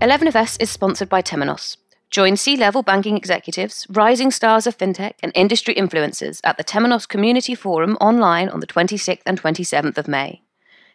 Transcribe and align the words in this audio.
11FS 0.00 0.60
is 0.60 0.68
sponsored 0.68 1.08
by 1.08 1.22
Temenos. 1.22 1.78
Join 2.10 2.36
C 2.36 2.54
level 2.54 2.82
banking 2.82 3.16
executives, 3.16 3.86
rising 3.88 4.30
stars 4.30 4.66
of 4.66 4.76
fintech, 4.76 5.14
and 5.22 5.32
industry 5.34 5.74
influencers 5.74 6.38
at 6.44 6.58
the 6.58 6.64
Temenos 6.64 7.08
Community 7.08 7.54
Forum 7.54 7.96
online 7.98 8.50
on 8.50 8.60
the 8.60 8.66
26th 8.66 9.22
and 9.24 9.40
27th 9.40 9.96
of 9.96 10.06
May. 10.06 10.42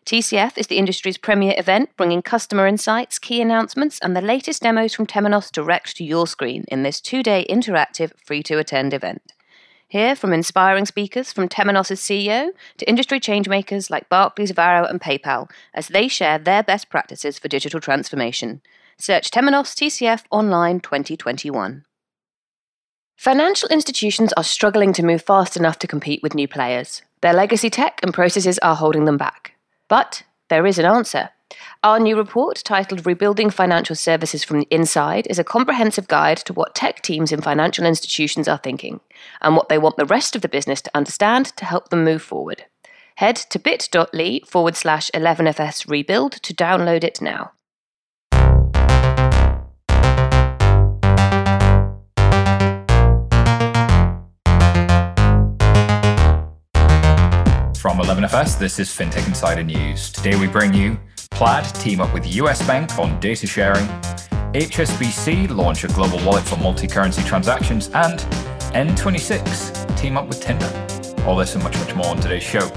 TCF 0.06 0.56
is 0.56 0.68
the 0.68 0.78
industry's 0.78 1.18
premier 1.18 1.56
event, 1.58 1.90
bringing 1.98 2.22
customer 2.22 2.68
insights, 2.68 3.18
key 3.18 3.42
announcements, 3.42 3.98
and 4.00 4.16
the 4.16 4.22
latest 4.22 4.62
demos 4.62 4.94
from 4.94 5.08
Temenos 5.08 5.52
direct 5.52 5.98
to 5.98 6.04
your 6.04 6.28
screen 6.28 6.64
in 6.68 6.84
this 6.84 7.02
two 7.02 7.24
day 7.24 7.44
interactive, 7.50 8.12
free 8.24 8.44
to 8.44 8.60
attend 8.60 8.94
event. 8.94 9.34
Hear 9.88 10.16
from 10.16 10.32
inspiring 10.32 10.86
speakers 10.86 11.34
from 11.34 11.50
Temenos' 11.50 11.98
CEO 11.98 12.52
to 12.78 12.88
industry 12.88 13.20
changemakers 13.20 13.90
like 13.90 14.10
Barclays, 14.10 14.52
Varo, 14.52 14.86
and 14.86 15.02
PayPal 15.02 15.50
as 15.74 15.88
they 15.88 16.08
share 16.08 16.38
their 16.38 16.62
best 16.62 16.88
practices 16.90 17.40
for 17.40 17.48
digital 17.48 17.80
transformation. 17.80 18.62
Search 19.02 19.32
Temenos 19.32 19.74
TCF 19.74 20.26
Online 20.30 20.80
2021. 20.80 21.86
Financial 23.18 23.68
institutions 23.70 24.32
are 24.34 24.44
struggling 24.44 24.94
to 24.94 25.04
move 25.04 25.24
fast 25.24 25.58
enough 25.58 25.80
to 25.80 25.88
compete 25.88 26.22
with 26.22 26.36
new 26.36 26.48
players. 26.48 27.02
Their 27.22 27.34
legacy 27.34 27.72
tech 27.72 28.00
and 28.04 28.14
processes 28.14 28.60
are 28.60 28.76
holding 28.76 29.06
them 29.06 29.18
back. 29.18 29.54
But 29.88 30.22
there 30.50 30.68
is 30.68 30.78
an 30.78 30.86
answer. 30.86 31.32
Our 31.82 32.00
new 32.00 32.16
report, 32.16 32.62
titled 32.64 33.08
Rebuilding 33.08 33.50
Financial 33.50 33.96
Services 33.96 34.44
from 34.44 34.60
the 34.60 34.68
Inside, 34.70 35.26
is 35.32 35.40
a 35.40 35.44
comprehensive 35.44 36.08
guide 36.08 36.38
to 36.46 36.54
what 36.54 36.76
tech 36.76 37.02
teams 37.02 37.32
in 37.32 37.42
financial 37.42 37.88
institutions 37.88 38.48
are 38.48 38.60
thinking 38.60 39.00
and 39.42 39.56
what 39.56 39.68
they 39.68 39.80
want 39.80 39.98
the 39.98 40.06
rest 40.06 40.36
of 40.36 40.44
the 40.44 40.48
business 40.48 40.80
to 40.84 40.92
understand 40.94 41.48
to 41.58 41.66
help 41.66 41.90
them 41.90 42.04
move 42.04 42.22
forward. 42.22 42.66
Head 43.16 43.38
to 43.50 43.58
bit.ly 43.58 44.42
forward 44.46 44.76
slash 44.76 45.10
11FS 45.16 45.90
rebuild 45.90 46.34
to 46.44 46.54
download 46.54 47.04
it 47.04 47.20
now. 47.20 47.54
From 57.82 57.98
11FS, 57.98 58.60
this 58.60 58.78
is 58.78 58.90
FinTech 58.90 59.28
Insider 59.28 59.64
News. 59.64 60.12
Today 60.12 60.36
we 60.36 60.46
bring 60.46 60.72
you 60.72 61.00
Plaid 61.32 61.66
team 61.74 62.00
up 62.00 62.14
with 62.14 62.28
US 62.36 62.62
Bank 62.68 63.00
on 63.00 63.20
data 63.20 63.48
sharing, 63.48 63.88
HSBC 64.54 65.50
launch 65.50 65.84
a 65.84 65.88
global 65.88 66.24
wallet 66.24 66.44
for 66.44 66.58
multi 66.58 66.86
currency 66.86 67.24
transactions, 67.24 67.90
and 67.96 68.20
N26 68.76 69.98
team 69.98 70.16
up 70.16 70.28
with 70.28 70.40
Tinder. 70.40 70.68
All 71.26 71.36
this 71.36 71.56
and 71.56 71.64
much, 71.64 71.76
much 71.80 71.96
more 71.96 72.06
on 72.06 72.18
today's 72.18 72.44
show. 72.44 72.70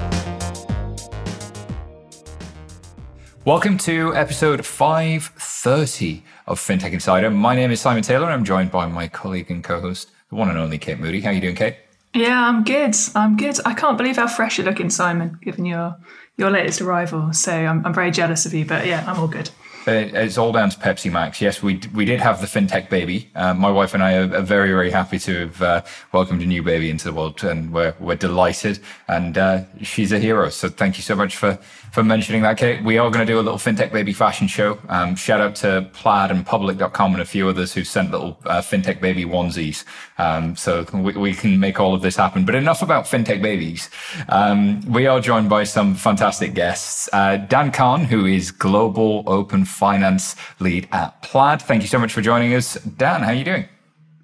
Welcome 3.45 3.77
to 3.77 4.17
episode 4.17 4.65
530 4.65 6.25
of 6.47 6.59
FinTech 6.59 6.93
Insider. 6.95 7.31
My 7.31 7.55
name 7.55 7.71
is 7.71 7.79
Simon 7.83 8.03
Taylor. 8.03 8.25
and 8.25 8.33
I'm 8.33 8.45
joined 8.45 8.71
by 8.71 8.87
my 8.87 9.09
colleague 9.09 9.51
and 9.51 9.63
co 9.63 9.83
host, 9.83 10.13
the 10.31 10.37
one 10.37 10.49
and 10.49 10.57
only 10.57 10.79
Kate 10.79 10.99
Moody. 10.99 11.21
How 11.21 11.29
are 11.29 11.35
you 11.35 11.43
doing, 11.43 11.57
Kate? 11.57 11.77
Yeah, 12.15 12.49
I'm 12.49 12.63
good. 12.63 12.95
I'm 13.17 13.37
good. 13.37 13.59
I 13.65 13.75
can't 13.75 13.99
believe 13.99 14.17
how 14.17 14.29
fresh 14.29 14.59
you're 14.59 14.67
looking, 14.67 14.89
Simon, 14.89 15.39
given 15.43 15.65
your 15.65 15.97
your 16.37 16.51
latest 16.51 16.81
arrival. 16.81 17.33
So 17.33 17.53
I'm, 17.53 17.85
I'm 17.85 17.95
very 17.95 18.11
jealous 18.11 18.47
of 18.47 18.55
you, 18.55 18.65
but 18.65 18.87
yeah, 18.87 19.05
I'm 19.07 19.19
all 19.19 19.29
good. 19.29 19.51
It's 19.87 20.39
all 20.39 20.53
down 20.53 20.71
to 20.71 20.79
Pepsi 20.79 21.13
Max. 21.13 21.41
Yes, 21.41 21.63
we 21.63 21.81
we 21.95 22.05
did 22.05 22.21
have 22.21 22.41
the 22.41 22.47
fintech 22.47 22.89
baby. 22.89 23.29
Uh, 23.35 23.55
my 23.55 23.71
wife 23.71 23.95
and 23.95 24.03
I 24.03 24.15
are, 24.17 24.35
are, 24.35 24.43
very 24.43 24.71
very 24.71 24.91
happy 24.91 25.19
to 25.19 25.41
have 25.41 25.63
uh, 25.63 25.83
welcomed 26.13 26.43
a 26.43 26.47
new 26.47 26.63
baby 26.63 26.91
into 26.91 27.05
the 27.05 27.13
world, 27.13 27.45
and 27.45 27.73
we're 27.73 27.95
we're 28.01 28.17
delighted. 28.17 28.81
And 29.09 29.37
uh, 29.37 29.65
she's 29.83 30.13
a 30.13 30.19
hero. 30.19 30.49
So 30.49 30.69
thank 30.69 30.97
you 30.97 31.03
so 31.03 31.15
much 31.15 31.37
for 31.37 31.59
for 31.95 32.03
mentioning 32.03 32.43
that, 32.43 32.59
Kate. 32.59 32.83
We 32.83 32.99
are 32.99 33.09
going 33.09 33.25
to 33.25 33.33
do 33.33 33.39
a 33.39 33.41
little 33.41 33.59
fintech 33.59 33.93
baby 33.93 34.13
fashion 34.13 34.49
show. 34.49 34.81
Um, 34.89 35.15
shout 35.15 35.41
out 35.41 35.55
to 35.57 35.89
Plaid 35.93 36.33
and 36.33 36.45
Public.com 36.45 37.13
and 37.13 37.23
a 37.23 37.25
few 37.25 37.49
others 37.49 37.73
who 37.73 37.85
sent 37.85 38.11
little 38.11 38.37
uh, 38.47 38.61
fintech 38.61 39.01
baby 39.01 39.25
onesies. 39.25 39.85
Um, 40.19 40.57
so 40.57 40.85
we, 40.93 41.13
we, 41.13 41.35
can 41.35 41.61
make 41.61 41.79
all 41.79 41.95
of 41.95 42.03
this 42.03 42.17
happen. 42.17 42.45
But 42.45 42.57
enough 42.57 42.83
about 42.83 43.05
fintech 43.05 43.41
babies. 43.41 43.91
Um, 44.29 44.81
we 44.91 45.07
are 45.07 45.21
joined 45.21 45.49
by 45.49 45.63
some 45.63 45.95
fantastic 45.95 46.55
guests. 46.55 47.09
Uh, 47.13 47.37
Dan 47.37 47.71
Kahn, 47.71 48.05
who 48.05 48.27
is 48.27 48.51
Global 48.51 49.23
Open 49.29 49.65
Finance 49.75 50.37
Lead 50.61 50.89
at 50.93 51.21
Plaid. 51.23 51.61
Thank 51.61 51.83
you 51.83 51.89
so 51.89 51.99
much 51.99 52.13
for 52.13 52.23
joining 52.23 52.55
us. 52.55 52.75
Dan, 52.75 53.23
how 53.23 53.29
are 53.29 53.35
you 53.35 53.45
doing? 53.45 53.69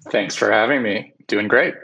Thanks 0.09 0.35
for 0.35 0.51
having 0.51 0.81
me. 0.81 1.13
Doing 1.27 1.47
great 1.47 1.75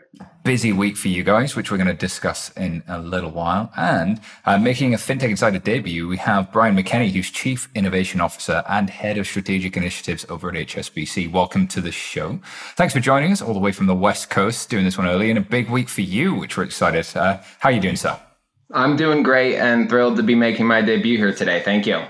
busy 0.48 0.72
week 0.72 0.96
for 0.96 1.10
you 1.10 1.26
guys, 1.26 1.58
which 1.58 1.70
we're 1.70 1.78
going 1.78 1.88
to 1.88 1.94
discuss 1.94 2.52
in 2.56 2.82
a 2.88 2.98
little 2.98 3.32
while. 3.32 3.70
And 3.76 4.22
uh, 4.46 4.58
making 4.58 4.94
a 4.94 4.98
FinTech 4.98 5.30
Insider 5.30 5.60
debut, 5.60 6.08
we 6.08 6.16
have 6.16 6.54
Brian 6.54 6.74
McKenney, 6.74 7.12
who's 7.12 7.30
Chief 7.30 7.70
Innovation 7.76 8.22
Officer 8.22 8.64
and 8.70 8.90
Head 8.90 9.18
of 9.18 9.28
Strategic 9.28 9.76
Initiatives 9.76 10.26
over 10.30 10.48
at 10.48 10.56
HSBC. 10.56 11.30
Welcome 11.30 11.68
to 11.68 11.82
the 11.82 11.92
show. 11.92 12.40
Thanks 12.78 12.94
for 12.94 13.02
joining 13.02 13.34
us 13.34 13.42
all 13.42 13.54
the 13.54 13.60
way 13.60 13.74
from 13.74 13.88
the 13.88 13.94
West 13.94 14.30
Coast, 14.30 14.70
doing 14.70 14.86
this 14.86 14.98
one 14.98 15.06
early, 15.06 15.30
and 15.30 15.38
a 15.38 15.42
big 15.42 15.70
week 15.70 15.90
for 15.90 16.00
you, 16.00 16.34
which 16.34 16.56
we're 16.56 16.64
excited. 16.64 17.06
Uh, 17.14 17.40
how 17.60 17.68
are 17.68 17.74
you 17.74 17.82
doing, 17.82 17.98
sir? 17.98 18.18
I'm 18.72 18.96
doing 18.96 19.24
great 19.24 19.58
and 19.58 19.90
thrilled 19.90 20.16
to 20.16 20.24
be 20.24 20.36
making 20.36 20.66
my 20.66 20.82
debut 20.82 21.18
here 21.18 21.34
today. 21.34 21.60
Thank 21.60 21.86
you. 21.86 22.06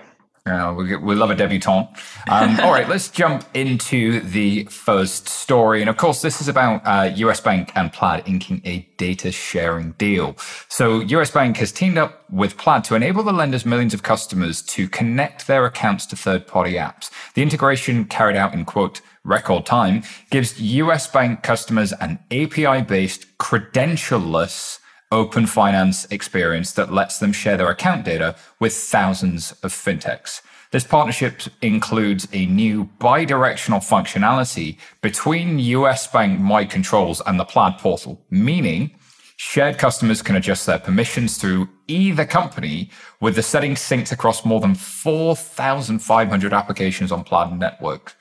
Uh, 0.47 0.73
we, 0.73 0.95
we 0.95 1.15
love 1.15 1.29
a 1.29 1.35
debutante. 1.35 1.89
Um, 2.29 2.59
all 2.61 2.71
right, 2.71 2.87
let's 2.87 3.09
jump 3.09 3.43
into 3.53 4.21
the 4.21 4.63
first 4.65 5.27
story. 5.27 5.81
And 5.81 5.89
of 5.89 5.97
course, 5.97 6.21
this 6.21 6.41
is 6.41 6.47
about 6.47 6.81
uh, 6.85 7.11
US 7.15 7.41
Bank 7.41 7.71
and 7.75 7.91
Plaid 7.91 8.23
inking 8.25 8.61
a 8.63 8.87
data 8.97 9.31
sharing 9.31 9.91
deal. 9.93 10.35
So, 10.69 11.01
US 11.01 11.31
Bank 11.31 11.57
has 11.57 11.71
teamed 11.71 11.97
up 11.97 12.29
with 12.29 12.57
Plaid 12.57 12.83
to 12.85 12.95
enable 12.95 13.23
the 13.23 13.33
lender's 13.33 13.65
millions 13.65 13.93
of 13.93 14.03
customers 14.03 14.61
to 14.63 14.87
connect 14.87 15.47
their 15.47 15.65
accounts 15.65 16.05
to 16.07 16.15
third 16.15 16.47
party 16.47 16.73
apps. 16.73 17.09
The 17.33 17.41
integration, 17.41 18.05
carried 18.05 18.35
out 18.35 18.53
in 18.53 18.65
quote, 18.65 19.01
record 19.23 19.65
time, 19.65 20.03
gives 20.29 20.59
US 20.59 21.07
Bank 21.07 21.43
customers 21.43 21.93
an 21.93 22.19
API 22.31 22.81
based, 22.81 23.37
credentialless, 23.37 24.79
open 25.11 25.45
finance 25.45 26.05
experience 26.11 26.73
that 26.73 26.93
lets 26.93 27.19
them 27.19 27.31
share 27.31 27.57
their 27.57 27.69
account 27.69 28.05
data 28.05 28.35
with 28.59 28.73
thousands 28.73 29.53
of 29.63 29.71
fintechs. 29.71 30.41
This 30.71 30.83
partnership 30.83 31.43
includes 31.61 32.27
a 32.33 32.45
new 32.45 32.85
bi-directional 32.99 33.79
functionality 33.79 34.77
between 35.01 35.59
US 35.59 36.07
Bank 36.07 36.39
My 36.41 36.65
Controls 36.65 37.21
and 37.25 37.39
the 37.39 37.45
Plaid 37.45 37.77
portal, 37.77 38.21
meaning 38.29 38.91
shared 39.37 39.77
customers 39.77 40.21
can 40.21 40.35
adjust 40.35 40.65
their 40.65 40.79
permissions 40.79 41.37
through 41.37 41.69
either 41.87 42.25
company 42.25 42.89
with 43.21 43.35
the 43.35 43.43
settings 43.43 43.79
synced 43.79 44.11
across 44.11 44.43
more 44.43 44.59
than 44.59 44.75
4,500 44.75 46.53
applications 46.53 47.11
on 47.13 47.23
Plaid 47.23 47.57
network. 47.57 48.15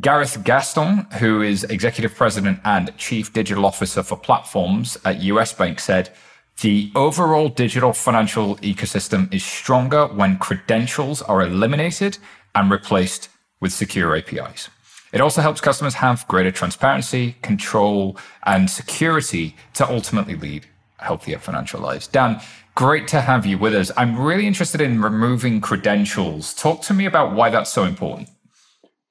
Gareth 0.00 0.42
Gaston, 0.42 1.06
who 1.20 1.40
is 1.40 1.62
executive 1.64 2.16
president 2.16 2.58
and 2.64 2.96
chief 2.96 3.32
digital 3.32 3.64
officer 3.64 4.02
for 4.02 4.16
platforms 4.16 4.98
at 5.04 5.22
US 5.22 5.52
Bank, 5.52 5.78
said, 5.78 6.10
the 6.62 6.90
overall 6.96 7.48
digital 7.48 7.92
financial 7.92 8.56
ecosystem 8.56 9.32
is 9.32 9.44
stronger 9.44 10.06
when 10.08 10.38
credentials 10.38 11.22
are 11.22 11.42
eliminated 11.42 12.18
and 12.56 12.72
replaced 12.72 13.28
with 13.60 13.72
secure 13.72 14.16
APIs. 14.16 14.68
It 15.12 15.20
also 15.20 15.42
helps 15.42 15.60
customers 15.60 15.94
have 15.94 16.26
greater 16.26 16.50
transparency, 16.50 17.36
control, 17.42 18.16
and 18.44 18.68
security 18.68 19.54
to 19.74 19.88
ultimately 19.88 20.34
lead 20.34 20.66
healthier 20.98 21.38
financial 21.38 21.80
lives. 21.80 22.08
Dan, 22.08 22.40
great 22.74 23.06
to 23.08 23.20
have 23.20 23.46
you 23.46 23.58
with 23.58 23.74
us. 23.74 23.92
I'm 23.96 24.18
really 24.18 24.48
interested 24.48 24.80
in 24.80 25.00
removing 25.00 25.60
credentials. 25.60 26.52
Talk 26.54 26.82
to 26.82 26.94
me 26.94 27.06
about 27.06 27.34
why 27.34 27.50
that's 27.50 27.70
so 27.70 27.84
important. 27.84 28.28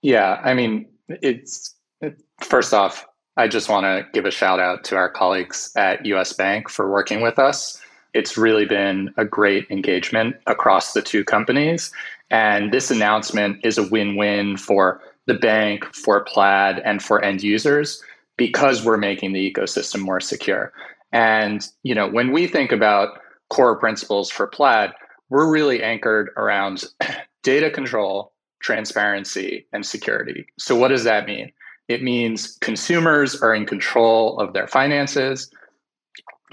Yeah, 0.03 0.41
I 0.43 0.53
mean, 0.53 0.85
it's 1.07 1.73
it, 2.01 2.21
first 2.41 2.73
off, 2.73 3.05
I 3.37 3.47
just 3.47 3.69
want 3.69 3.85
to 3.85 4.05
give 4.13 4.25
a 4.25 4.31
shout 4.31 4.59
out 4.59 4.83
to 4.85 4.95
our 4.97 5.09
colleagues 5.09 5.71
at 5.75 6.05
US 6.05 6.33
Bank 6.33 6.69
for 6.69 6.91
working 6.91 7.21
with 7.21 7.39
us. 7.39 7.79
It's 8.13 8.37
really 8.37 8.65
been 8.65 9.11
a 9.17 9.25
great 9.25 9.65
engagement 9.71 10.35
across 10.45 10.93
the 10.93 11.01
two 11.01 11.23
companies. 11.23 11.91
And 12.29 12.71
this 12.71 12.91
announcement 12.91 13.59
is 13.63 13.77
a 13.77 13.87
win 13.87 14.17
win 14.17 14.57
for 14.57 15.01
the 15.25 15.33
bank, 15.33 15.85
for 15.95 16.21
Plaid, 16.25 16.79
and 16.79 17.01
for 17.01 17.23
end 17.23 17.41
users 17.41 18.03
because 18.35 18.83
we're 18.83 18.97
making 18.97 19.31
the 19.31 19.51
ecosystem 19.51 20.01
more 20.01 20.19
secure. 20.19 20.73
And 21.13 21.65
you 21.83 21.95
know, 21.95 22.09
when 22.09 22.33
we 22.33 22.45
think 22.45 22.73
about 22.73 23.19
core 23.49 23.79
principles 23.79 24.29
for 24.29 24.47
Plaid, 24.47 24.91
we're 25.29 25.49
really 25.49 25.81
anchored 25.81 26.29
around 26.35 26.83
data 27.43 27.71
control 27.71 28.32
transparency, 28.63 29.67
and 29.73 29.85
security. 29.85 30.47
So, 30.57 30.75
what 30.75 30.87
does 30.87 31.03
that 31.03 31.27
mean? 31.27 31.51
It 31.87 32.01
means 32.01 32.57
consumers 32.61 33.39
are 33.41 33.53
in 33.53 33.65
control 33.65 34.39
of 34.39 34.53
their 34.53 34.67
finances. 34.67 35.51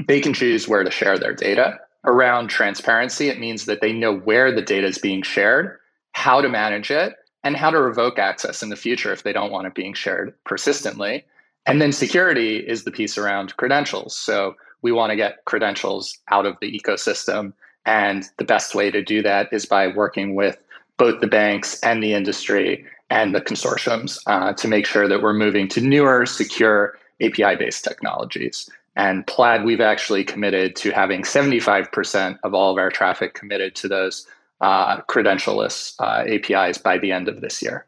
They 0.06 0.20
can 0.20 0.34
choose 0.34 0.68
where 0.68 0.84
to 0.84 0.90
share 0.90 1.18
their 1.18 1.34
data. 1.34 1.78
Around 2.04 2.48
transparency, 2.48 3.28
it 3.28 3.38
means 3.38 3.66
that 3.66 3.80
they 3.80 3.92
know 3.92 4.16
where 4.16 4.52
the 4.52 4.62
data 4.62 4.86
is 4.86 4.98
being 4.98 5.22
shared, 5.22 5.78
how 6.12 6.40
to 6.40 6.48
manage 6.48 6.90
it, 6.90 7.14
and 7.44 7.56
how 7.56 7.70
to 7.70 7.80
revoke 7.80 8.18
access 8.18 8.62
in 8.62 8.70
the 8.70 8.76
future 8.76 9.12
if 9.12 9.22
they 9.22 9.32
don't 9.32 9.52
want 9.52 9.66
it 9.66 9.74
being 9.74 9.94
shared 9.94 10.34
persistently. 10.44 11.24
And 11.66 11.80
then 11.80 11.92
security 11.92 12.56
is 12.56 12.84
the 12.84 12.90
piece 12.90 13.16
around 13.18 13.56
credentials. 13.56 14.16
So 14.16 14.56
we 14.82 14.92
want 14.92 15.10
to 15.10 15.16
get 15.16 15.44
credentials 15.44 16.18
out 16.30 16.46
of 16.46 16.56
the 16.60 16.78
ecosystem. 16.78 17.52
And 17.84 18.24
the 18.38 18.44
best 18.44 18.74
way 18.74 18.90
to 18.90 19.02
do 19.02 19.22
that 19.22 19.48
is 19.52 19.66
by 19.66 19.88
working 19.88 20.34
with 20.34 20.58
both 21.00 21.20
the 21.20 21.26
banks 21.26 21.80
and 21.80 22.02
the 22.02 22.12
industry 22.12 22.84
and 23.08 23.34
the 23.34 23.40
consortiums 23.40 24.18
uh, 24.26 24.52
to 24.52 24.68
make 24.68 24.84
sure 24.84 25.08
that 25.08 25.22
we're 25.22 25.32
moving 25.32 25.66
to 25.66 25.80
newer, 25.80 26.26
secure 26.26 26.98
API 27.22 27.56
based 27.56 27.82
technologies. 27.84 28.68
And 28.96 29.26
Plaid, 29.26 29.64
we've 29.64 29.80
actually 29.80 30.24
committed 30.24 30.76
to 30.76 30.90
having 30.90 31.22
75% 31.22 32.38
of 32.44 32.52
all 32.52 32.70
of 32.70 32.76
our 32.76 32.90
traffic 32.90 33.32
committed 33.32 33.74
to 33.76 33.88
those 33.88 34.26
uh, 34.60 35.00
credentialless 35.02 35.94
uh, 36.00 36.24
APIs 36.28 36.76
by 36.76 36.98
the 36.98 37.12
end 37.12 37.28
of 37.28 37.40
this 37.40 37.62
year. 37.62 37.86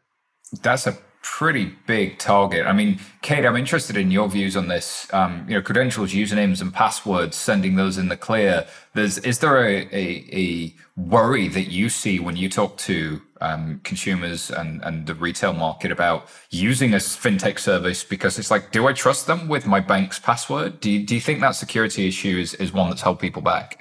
That's 0.63 0.87
a 0.87 0.97
pretty 1.37 1.73
big 1.87 2.19
target. 2.19 2.63
I 2.67 2.73
mean, 2.73 2.99
Kate, 3.23 3.43
I'm 3.43 3.55
interested 3.55 3.97
in 3.97 4.11
your 4.11 4.29
views 4.29 4.55
on 4.55 4.67
this. 4.67 5.11
Um, 5.11 5.43
you 5.47 5.55
know, 5.55 5.63
credentials, 5.63 6.11
usernames, 6.11 6.61
and 6.61 6.71
passwords, 6.71 7.35
sending 7.35 7.75
those 7.75 7.97
in 7.97 8.07
the 8.07 8.15
clear. 8.15 8.67
There's, 8.93 9.17
is 9.17 9.39
there 9.39 9.57
a, 9.57 9.77
a, 9.91 10.29
a 10.31 10.75
worry 10.95 11.47
that 11.47 11.71
you 11.71 11.89
see 11.89 12.19
when 12.19 12.37
you 12.37 12.49
talk 12.49 12.77
to 12.89 13.19
um, 13.41 13.81
consumers 13.83 14.51
and, 14.51 14.83
and 14.83 15.07
the 15.07 15.15
retail 15.15 15.53
market 15.53 15.91
about 15.91 16.27
using 16.51 16.93
a 16.93 16.97
fintech 16.97 17.57
service? 17.57 18.03
Because 18.03 18.37
it's 18.37 18.51
like, 18.51 18.71
do 18.71 18.85
I 18.87 18.93
trust 18.93 19.25
them 19.25 19.47
with 19.47 19.65
my 19.65 19.79
bank's 19.79 20.19
password? 20.19 20.79
Do 20.81 20.91
you, 20.91 21.03
do 21.03 21.15
you 21.15 21.21
think 21.21 21.41
that 21.41 21.55
security 21.55 22.07
issue 22.07 22.37
is, 22.37 22.53
is 22.53 22.71
one 22.71 22.91
that's 22.91 23.01
held 23.01 23.17
people 23.17 23.41
back? 23.41 23.79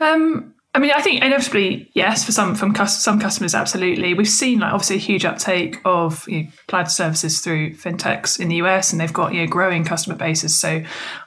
Um, 0.00 0.54
I 0.72 0.78
mean, 0.78 0.92
I 0.92 1.00
think 1.00 1.24
inevitably, 1.24 1.90
yes, 1.94 2.24
for 2.24 2.30
some 2.30 2.54
from 2.54 2.74
some 2.86 3.18
customers, 3.18 3.56
absolutely. 3.56 4.14
We've 4.14 4.28
seen 4.28 4.60
like 4.60 4.72
obviously 4.72 4.96
a 4.96 5.00
huge 5.00 5.24
uptake 5.24 5.80
of 5.84 6.28
you 6.28 6.44
know, 6.44 6.48
plaid 6.68 6.88
services 6.88 7.40
through 7.40 7.74
fintechs 7.74 8.38
in 8.38 8.48
the 8.48 8.56
US, 8.56 8.92
and 8.92 9.00
they've 9.00 9.12
got 9.12 9.34
you 9.34 9.40
know 9.40 9.48
growing 9.48 9.84
customer 9.84 10.14
bases. 10.14 10.56
So, 10.56 10.84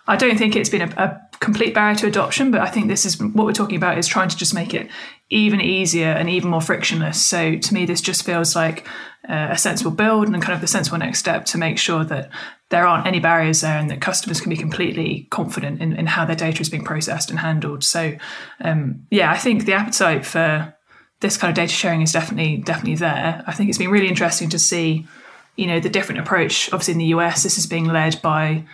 I 0.08 0.16
don't 0.16 0.38
think 0.38 0.56
it's 0.56 0.70
been 0.70 0.84
a, 0.84 0.94
a 0.96 1.22
complete 1.40 1.74
barrier 1.74 1.96
to 1.96 2.08
adoption, 2.08 2.52
but 2.52 2.62
I 2.62 2.68
think 2.68 2.88
this 2.88 3.06
is 3.06 3.20
what 3.20 3.46
we're 3.46 3.52
talking 3.52 3.76
about 3.76 3.98
is 3.98 4.08
trying 4.08 4.30
to 4.30 4.38
just 4.38 4.54
make 4.54 4.74
it 4.74 4.90
even 5.34 5.60
easier 5.62 6.10
and 6.10 6.30
even 6.30 6.50
more 6.50 6.62
frictionless. 6.62 7.24
So, 7.24 7.58
to 7.58 7.74
me, 7.74 7.86
this 7.86 8.02
just 8.02 8.24
feels 8.24 8.56
like 8.56 8.88
uh, 9.28 9.50
a 9.52 9.58
sensible 9.58 9.92
build 9.92 10.28
and 10.28 10.42
kind 10.42 10.54
of 10.54 10.62
the 10.62 10.68
sensible 10.68 10.98
next 10.98 11.20
step 11.20 11.46
to 11.46 11.58
make 11.58 11.78
sure 11.78 12.04
that 12.06 12.30
there 12.70 12.86
aren't 12.86 13.08
any 13.08 13.20
barriers 13.20 13.62
there 13.62 13.78
and 13.78 13.90
that 13.90 14.02
customers 14.02 14.42
can 14.42 14.50
be 14.50 14.58
completely 14.58 15.28
confident 15.30 15.82
in, 15.82 15.94
in 15.94 16.08
how 16.08 16.26
their 16.26 16.36
data 16.36 16.62
is 16.62 16.70
being 16.70 16.84
processed 16.84 17.30
and 17.30 17.40
handled. 17.40 17.84
So, 17.84 18.16
um, 18.62 19.06
yeah, 19.10 19.32
I 19.32 19.38
think 19.38 19.66
the 19.66 19.74
appetite 19.74 20.26
for 20.26 20.74
this 21.20 21.38
kind 21.38 21.50
of 21.50 21.56
data 21.56 21.74
sharing 21.74 22.02
is 22.02 22.12
definitely 22.12 22.58
definitely 22.58 22.96
there. 22.96 23.44
I 23.48 23.54
think 23.54 23.70
it's 23.70 23.78
been 23.78 23.92
really 23.92 24.10
interesting 24.10 24.50
to 24.50 24.60
see, 24.60 25.08
you 25.56 25.68
know, 25.68 25.80
the 25.80 25.90
different 25.90 26.22
approach. 26.22 26.72
Obviously, 26.72 26.94
in 26.94 26.98
the 27.00 27.16
US, 27.18 27.44
this 27.44 27.58
is 27.58 27.66
being 27.66 27.86
led 27.86 28.22
by 28.22 28.66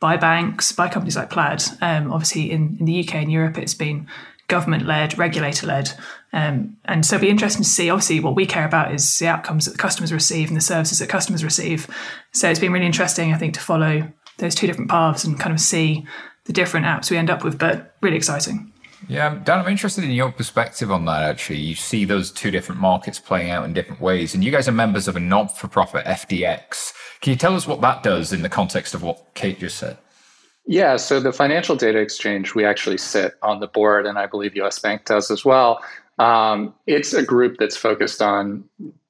by 0.00 0.16
banks, 0.16 0.72
by 0.72 0.88
companies 0.88 1.16
like 1.16 1.30
Plaid. 1.30 1.62
Um, 1.80 2.12
obviously, 2.12 2.50
in, 2.50 2.76
in 2.80 2.86
the 2.86 3.00
UK 3.00 3.16
and 3.16 3.32
Europe, 3.32 3.58
it's 3.58 3.74
been 3.74 4.08
government 4.48 4.86
led, 4.86 5.16
regulator 5.18 5.66
led. 5.66 5.92
Um, 6.32 6.76
and 6.86 7.06
so 7.06 7.16
it'll 7.16 7.26
be 7.26 7.30
interesting 7.30 7.62
to 7.62 7.68
see. 7.68 7.90
Obviously, 7.90 8.20
what 8.20 8.34
we 8.34 8.46
care 8.46 8.66
about 8.66 8.92
is 8.92 9.18
the 9.18 9.28
outcomes 9.28 9.66
that 9.66 9.72
the 9.72 9.78
customers 9.78 10.12
receive 10.12 10.48
and 10.48 10.56
the 10.56 10.62
services 10.62 10.98
that 10.98 11.08
customers 11.08 11.44
receive. 11.44 11.88
So 12.32 12.50
it's 12.50 12.58
been 12.58 12.72
really 12.72 12.86
interesting, 12.86 13.32
I 13.32 13.38
think, 13.38 13.54
to 13.54 13.60
follow 13.60 14.10
those 14.38 14.54
two 14.54 14.66
different 14.66 14.90
paths 14.90 15.24
and 15.24 15.38
kind 15.38 15.52
of 15.52 15.60
see 15.60 16.06
the 16.44 16.52
different 16.52 16.86
apps 16.86 17.10
we 17.10 17.16
end 17.16 17.30
up 17.30 17.44
with, 17.44 17.58
but 17.58 17.94
really 18.00 18.16
exciting. 18.16 18.72
Yeah, 19.06 19.38
Dan, 19.44 19.60
I'm 19.60 19.68
interested 19.68 20.02
in 20.02 20.10
your 20.10 20.32
perspective 20.32 20.90
on 20.90 21.04
that. 21.04 21.22
Actually, 21.22 21.60
you 21.60 21.74
see 21.74 22.04
those 22.04 22.32
two 22.32 22.50
different 22.50 22.80
markets 22.80 23.20
playing 23.20 23.50
out 23.50 23.64
in 23.64 23.72
different 23.72 24.00
ways, 24.00 24.34
and 24.34 24.42
you 24.42 24.50
guys 24.50 24.66
are 24.66 24.72
members 24.72 25.06
of 25.06 25.16
a 25.16 25.20
not-for-profit 25.20 26.04
FDX. 26.04 26.94
Can 27.20 27.32
you 27.32 27.36
tell 27.36 27.54
us 27.54 27.66
what 27.66 27.80
that 27.82 28.02
does 28.02 28.32
in 28.32 28.42
the 28.42 28.48
context 28.48 28.94
of 28.94 29.02
what 29.02 29.34
Kate 29.34 29.60
just 29.60 29.78
said? 29.78 29.98
Yeah, 30.70 30.96
so 30.96 31.18
the 31.18 31.32
Financial 31.32 31.76
Data 31.76 31.98
Exchange, 31.98 32.54
we 32.54 32.62
actually 32.62 32.98
sit 32.98 33.38
on 33.42 33.60
the 33.60 33.66
board, 33.66 34.04
and 34.04 34.18
I 34.18 34.26
believe 34.26 34.54
US 34.56 34.78
Bank 34.78 35.06
does 35.06 35.30
as 35.30 35.42
well. 35.42 35.82
Um, 36.18 36.74
it's 36.86 37.14
a 37.14 37.22
group 37.22 37.56
that's 37.58 37.76
focused 37.76 38.20
on 38.20 38.64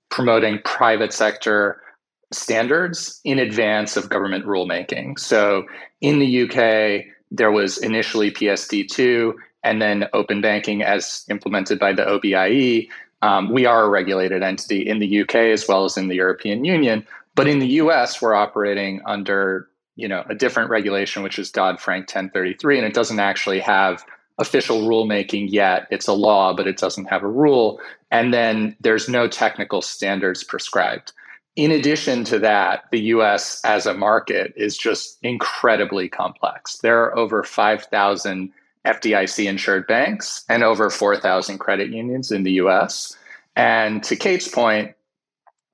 promoting 0.08 0.60
private 0.64 1.12
sector 1.12 1.82
standards 2.30 3.20
in 3.24 3.40
advance 3.40 3.96
of 3.96 4.08
government 4.08 4.44
rulemaking. 4.46 5.18
So 5.18 5.66
in 6.00 6.20
the 6.20 6.42
UK, 6.44 7.04
there 7.32 7.50
was 7.50 7.76
initially 7.78 8.30
PSD2 8.30 9.34
and 9.64 9.82
then 9.82 10.08
open 10.12 10.40
banking 10.40 10.82
as 10.82 11.24
implemented 11.28 11.80
by 11.80 11.92
the 11.92 12.06
OBIE. 12.08 12.88
Um, 13.22 13.52
we 13.52 13.66
are 13.66 13.82
a 13.82 13.88
regulated 13.88 14.44
entity 14.44 14.88
in 14.88 15.00
the 15.00 15.22
UK 15.22 15.34
as 15.34 15.66
well 15.66 15.84
as 15.84 15.96
in 15.96 16.06
the 16.06 16.14
European 16.14 16.64
Union. 16.64 17.04
But 17.34 17.48
in 17.48 17.58
the 17.58 17.66
US, 17.82 18.22
we're 18.22 18.36
operating 18.36 19.00
under 19.06 19.68
you 19.98 20.08
know 20.08 20.24
a 20.30 20.34
different 20.34 20.70
regulation, 20.70 21.22
which 21.22 21.38
is 21.38 21.50
Dodd 21.50 21.80
Frank 21.80 22.02
1033, 22.02 22.78
and 22.78 22.86
it 22.86 22.94
doesn't 22.94 23.20
actually 23.20 23.60
have 23.60 24.04
official 24.38 24.82
rulemaking 24.82 25.48
yet. 25.50 25.88
It's 25.90 26.06
a 26.06 26.12
law, 26.12 26.54
but 26.54 26.68
it 26.68 26.78
doesn't 26.78 27.06
have 27.06 27.24
a 27.24 27.28
rule. 27.28 27.80
And 28.10 28.32
then 28.32 28.76
there's 28.80 29.08
no 29.08 29.26
technical 29.26 29.82
standards 29.82 30.44
prescribed. 30.44 31.12
In 31.56 31.72
addition 31.72 32.22
to 32.24 32.38
that, 32.38 32.84
the 32.92 33.00
US 33.00 33.60
as 33.64 33.84
a 33.84 33.94
market 33.94 34.54
is 34.56 34.78
just 34.78 35.18
incredibly 35.24 36.08
complex. 36.08 36.78
There 36.78 37.02
are 37.02 37.18
over 37.18 37.42
5,000 37.42 38.52
FDIC 38.84 39.46
insured 39.46 39.88
banks 39.88 40.44
and 40.48 40.62
over 40.62 40.88
4,000 40.88 41.58
credit 41.58 41.90
unions 41.90 42.30
in 42.30 42.44
the 42.44 42.52
US. 42.52 43.16
And 43.56 44.04
to 44.04 44.14
Kate's 44.14 44.46
point, 44.46 44.94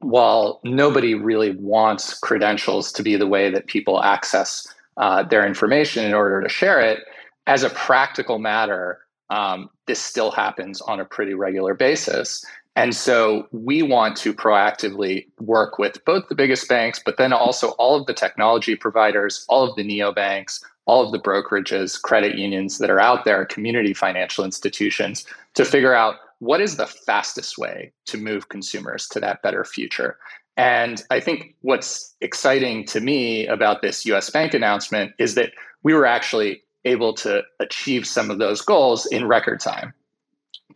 while 0.04 0.60
nobody 0.64 1.14
really 1.14 1.52
wants 1.56 2.18
credentials 2.18 2.92
to 2.92 3.02
be 3.02 3.16
the 3.16 3.26
way 3.26 3.50
that 3.50 3.66
people 3.66 4.02
access 4.02 4.66
uh, 4.96 5.22
their 5.22 5.46
information 5.46 6.04
in 6.04 6.14
order 6.14 6.40
to 6.42 6.48
share 6.48 6.80
it, 6.80 7.00
as 7.46 7.62
a 7.62 7.70
practical 7.70 8.38
matter, 8.38 9.00
um, 9.30 9.70
this 9.86 10.00
still 10.00 10.30
happens 10.30 10.80
on 10.82 11.00
a 11.00 11.04
pretty 11.04 11.34
regular 11.34 11.74
basis. 11.74 12.44
And 12.76 12.94
so 12.94 13.46
we 13.52 13.82
want 13.82 14.16
to 14.18 14.34
proactively 14.34 15.26
work 15.40 15.78
with 15.78 16.04
both 16.04 16.28
the 16.28 16.34
biggest 16.34 16.68
banks, 16.68 17.00
but 17.04 17.16
then 17.16 17.32
also 17.32 17.70
all 17.70 17.96
of 17.96 18.06
the 18.06 18.14
technology 18.14 18.74
providers, 18.74 19.44
all 19.48 19.68
of 19.68 19.76
the 19.76 19.84
neobanks, 19.84 20.60
all 20.86 21.04
of 21.06 21.12
the 21.12 21.20
brokerages, 21.20 22.00
credit 22.00 22.36
unions 22.36 22.78
that 22.78 22.90
are 22.90 23.00
out 23.00 23.24
there, 23.24 23.44
community 23.46 23.94
financial 23.94 24.44
institutions, 24.44 25.24
to 25.54 25.64
figure 25.64 25.94
out 25.94 26.16
what 26.44 26.60
is 26.60 26.76
the 26.76 26.86
fastest 26.86 27.56
way 27.56 27.90
to 28.04 28.18
move 28.18 28.50
consumers 28.50 29.08
to 29.08 29.18
that 29.20 29.40
better 29.42 29.64
future. 29.64 30.18
And 30.58 31.02
I 31.10 31.18
think 31.18 31.54
what's 31.62 32.14
exciting 32.20 32.84
to 32.86 33.00
me 33.00 33.46
about 33.46 33.80
this 33.80 34.04
US 34.06 34.28
Bank 34.28 34.52
announcement 34.52 35.12
is 35.18 35.34
that 35.36 35.52
we 35.82 35.94
were 35.94 36.04
actually 36.06 36.62
able 36.84 37.14
to 37.14 37.42
achieve 37.60 38.06
some 38.06 38.30
of 38.30 38.38
those 38.38 38.60
goals 38.60 39.06
in 39.06 39.26
record 39.26 39.58
time. 39.58 39.94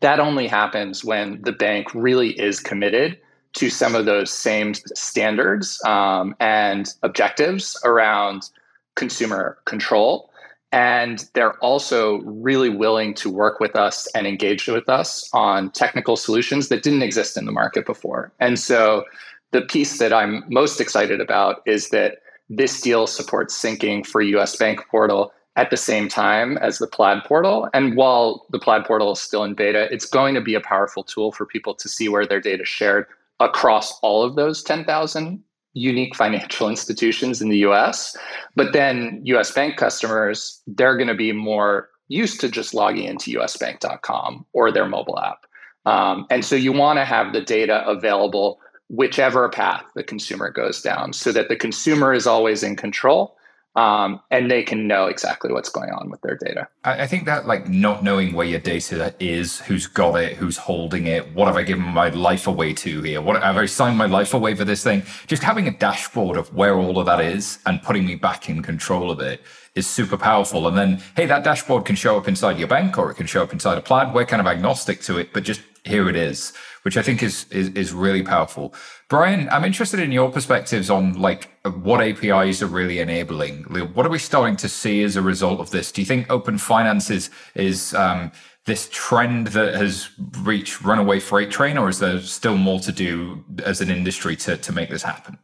That 0.01 0.21
only 0.21 0.47
happens 0.47 1.05
when 1.05 1.43
the 1.43 1.53
bank 1.53 1.95
really 1.95 2.31
is 2.41 2.61
committed 2.61 3.19
to 3.55 3.69
some 3.69 3.95
of 3.95 4.07
those 4.07 4.33
same 4.33 4.73
standards 4.95 5.83
um, 5.85 6.35
and 6.41 6.95
objectives 7.03 7.79
around 7.85 8.49
consumer 8.95 9.59
control. 9.67 10.31
And 10.71 11.25
they're 11.33 11.59
also 11.59 12.19
really 12.19 12.69
willing 12.69 13.15
to 13.15 13.31
work 13.31 13.59
with 13.59 13.75
us 13.75 14.07
and 14.15 14.27
engage 14.27 14.67
with 14.69 14.89
us 14.89 15.31
on 15.33 15.71
technical 15.71 16.17
solutions 16.17 16.69
that 16.69 16.83
didn't 16.83 17.03
exist 17.03 17.37
in 17.37 17.47
the 17.47 17.53
market 17.53 17.87
before. 17.87 18.33
And 18.39 18.59
so 18.59 19.05
the 19.53 19.63
piece 19.63 19.99
that 19.99 20.13
I'm 20.13 20.45
most 20.49 20.81
excited 20.81 21.21
about 21.21 21.63
is 21.67 21.89
that 21.89 22.19
this 22.51 22.81
deal 22.81 23.07
supports 23.07 23.61
syncing 23.61 24.07
for 24.07 24.21
US 24.21 24.57
Bank 24.57 24.81
Portal 24.91 25.33
at 25.57 25.71
the 25.71 25.77
same 25.77 26.09
time 26.09 26.57
as 26.59 26.79
the 26.79 26.87
Plaid 26.87 27.25
portal. 27.25 27.69
And 27.75 27.97
while 27.97 28.47
the 28.51 28.61
Plaid 28.61 28.85
portal 28.85 29.13
is 29.13 29.21
still 29.21 29.45
in 29.45 29.55
beta, 29.55 29.93
it's 29.93 30.07
going 30.07 30.35
to 30.35 30.41
be 30.41 30.55
a 30.55 30.61
powerful 30.61 31.03
tool 31.03 31.33
for 31.33 31.47
people 31.47 31.75
to 31.75 31.89
see 31.89 32.09
where 32.09 32.27
their 32.27 32.41
data 32.41 32.63
is 32.63 32.69
shared 32.69 33.07
across 33.41 33.99
all 34.01 34.23
of 34.23 34.37
those 34.37 34.63
10,000 34.63 35.43
unique 35.75 36.15
financial 36.15 36.69
institutions 36.71 37.41
in 37.41 37.49
the 37.49 37.59
US. 37.59 38.17
But 38.55 38.73
then 38.73 39.21
US 39.25 39.51
Bank 39.51 39.77
customers, 39.77 40.61
they're 40.67 40.97
going 40.97 41.09
to 41.09 41.15
be 41.15 41.33
more 41.33 41.89
used 42.09 42.41
to 42.41 42.49
just 42.49 42.75
logging 42.75 43.05
into 43.05 43.39
usbank.com 43.39 44.47
or 44.53 44.73
their 44.73 44.87
mobile 44.87 45.19
app. 45.19 45.45
Um, 45.85 46.27
and 46.31 46.45
so 46.45 46.57
you 46.57 46.73
want 46.73 46.99
to 46.99 47.05
have 47.05 47.33
the 47.33 47.41
data 47.41 47.87
available 47.87 48.61
whichever 48.89 49.49
path 49.49 49.85
the 49.95 50.03
consumer 50.03 50.51
goes 50.51 50.81
down 50.81 51.13
so 51.13 51.31
that 51.33 51.49
the 51.49 51.57
consumer 51.57 52.15
is 52.15 52.27
always 52.27 52.63
in 52.63 52.75
control 52.75 53.37
um, 53.79 54.21
and 54.33 54.51
they 54.51 54.65
can 54.65 54.89
know 54.89 55.07
exactly 55.07 55.53
what's 55.53 55.69
going 55.69 55.91
on 55.91 56.11
with 56.11 56.21
their 56.23 56.37
data. 56.37 56.67
I, 56.83 57.03
I 57.03 57.07
think 57.07 57.27
that 57.27 57.47
like 57.47 57.69
not 57.69 58.03
knowing 58.03 58.33
where 58.33 58.45
your 58.45 58.59
data 58.59 59.15
is, 59.21 59.61
who's 59.61 59.87
got 59.87 60.17
it, 60.17 60.37
who's 60.37 60.57
holding 60.57 61.07
it, 61.07 61.33
what 61.33 61.47
have 61.47 61.57
I 61.57 61.63
given 61.63 61.85
my 61.85 62.09
life 62.09 62.49
away 62.49 62.73
to 62.75 63.03
here? 63.03 63.23
What 63.23 63.41
have 63.41 63.57
I 63.57 63.67
signed 63.67 63.97
my 63.97 64.07
life 64.07 64.35
away 64.35 64.57
for 64.57 64.65
this 64.65 64.83
thing? 64.83 65.05
Just 65.29 65.45
having 65.45 65.69
a 65.69 65.71
dashboard 65.71 66.37
of 66.37 66.53
where 66.53 66.77
all 66.77 66.99
of 66.99 67.07
that 67.07 67.21
is 67.21 67.61
and 67.67 67.81
putting 67.81 68.05
me 68.05 68.17
back 68.17 68.49
in 68.49 68.65
control 68.65 69.13
of 69.13 69.21
it 69.21 69.43
is 69.77 69.87
super 69.87 70.17
powerful. 70.17 70.67
And 70.67 70.77
then, 70.77 71.01
hey, 71.15 71.27
that 71.27 71.45
dashboard 71.45 71.85
can 71.85 71.95
show 71.95 72.17
up 72.17 72.27
inside 72.27 72.59
your 72.59 72.67
bank 72.67 72.99
or 72.99 73.13
it 73.13 73.15
can 73.15 73.29
show 73.29 73.45
up 73.45 73.53
inside 73.53 73.79
a 73.79 73.81
plan. 73.81 74.13
We're 74.13 74.27
kind 74.27 74.41
of 74.41 74.49
agnostic 74.49 75.03
to 75.03 75.19
it, 75.19 75.33
but 75.33 75.45
just 75.45 75.61
here 75.85 76.09
it 76.09 76.17
is, 76.17 76.53
which 76.89 76.97
I 76.97 77.03
think 77.03 77.23
is, 77.23 77.45
is, 77.51 77.69
is 77.75 77.93
really 77.93 78.23
powerful. 78.23 78.73
Brian, 79.11 79.47
I'm 79.51 79.67
interested 79.67 80.01
in 80.01 80.11
your 80.11 80.33
perspectives 80.33 80.89
on 80.89 81.21
like 81.21 81.51
what 81.83 82.01
APIs 82.01 82.63
are 82.63 82.67
really 82.67 82.99
enabling. 83.01 83.65
What 83.93 84.07
are 84.07 84.09
we 84.09 84.19
starting 84.19 84.57
to 84.57 84.71
see 84.71 85.03
as 85.03 85.15
a 85.15 85.21
result 85.21 85.61
of 85.61 85.71
this? 85.71 85.93
Do 85.93 86.01
you 86.01 86.07
think 86.07 86.31
open 86.31 86.57
finance 86.57 87.11
is, 87.11 87.29
is 87.55 87.93
um, 87.93 88.33
this 88.65 88.89
trend 88.91 89.49
that 89.49 89.75
has 89.75 90.09
reached 90.41 90.81
runaway 90.81 91.21
freight 91.21 91.51
train, 91.51 91.77
or 91.77 91.91
is 91.91 91.99
there 91.99 92.23
still 92.23 92.57
more 92.57 92.81
to 92.81 92.91
do 92.91 93.45
as 93.67 93.83
an 93.83 93.91
industry 93.91 94.35
to, 94.37 94.57
to 94.57 94.73
make 94.73 94.89
this 94.89 95.03
happen? 95.03 95.37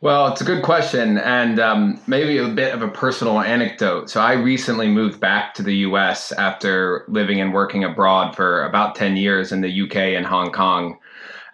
Well, 0.00 0.28
it's 0.28 0.40
a 0.40 0.44
good 0.44 0.62
question, 0.62 1.18
and 1.18 1.60
um, 1.60 2.00
maybe 2.06 2.38
a 2.38 2.48
bit 2.48 2.74
of 2.74 2.82
a 2.82 2.88
personal 2.88 3.40
anecdote. 3.40 4.08
So, 4.08 4.20
I 4.20 4.32
recently 4.32 4.88
moved 4.88 5.20
back 5.20 5.52
to 5.54 5.62
the 5.62 5.74
US 5.88 6.32
after 6.32 7.04
living 7.08 7.40
and 7.40 7.52
working 7.52 7.84
abroad 7.84 8.34
for 8.34 8.64
about 8.64 8.94
10 8.94 9.16
years 9.16 9.52
in 9.52 9.60
the 9.60 9.82
UK 9.82 9.96
and 9.96 10.24
Hong 10.24 10.50
Kong. 10.50 10.98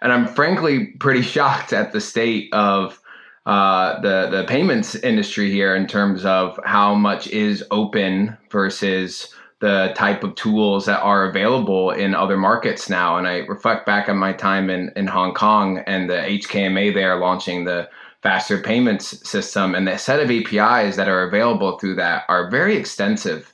And 0.01 0.11
I'm 0.13 0.27
frankly 0.27 0.87
pretty 0.99 1.21
shocked 1.35 1.73
at 1.73 1.91
the 1.91 1.99
state 2.01 2.53
of 2.53 2.99
uh, 3.45 3.99
the, 3.99 4.29
the 4.29 4.45
payments 4.47 4.95
industry 4.95 5.51
here 5.51 5.75
in 5.75 5.85
terms 5.85 6.23
of 6.23 6.57
how 6.63 6.95
much 6.95 7.27
is 7.27 7.63
open 7.71 8.37
versus 8.49 9.33
the 9.59 9.93
type 9.95 10.23
of 10.23 10.35
tools 10.35 10.85
that 10.85 10.99
are 11.01 11.29
available 11.29 11.91
in 11.91 12.13
other 12.13 12.37
markets 12.37 12.89
now. 12.89 13.17
And 13.17 13.27
I 13.27 13.39
reflect 13.39 13.85
back 13.85 14.09
on 14.09 14.17
my 14.17 14.33
time 14.33 14.69
in, 14.69 14.91
in 14.95 15.07
Hong 15.07 15.33
Kong 15.33 15.77
and 15.87 16.09
the 16.09 16.15
HKMA 16.15 16.93
there 16.93 17.17
launching 17.17 17.63
the 17.63 17.89
faster 18.23 18.57
payments 18.57 19.29
system 19.29 19.75
and 19.75 19.85
the 19.85 19.97
set 19.97 20.21
of 20.21 20.31
APIs 20.31 20.95
that 20.95 21.09
are 21.09 21.27
available 21.27 21.77
through 21.77 21.95
that 21.95 22.23
are 22.29 22.49
very 22.49 22.77
extensive. 22.77 23.53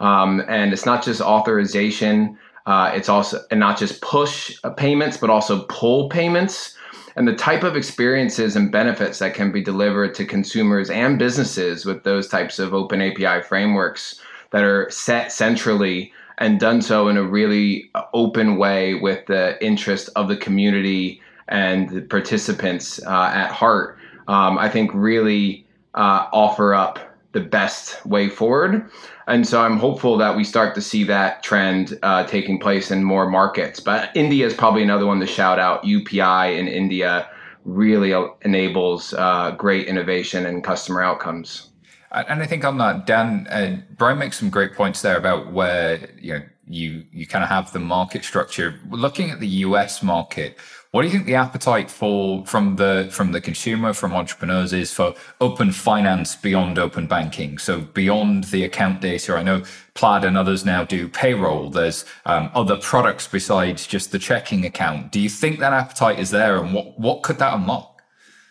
Um, 0.00 0.42
and 0.48 0.72
it's 0.72 0.86
not 0.86 1.04
just 1.04 1.20
authorization, 1.20 2.38
uh, 2.64 2.90
it's 2.94 3.10
also 3.10 3.44
and 3.50 3.60
not 3.60 3.78
just 3.78 4.00
push 4.00 4.58
payments, 4.76 5.18
but 5.18 5.30
also 5.30 5.64
pull 5.64 6.08
payments. 6.08 6.74
And 7.14 7.28
the 7.28 7.36
type 7.36 7.62
of 7.62 7.76
experiences 7.76 8.56
and 8.56 8.72
benefits 8.72 9.20
that 9.20 9.34
can 9.34 9.52
be 9.52 9.62
delivered 9.62 10.14
to 10.16 10.24
consumers 10.24 10.90
and 10.90 11.18
businesses 11.18 11.86
with 11.86 12.02
those 12.04 12.28
types 12.28 12.58
of 12.58 12.74
open 12.74 13.00
API 13.00 13.42
frameworks 13.42 14.20
that 14.50 14.64
are 14.64 14.90
set 14.90 15.32
centrally 15.32 16.12
and 16.38 16.60
done 16.60 16.82
so 16.82 17.08
in 17.08 17.16
a 17.16 17.22
really 17.22 17.90
open 18.12 18.58
way 18.58 18.94
with 18.94 19.24
the 19.26 19.62
interest 19.64 20.10
of 20.16 20.28
the 20.28 20.36
community 20.36 21.22
and 21.48 21.88
the 21.88 22.02
participants 22.02 23.00
uh, 23.06 23.30
at 23.32 23.50
heart 23.50 23.95
um, 24.28 24.58
I 24.58 24.68
think 24.68 24.90
really 24.94 25.66
uh, 25.94 26.26
offer 26.32 26.74
up 26.74 26.98
the 27.32 27.40
best 27.40 28.04
way 28.06 28.28
forward. 28.28 28.90
And 29.26 29.46
so 29.46 29.60
I'm 29.60 29.76
hopeful 29.78 30.16
that 30.18 30.36
we 30.36 30.44
start 30.44 30.74
to 30.76 30.80
see 30.80 31.04
that 31.04 31.42
trend 31.42 31.98
uh, 32.02 32.24
taking 32.26 32.58
place 32.58 32.90
in 32.90 33.04
more 33.04 33.28
markets. 33.28 33.80
But 33.80 34.10
India 34.16 34.46
is 34.46 34.54
probably 34.54 34.82
another 34.82 35.06
one 35.06 35.20
to 35.20 35.26
shout 35.26 35.58
out. 35.58 35.82
UPI 35.82 36.58
in 36.58 36.68
India 36.68 37.28
really 37.64 38.14
enables 38.42 39.12
uh, 39.14 39.50
great 39.50 39.88
innovation 39.88 40.46
and 40.46 40.62
customer 40.62 41.02
outcomes. 41.02 41.70
And 42.12 42.40
I 42.42 42.46
think 42.46 42.64
on 42.64 42.78
that, 42.78 43.04
Dan, 43.06 43.46
uh, 43.50 43.76
Brian 43.98 44.18
makes 44.18 44.38
some 44.38 44.48
great 44.48 44.74
points 44.74 45.02
there 45.02 45.16
about 45.16 45.52
where 45.52 46.08
you 46.18 46.34
know 46.34 46.42
you 46.66 47.04
you 47.12 47.26
kind 47.26 47.44
of 47.44 47.50
have 47.50 47.72
the 47.72 47.78
market 47.80 48.24
structure. 48.24 48.80
Looking 48.88 49.30
at 49.30 49.40
the 49.40 49.48
US 49.48 50.02
market, 50.02 50.56
what 50.92 51.02
do 51.02 51.08
you 51.08 51.12
think 51.12 51.26
the 51.26 51.34
appetite 51.34 51.90
for 51.90 52.46
from 52.46 52.76
the 52.76 53.08
from 53.10 53.32
the 53.32 53.40
consumer, 53.40 53.92
from 53.92 54.14
entrepreneurs 54.14 54.72
is 54.72 54.92
for 54.92 55.14
open 55.40 55.72
finance 55.72 56.36
beyond 56.36 56.78
open 56.78 57.06
banking? 57.06 57.58
So 57.58 57.80
beyond 57.80 58.44
the 58.44 58.64
account 58.64 59.00
data, 59.00 59.34
I 59.34 59.42
know 59.42 59.62
Plaid 59.94 60.24
and 60.24 60.36
others 60.36 60.64
now 60.64 60.84
do 60.84 61.08
payroll. 61.08 61.70
There's 61.70 62.04
um, 62.26 62.50
other 62.54 62.76
products 62.76 63.26
besides 63.26 63.86
just 63.86 64.12
the 64.12 64.18
checking 64.18 64.64
account. 64.64 65.10
Do 65.10 65.20
you 65.20 65.28
think 65.28 65.58
that 65.58 65.72
appetite 65.72 66.18
is 66.18 66.30
there, 66.30 66.62
and 66.62 66.72
what 66.72 66.98
what 66.98 67.22
could 67.22 67.38
that 67.38 67.54
unlock? 67.54 67.96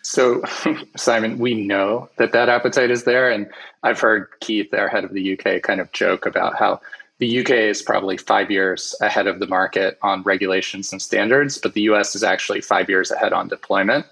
So, 0.02 0.40
Simon, 0.96 1.38
we 1.38 1.54
know 1.54 2.08
that 2.18 2.30
that 2.30 2.48
appetite 2.48 2.92
is 2.92 3.04
there, 3.04 3.28
and 3.28 3.48
I've 3.82 3.98
heard 3.98 4.28
Keith, 4.40 4.72
our 4.72 4.88
head 4.88 5.02
of 5.02 5.12
the 5.12 5.32
UK, 5.36 5.62
kind 5.62 5.80
of 5.80 5.90
joke 5.92 6.26
about 6.26 6.56
how 6.56 6.80
the 7.18 7.40
UK 7.40 7.50
is 7.50 7.82
probably 7.82 8.16
five 8.16 8.50
years 8.50 8.94
ahead 9.00 9.26
of 9.26 9.40
the 9.40 9.46
market 9.46 9.98
on 10.02 10.22
regulations 10.22 10.92
and 10.92 11.00
standards, 11.00 11.58
but 11.58 11.74
the 11.74 11.82
US 11.82 12.14
is 12.14 12.22
actually 12.22 12.60
five 12.60 12.88
years 12.90 13.10
ahead 13.10 13.32
on 13.32 13.48
deployment. 13.48 14.06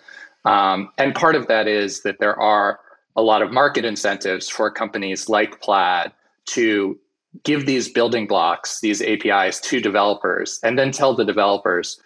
Um, 0.45 0.91
and 0.99 1.15
part 1.15 1.35
of 1.35 1.47
that 1.49 1.69
is 1.69 2.03
that 2.03 2.19
there 2.19 2.39
are 2.39 2.81
a 3.17 3.23
lot 3.23 3.43
of 3.43 3.53
market 3.53 3.85
incentives 3.85 4.49
for 4.49 4.71
companies 4.71 5.29
like 5.29 5.61
Plaid 5.61 6.13
to 6.47 6.99
give 7.43 7.67
these 7.67 7.91
building 7.91 8.27
blocks, 8.27 8.81
these 8.81 9.03
APIs 9.03 9.61
to 9.61 9.81
developers, 9.81 10.61
and 10.63 10.79
then 10.79 10.91
tell 10.91 11.15
the 11.15 11.25
developers, 11.25 12.01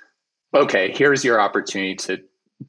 okay, 0.54 0.90
here's 0.92 1.24
your 1.24 1.40
opportunity 1.40 1.94
to 1.94 2.18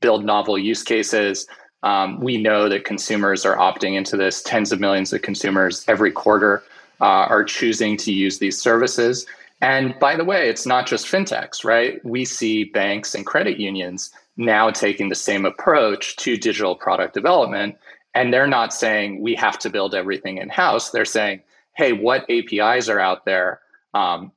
build 0.01 0.25
novel 0.25 0.57
use 0.57 0.83
cases. 0.83 1.47
Um, 1.83 2.19
we 2.19 2.37
know 2.37 2.67
that 2.67 2.83
consumers 2.83 3.45
are 3.45 3.55
opting 3.55 3.95
into 3.95 4.17
this, 4.17 4.43
tens 4.43 4.71
of 4.71 4.79
millions 4.79 5.13
of 5.13 5.21
consumers 5.21 5.85
every 5.87 6.11
quarter 6.11 6.63
uh, 7.01 7.27
are 7.29 7.43
choosing 7.43 7.97
to 7.97 8.11
use 8.11 8.39
these 8.39 8.59
services. 8.59 9.25
And 9.61 9.97
by 9.99 10.15
the 10.15 10.23
way, 10.23 10.49
it's 10.49 10.65
not 10.65 10.87
just 10.87 11.05
fintechs, 11.05 11.63
right? 11.65 12.03
We 12.05 12.25
see 12.25 12.65
banks 12.65 13.13
and 13.15 13.25
credit 13.25 13.57
unions 13.59 14.11
now 14.37 14.69
taking 14.69 15.09
the 15.09 15.15
same 15.15 15.45
approach 15.45 16.15
to 16.17 16.37
digital 16.37 16.75
product 16.75 17.13
development. 17.13 17.77
And 18.15 18.33
they're 18.33 18.47
not 18.47 18.73
saying 18.73 19.21
we 19.21 19.35
have 19.35 19.59
to 19.59 19.69
build 19.69 19.93
everything 19.93 20.37
in 20.37 20.49
house. 20.49 20.91
They're 20.91 21.05
saying, 21.05 21.41
hey, 21.75 21.93
what 21.93 22.25
APIs 22.29 22.89
are 22.89 22.99
out 22.99 23.25
there 23.25 23.59
um, 23.93 24.31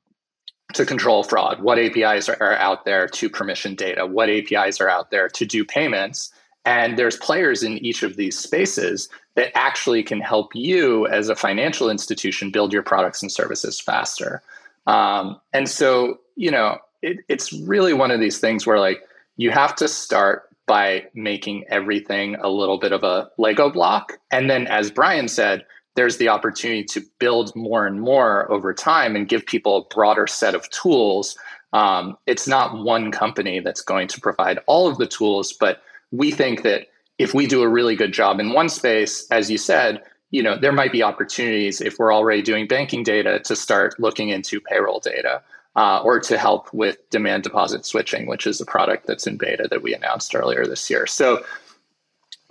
to 0.75 0.85
control 0.85 1.23
fraud? 1.23 1.63
What 1.63 1.79
APIs 1.79 2.29
are, 2.29 2.37
are 2.41 2.55
out 2.55 2.85
there 2.85 3.07
to 3.07 3.31
permission 3.31 3.75
data? 3.75 4.07
What 4.07 4.29
APIs 4.29 4.81
are 4.81 4.89
out 4.89 5.11
there 5.11 5.29
to 5.29 5.47
do 5.47 5.65
payments? 5.65 6.33
And 6.65 6.99
there's 6.99 7.17
players 7.17 7.63
in 7.63 7.79
each 7.79 8.03
of 8.03 8.17
these 8.17 8.39
spaces 8.39 9.09
that 9.35 9.57
actually 9.57 10.03
can 10.03 10.21
help 10.21 10.55
you 10.55 11.07
as 11.09 11.29
a 11.29 11.37
financial 11.37 11.89
institution 11.89 12.51
build 12.51 12.73
your 12.73 12.83
products 12.83 13.23
and 13.23 13.33
services 13.33 13.81
faster. 13.81 14.43
Um, 14.87 15.41
and 15.53 15.69
so, 15.69 16.21
you 16.37 16.51
know, 16.51 16.79
it, 17.03 17.19
it's 17.29 17.53
really 17.53 17.95
one 17.95 18.11
of 18.11 18.21
these 18.21 18.39
things 18.39 18.67
where 18.67 18.79
like 18.79 19.03
you 19.37 19.51
have 19.51 19.75
to 19.77 19.89
start 19.89 20.49
by 20.67 21.07
making 21.15 21.65
everything 21.69 22.37
a 22.37 22.49
little 22.49 22.79
bit 22.79 22.93
of 22.93 23.03
a 23.03 23.31
Lego 23.39 23.71
block. 23.71 24.19
And 24.31 24.49
then, 24.49 24.67
as 24.69 24.91
Brian 24.91 25.29
said, 25.29 25.65
there's 25.95 26.17
the 26.17 26.29
opportunity 26.29 26.85
to 26.85 27.03
build 27.19 27.55
more 27.55 27.87
and 27.87 28.01
more 28.01 28.51
over 28.51 28.73
time 28.73 29.15
and 29.17 29.29
give 29.29 29.45
people 29.45 29.77
a 29.77 29.95
broader 29.95 30.27
set 30.27 30.55
of 30.55 30.69
tools. 30.71 31.37
Um, 31.73 32.17
it's 32.27 32.47
not 32.47 32.83
one 32.83 33.11
company 33.11 33.61
that's 33.61 33.83
going 33.83 34.09
to 34.09 34.21
provide 34.21 34.61
all 34.67 34.89
of 34.89 34.99
the 34.99 35.07
tools, 35.07 35.53
but 35.53 35.83
we 36.11 36.31
think 36.31 36.63
that 36.63 36.87
if 37.19 37.35
we 37.35 37.47
do 37.47 37.63
a 37.63 37.69
really 37.69 37.97
good 37.97 38.13
job 38.13 38.41
in 38.41 38.53
one 38.53 38.69
space, 38.69 39.27
as 39.31 39.51
you 39.51 39.59
said, 39.59 40.03
you 40.31 40.43
know, 40.43 40.57
there 40.57 40.73
might 40.73 40.93
be 40.93 41.03
opportunities 41.03 41.81
if 41.81 41.99
we're 41.99 42.13
already 42.13 42.43
doing 42.43 42.67
banking 42.67 43.03
data 43.03 43.39
to 43.41 43.55
start 43.55 43.99
looking 44.01 44.31
into 44.31 44.61
payroll 44.61 44.99
data 44.99 45.43
uh, 45.77 46.01
or 46.03 46.21
to 46.21 46.39
help 46.39 46.73
with 46.73 46.99
demand 47.11 47.43
deposit 47.43 47.85
switching, 47.85 48.27
which 48.27 48.47
is 48.47 48.61
a 48.61 48.67
product 48.67 49.07
that's 49.07 49.27
in 49.27 49.37
beta 49.37 49.69
that 49.71 49.83
we 49.83 49.95
announced 49.95 50.35
earlier 50.35 50.67
this 50.67 50.89
year. 50.89 51.07
So 51.07 51.45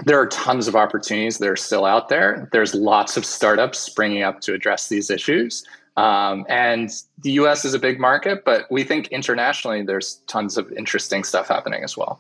there 0.06 0.20
are 0.20 0.27
tons 0.27 0.68
of 0.68 0.75
opportunities 0.75 1.39
that 1.39 1.50
are 1.50 1.56
still 1.56 1.86
out 1.86 2.10
there. 2.10 2.50
There's 2.51 2.74
lots 2.74 3.18
of 3.18 3.25
startups 3.25 3.80
springing 3.80 4.24
up 4.24 4.41
to 4.41 4.53
address 4.53 4.89
these 4.89 5.10
issues. 5.10 5.65
Um, 5.98 6.46
and 6.50 6.89
the 7.20 7.32
US 7.34 7.65
is 7.65 7.74
a 7.74 7.80
big 7.80 8.00
market, 8.00 8.46
but 8.46 8.65
we 8.72 8.84
think 8.84 9.08
internationally 9.10 9.84
there's 9.84 10.15
tons 10.27 10.58
of 10.58 10.72
interesting 10.72 11.24
stuff 11.24 11.48
happening 11.48 11.84
as 11.84 11.98
well. 11.98 12.20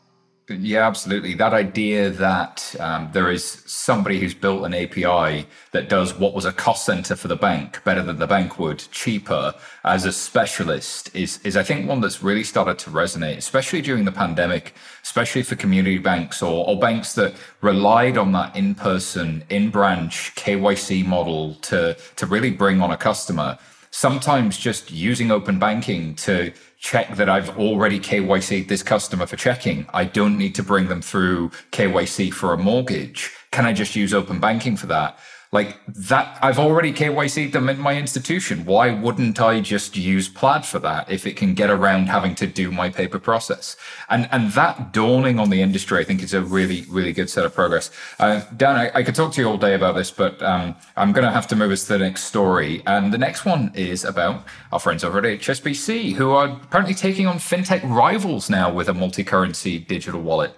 Yeah, 0.49 0.85
absolutely. 0.85 1.33
That 1.35 1.53
idea 1.53 2.09
that 2.09 2.75
um, 2.79 3.09
there 3.13 3.31
is 3.31 3.45
somebody 3.65 4.19
who's 4.19 4.33
built 4.33 4.65
an 4.65 4.73
API 4.73 5.47
that 5.71 5.87
does 5.87 6.17
what 6.17 6.33
was 6.33 6.45
a 6.45 6.51
cost 6.51 6.85
center 6.85 7.15
for 7.15 7.27
the 7.27 7.35
bank 7.35 7.81
better 7.85 8.01
than 8.01 8.17
the 8.19 8.27
bank 8.27 8.59
would, 8.59 8.79
cheaper 8.91 9.53
as 9.85 10.05
a 10.05 10.11
specialist 10.11 11.15
is, 11.15 11.39
is 11.43 11.55
I 11.55 11.63
think 11.63 11.87
one 11.87 12.01
that's 12.01 12.21
really 12.21 12.43
started 12.43 12.79
to 12.79 12.89
resonate, 12.89 13.37
especially 13.37 13.81
during 13.81 14.03
the 14.03 14.11
pandemic, 14.11 14.73
especially 15.03 15.43
for 15.43 15.55
community 15.55 15.99
banks 15.99 16.41
or, 16.41 16.67
or 16.67 16.77
banks 16.77 17.13
that 17.13 17.33
relied 17.61 18.17
on 18.17 18.33
that 18.33 18.55
in-person, 18.55 19.43
in-branch 19.49 20.35
KYC 20.35 21.05
model 21.05 21.55
to, 21.55 21.95
to 22.17 22.25
really 22.25 22.51
bring 22.51 22.81
on 22.81 22.91
a 22.91 22.97
customer. 22.97 23.57
Sometimes 23.93 24.57
just 24.57 24.89
using 24.89 25.31
open 25.31 25.59
banking 25.59 26.15
to 26.15 26.53
check 26.79 27.15
that 27.15 27.29
I've 27.29 27.57
already 27.57 27.99
KYC'd 27.99 28.69
this 28.69 28.83
customer 28.83 29.25
for 29.25 29.35
checking. 29.35 29.85
I 29.93 30.05
don't 30.05 30.37
need 30.37 30.55
to 30.55 30.63
bring 30.63 30.87
them 30.87 31.01
through 31.01 31.49
KYC 31.71 32.33
for 32.33 32.53
a 32.53 32.57
mortgage. 32.57 33.31
Can 33.51 33.65
I 33.65 33.73
just 33.73 33.95
use 33.95 34.13
open 34.13 34.39
banking 34.39 34.77
for 34.77 34.87
that? 34.87 35.19
Like 35.53 35.79
that, 35.85 36.39
I've 36.41 36.59
already 36.59 36.93
KYC'd 36.93 37.51
them 37.51 37.67
in 37.67 37.77
my 37.77 37.97
institution. 37.97 38.63
Why 38.63 38.93
wouldn't 38.93 39.41
I 39.41 39.59
just 39.59 39.97
use 39.97 40.29
Plaid 40.29 40.65
for 40.65 40.79
that 40.79 41.11
if 41.11 41.27
it 41.27 41.35
can 41.35 41.55
get 41.55 41.69
around 41.69 42.07
having 42.07 42.35
to 42.35 42.47
do 42.47 42.71
my 42.71 42.89
paper 42.89 43.19
process? 43.19 43.75
And 44.09 44.29
and 44.31 44.53
that 44.53 44.93
dawning 44.93 45.39
on 45.39 45.49
the 45.49 45.61
industry, 45.61 45.99
I 45.99 46.05
think, 46.05 46.23
is 46.23 46.33
a 46.33 46.41
really 46.41 46.85
really 46.89 47.11
good 47.11 47.29
set 47.29 47.43
of 47.43 47.53
progress. 47.53 47.91
Uh, 48.17 48.43
Dan, 48.55 48.77
I, 48.77 48.91
I, 48.99 49.03
could 49.03 49.13
talk 49.13 49.33
to 49.33 49.41
you 49.41 49.49
all 49.49 49.57
day 49.57 49.73
about 49.73 49.95
this, 49.95 50.09
but 50.09 50.41
um, 50.41 50.73
I'm 50.95 51.11
going 51.11 51.25
to 51.25 51.31
have 51.33 51.47
to 51.47 51.57
move 51.57 51.71
us 51.71 51.83
to 51.87 51.93
the 51.93 51.99
next 51.99 52.23
story. 52.23 52.81
And 52.87 53.13
the 53.13 53.17
next 53.17 53.43
one 53.43 53.73
is 53.75 54.05
about 54.05 54.45
our 54.71 54.79
friends 54.79 55.03
over 55.03 55.17
at 55.17 55.25
HSBC, 55.25 56.13
who 56.13 56.31
are 56.31 56.47
apparently 56.47 56.95
taking 56.95 57.27
on 57.27 57.39
fintech 57.39 57.81
rivals 57.83 58.49
now 58.49 58.71
with 58.71 58.87
a 58.87 58.93
multi-currency 58.93 59.79
digital 59.79 60.21
wallet. 60.21 60.55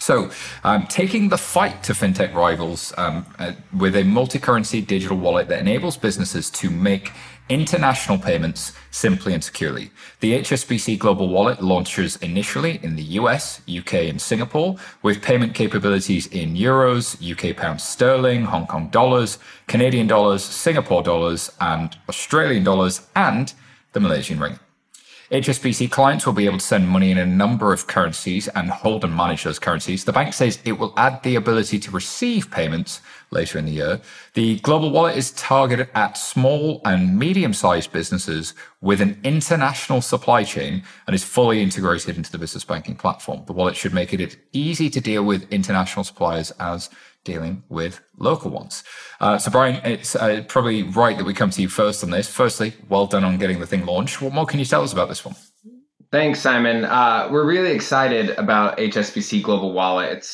So, 0.00 0.30
um, 0.64 0.86
taking 0.86 1.28
the 1.28 1.36
fight 1.36 1.82
to 1.82 1.92
fintech 1.92 2.32
rivals 2.32 2.94
um, 2.96 3.26
uh, 3.38 3.52
with 3.76 3.94
a 3.94 4.02
multi 4.02 4.38
currency 4.38 4.80
digital 4.80 5.18
wallet 5.18 5.48
that 5.48 5.60
enables 5.60 5.98
businesses 5.98 6.48
to 6.52 6.70
make 6.70 7.12
international 7.50 8.16
payments 8.16 8.72
simply 8.90 9.34
and 9.34 9.44
securely. 9.44 9.90
The 10.20 10.38
HSBC 10.38 10.98
Global 10.98 11.28
Wallet 11.28 11.62
launches 11.62 12.16
initially 12.16 12.80
in 12.82 12.96
the 12.96 13.02
US, 13.20 13.60
UK, 13.68 14.08
and 14.08 14.18
Singapore 14.18 14.76
with 15.02 15.20
payment 15.20 15.52
capabilities 15.52 16.26
in 16.28 16.54
euros, 16.54 17.20
UK 17.20 17.54
pounds 17.54 17.82
sterling, 17.82 18.44
Hong 18.44 18.66
Kong 18.66 18.88
dollars, 18.88 19.38
Canadian 19.66 20.06
dollars, 20.06 20.42
Singapore 20.42 21.02
dollars, 21.02 21.52
and 21.60 21.94
Australian 22.08 22.64
dollars, 22.64 23.06
and 23.14 23.52
the 23.92 24.00
Malaysian 24.00 24.38
ringgit. 24.38 24.60
HSBC 25.30 25.92
clients 25.92 26.26
will 26.26 26.32
be 26.32 26.46
able 26.46 26.58
to 26.58 26.64
send 26.64 26.88
money 26.88 27.12
in 27.12 27.18
a 27.18 27.24
number 27.24 27.72
of 27.72 27.86
currencies 27.86 28.48
and 28.48 28.68
hold 28.68 29.04
and 29.04 29.16
manage 29.16 29.44
those 29.44 29.60
currencies. 29.60 30.04
The 30.04 30.12
bank 30.12 30.34
says 30.34 30.58
it 30.64 30.72
will 30.72 30.92
add 30.96 31.22
the 31.22 31.36
ability 31.36 31.78
to 31.78 31.92
receive 31.92 32.50
payments 32.50 33.00
later 33.30 33.56
in 33.56 33.64
the 33.64 33.70
year. 33.70 34.00
The 34.34 34.58
global 34.58 34.90
wallet 34.90 35.16
is 35.16 35.30
targeted 35.30 35.88
at 35.94 36.18
small 36.18 36.80
and 36.84 37.16
medium 37.16 37.52
sized 37.52 37.92
businesses 37.92 38.54
with 38.80 39.00
an 39.00 39.20
international 39.22 40.00
supply 40.00 40.42
chain 40.42 40.82
and 41.06 41.14
is 41.14 41.22
fully 41.22 41.62
integrated 41.62 42.16
into 42.16 42.32
the 42.32 42.38
business 42.38 42.64
banking 42.64 42.96
platform. 42.96 43.44
The 43.46 43.52
wallet 43.52 43.76
should 43.76 43.94
make 43.94 44.12
it 44.12 44.36
easy 44.52 44.90
to 44.90 45.00
deal 45.00 45.22
with 45.22 45.48
international 45.52 46.02
suppliers 46.02 46.50
as 46.58 46.90
dealing 47.24 47.62
with 47.68 48.00
local 48.16 48.50
ones. 48.50 48.82
Uh, 49.20 49.38
so, 49.38 49.50
Brian, 49.50 49.80
it's 49.84 50.16
uh, 50.16 50.44
probably 50.48 50.82
right 50.82 51.16
that 51.16 51.24
we 51.24 51.34
come 51.34 51.50
to 51.50 51.62
you 51.62 51.68
first 51.68 52.02
on 52.02 52.10
this. 52.10 52.28
Firstly, 52.28 52.74
well 52.88 53.06
done 53.06 53.24
on 53.24 53.38
getting 53.38 53.60
the 53.60 53.66
thing 53.66 53.84
launched. 53.86 54.22
What 54.22 54.32
more 54.32 54.46
can 54.46 54.58
you 54.58 54.64
tell 54.64 54.82
us 54.82 54.92
about 54.92 55.08
this 55.08 55.24
one? 55.24 55.34
Thanks, 56.12 56.40
Simon. 56.40 56.84
Uh, 56.84 57.28
we're 57.30 57.46
really 57.46 57.70
excited 57.70 58.30
about 58.30 58.78
HSBC 58.78 59.42
Global 59.42 59.72
Wallet. 59.72 60.26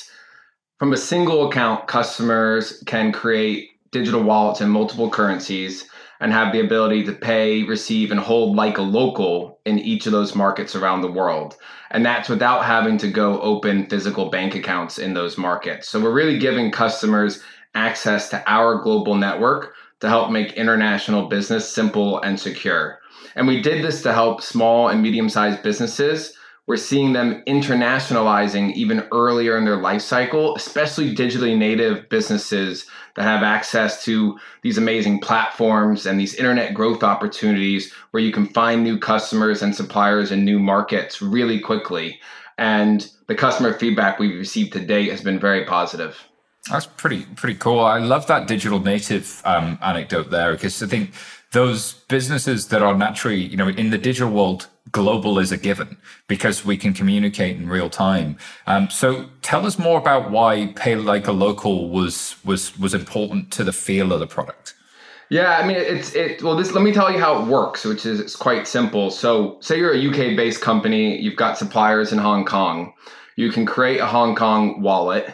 From 0.78 0.93
a 0.93 0.97
single 0.97 1.49
account, 1.49 1.87
customers 1.87 2.83
can 2.87 3.12
create 3.12 3.71
digital 3.93 4.23
wallets 4.23 4.61
in 4.61 4.69
multiple 4.69 5.11
currencies 5.11 5.88
and 6.20 6.32
have 6.32 6.52
the 6.52 6.61
ability 6.61 7.04
to 7.04 7.12
pay, 7.12 7.62
receive, 7.62 8.11
and 8.11 8.20
hold 8.20 8.56
like 8.56 8.78
a 8.78 8.82
local 8.82 9.61
in 9.64 9.78
each 9.78 10.06
of 10.06 10.12
those 10.12 10.35
markets 10.35 10.75
around 10.75 11.02
the 11.02 11.11
world. 11.11 11.56
And 11.90 12.04
that's 12.04 12.28
without 12.28 12.64
having 12.64 12.99
to 12.99 13.11
go 13.11 13.40
open 13.40 13.88
physical 13.88 14.30
bank 14.30 14.54
accounts 14.54 14.99
in 14.99 15.14
those 15.14 15.38
markets. 15.38 15.88
So 15.88 16.00
we're 16.00 16.12
really 16.12 16.38
giving 16.38 16.70
customers 16.70 17.42
access 17.75 18.28
to 18.30 18.42
our 18.50 18.82
global 18.82 19.14
network 19.14 19.75
to 20.00 20.08
help 20.08 20.30
make 20.30 20.52
international 20.54 21.28
business 21.28 21.70
simple 21.70 22.20
and 22.20 22.38
secure. 22.38 22.99
And 23.35 23.46
we 23.46 23.61
did 23.61 23.85
this 23.85 24.02
to 24.02 24.12
help 24.12 24.42
small 24.42 24.88
and 24.88 25.02
medium 25.02 25.28
sized 25.28 25.62
businesses 25.62 26.35
we're 26.66 26.76
seeing 26.76 27.12
them 27.12 27.42
internationalizing 27.46 28.73
even 28.75 29.06
earlier 29.12 29.56
in 29.56 29.64
their 29.64 29.76
life 29.76 30.02
cycle, 30.02 30.56
especially 30.56 31.14
digitally 31.14 31.56
native 31.56 32.08
businesses 32.08 32.87
that 33.14 33.23
have 33.23 33.42
access 33.42 34.04
to 34.04 34.38
these 34.62 34.76
amazing 34.76 35.20
platforms 35.20 36.06
and 36.06 36.18
these 36.18 36.35
internet 36.35 36.75
growth 36.75 37.02
opportunities 37.02 37.92
where 38.11 38.23
you 38.23 38.32
can 38.32 38.46
find 38.49 38.82
new 38.82 38.99
customers 38.99 39.62
and 39.62 39.75
suppliers 39.75 40.32
in 40.32 40.44
new 40.44 40.58
markets 40.58 41.23
really 41.23 41.61
quickly. 41.61 42.20
And 42.58 43.08
the 43.28 43.35
customer 43.35 43.73
feedback 43.73 44.18
we've 44.18 44.37
received 44.37 44.73
to 44.73 44.80
date 44.80 45.11
has 45.11 45.20
been 45.20 45.38
very 45.38 45.64
positive. 45.64 46.18
That's 46.70 46.87
pretty 46.87 47.26
pretty 47.37 47.54
cool. 47.58 47.78
I 47.78 47.99
love 47.99 48.26
that 48.26 48.49
digital 48.49 48.80
native 48.80 49.40
um, 49.44 49.78
anecdote 49.80 50.30
there 50.30 50.52
because 50.52 50.82
I 50.82 50.87
think 50.87 51.12
those 51.57 51.95
businesses 52.09 52.69
that 52.69 52.83
are 52.83 52.95
naturally, 52.95 53.41
you 53.41 53.57
know, 53.57 53.69
in 53.69 53.89
the 53.89 53.97
digital 53.97 54.31
world, 54.31 54.69
global 54.93 55.39
is 55.39 55.51
a 55.51 55.57
given 55.57 55.97
because 56.29 56.67
we 56.67 56.77
can 56.77 56.93
communicate 56.93 57.57
in 57.57 57.67
real 57.67 57.89
time. 57.89 58.37
Um, 58.67 58.91
so 58.91 59.31
tell 59.41 59.65
us 59.65 59.79
more 59.79 59.99
about 59.99 60.31
why 60.31 60.75
pay 60.77 60.97
like 60.97 61.27
a 61.27 61.33
local 61.33 61.89
was 61.89 62.37
was 62.45 62.79
was 62.79 62.93
important 62.93 63.51
to 63.53 63.65
the 63.65 63.73
feel 63.73 64.13
of 64.13 64.21
the 64.21 64.27
product. 64.27 64.75
Yeah, 65.31 65.57
I 65.57 65.67
mean 65.67 65.79
it's 65.79 66.15
it 66.15 66.43
well 66.43 66.57
this 66.57 66.73
let 66.73 66.85
me 66.85 66.93
tell 66.93 67.11
you 67.11 67.19
how 67.19 67.43
it 67.43 67.47
works, 67.49 67.87
which 67.87 68.05
is 68.05 68.21
it's 68.21 68.37
quite 68.37 68.69
simple. 68.69 69.11
So 69.11 69.57
say 69.61 69.79
you're 69.79 69.95
a 69.95 70.09
UK 70.09 70.37
based 70.37 70.61
company, 70.61 71.19
you've 71.19 71.37
got 71.37 71.57
suppliers 71.57 72.13
in 72.13 72.19
Hong 72.19 72.45
Kong. 72.45 72.93
You 73.37 73.51
can 73.51 73.65
create 73.65 74.01
a 74.01 74.07
Hong 74.07 74.35
Kong 74.35 74.83
wallet 74.83 75.33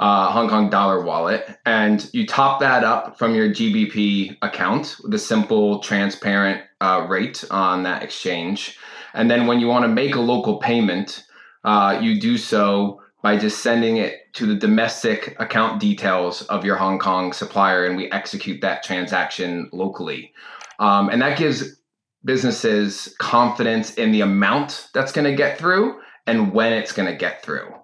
uh, 0.00 0.32
Hong 0.32 0.48
Kong 0.48 0.70
dollar 0.70 1.02
wallet, 1.02 1.58
and 1.66 2.08
you 2.14 2.26
top 2.26 2.58
that 2.60 2.84
up 2.84 3.18
from 3.18 3.34
your 3.34 3.50
GBP 3.50 4.38
account 4.40 4.96
with 5.02 5.12
a 5.12 5.18
simple, 5.18 5.80
transparent 5.80 6.62
uh, 6.80 7.06
rate 7.06 7.44
on 7.50 7.82
that 7.82 8.02
exchange. 8.02 8.78
And 9.12 9.30
then 9.30 9.46
when 9.46 9.60
you 9.60 9.66
want 9.66 9.84
to 9.84 9.88
make 9.88 10.14
a 10.14 10.20
local 10.20 10.56
payment, 10.56 11.24
uh, 11.64 11.98
you 12.00 12.18
do 12.18 12.38
so 12.38 13.02
by 13.22 13.36
just 13.36 13.62
sending 13.62 13.98
it 13.98 14.32
to 14.32 14.46
the 14.46 14.54
domestic 14.54 15.36
account 15.38 15.78
details 15.78 16.42
of 16.44 16.64
your 16.64 16.76
Hong 16.76 16.98
Kong 16.98 17.34
supplier, 17.34 17.84
and 17.84 17.94
we 17.94 18.10
execute 18.10 18.62
that 18.62 18.82
transaction 18.82 19.68
locally. 19.70 20.32
Um, 20.78 21.10
and 21.10 21.20
that 21.20 21.36
gives 21.36 21.76
businesses 22.24 23.14
confidence 23.18 23.92
in 23.94 24.12
the 24.12 24.22
amount 24.22 24.88
that's 24.94 25.12
going 25.12 25.30
to 25.30 25.36
get 25.36 25.58
through 25.58 26.00
and 26.26 26.54
when 26.54 26.72
it's 26.72 26.92
going 26.92 27.08
to 27.08 27.14
get 27.14 27.42
through 27.42 27.74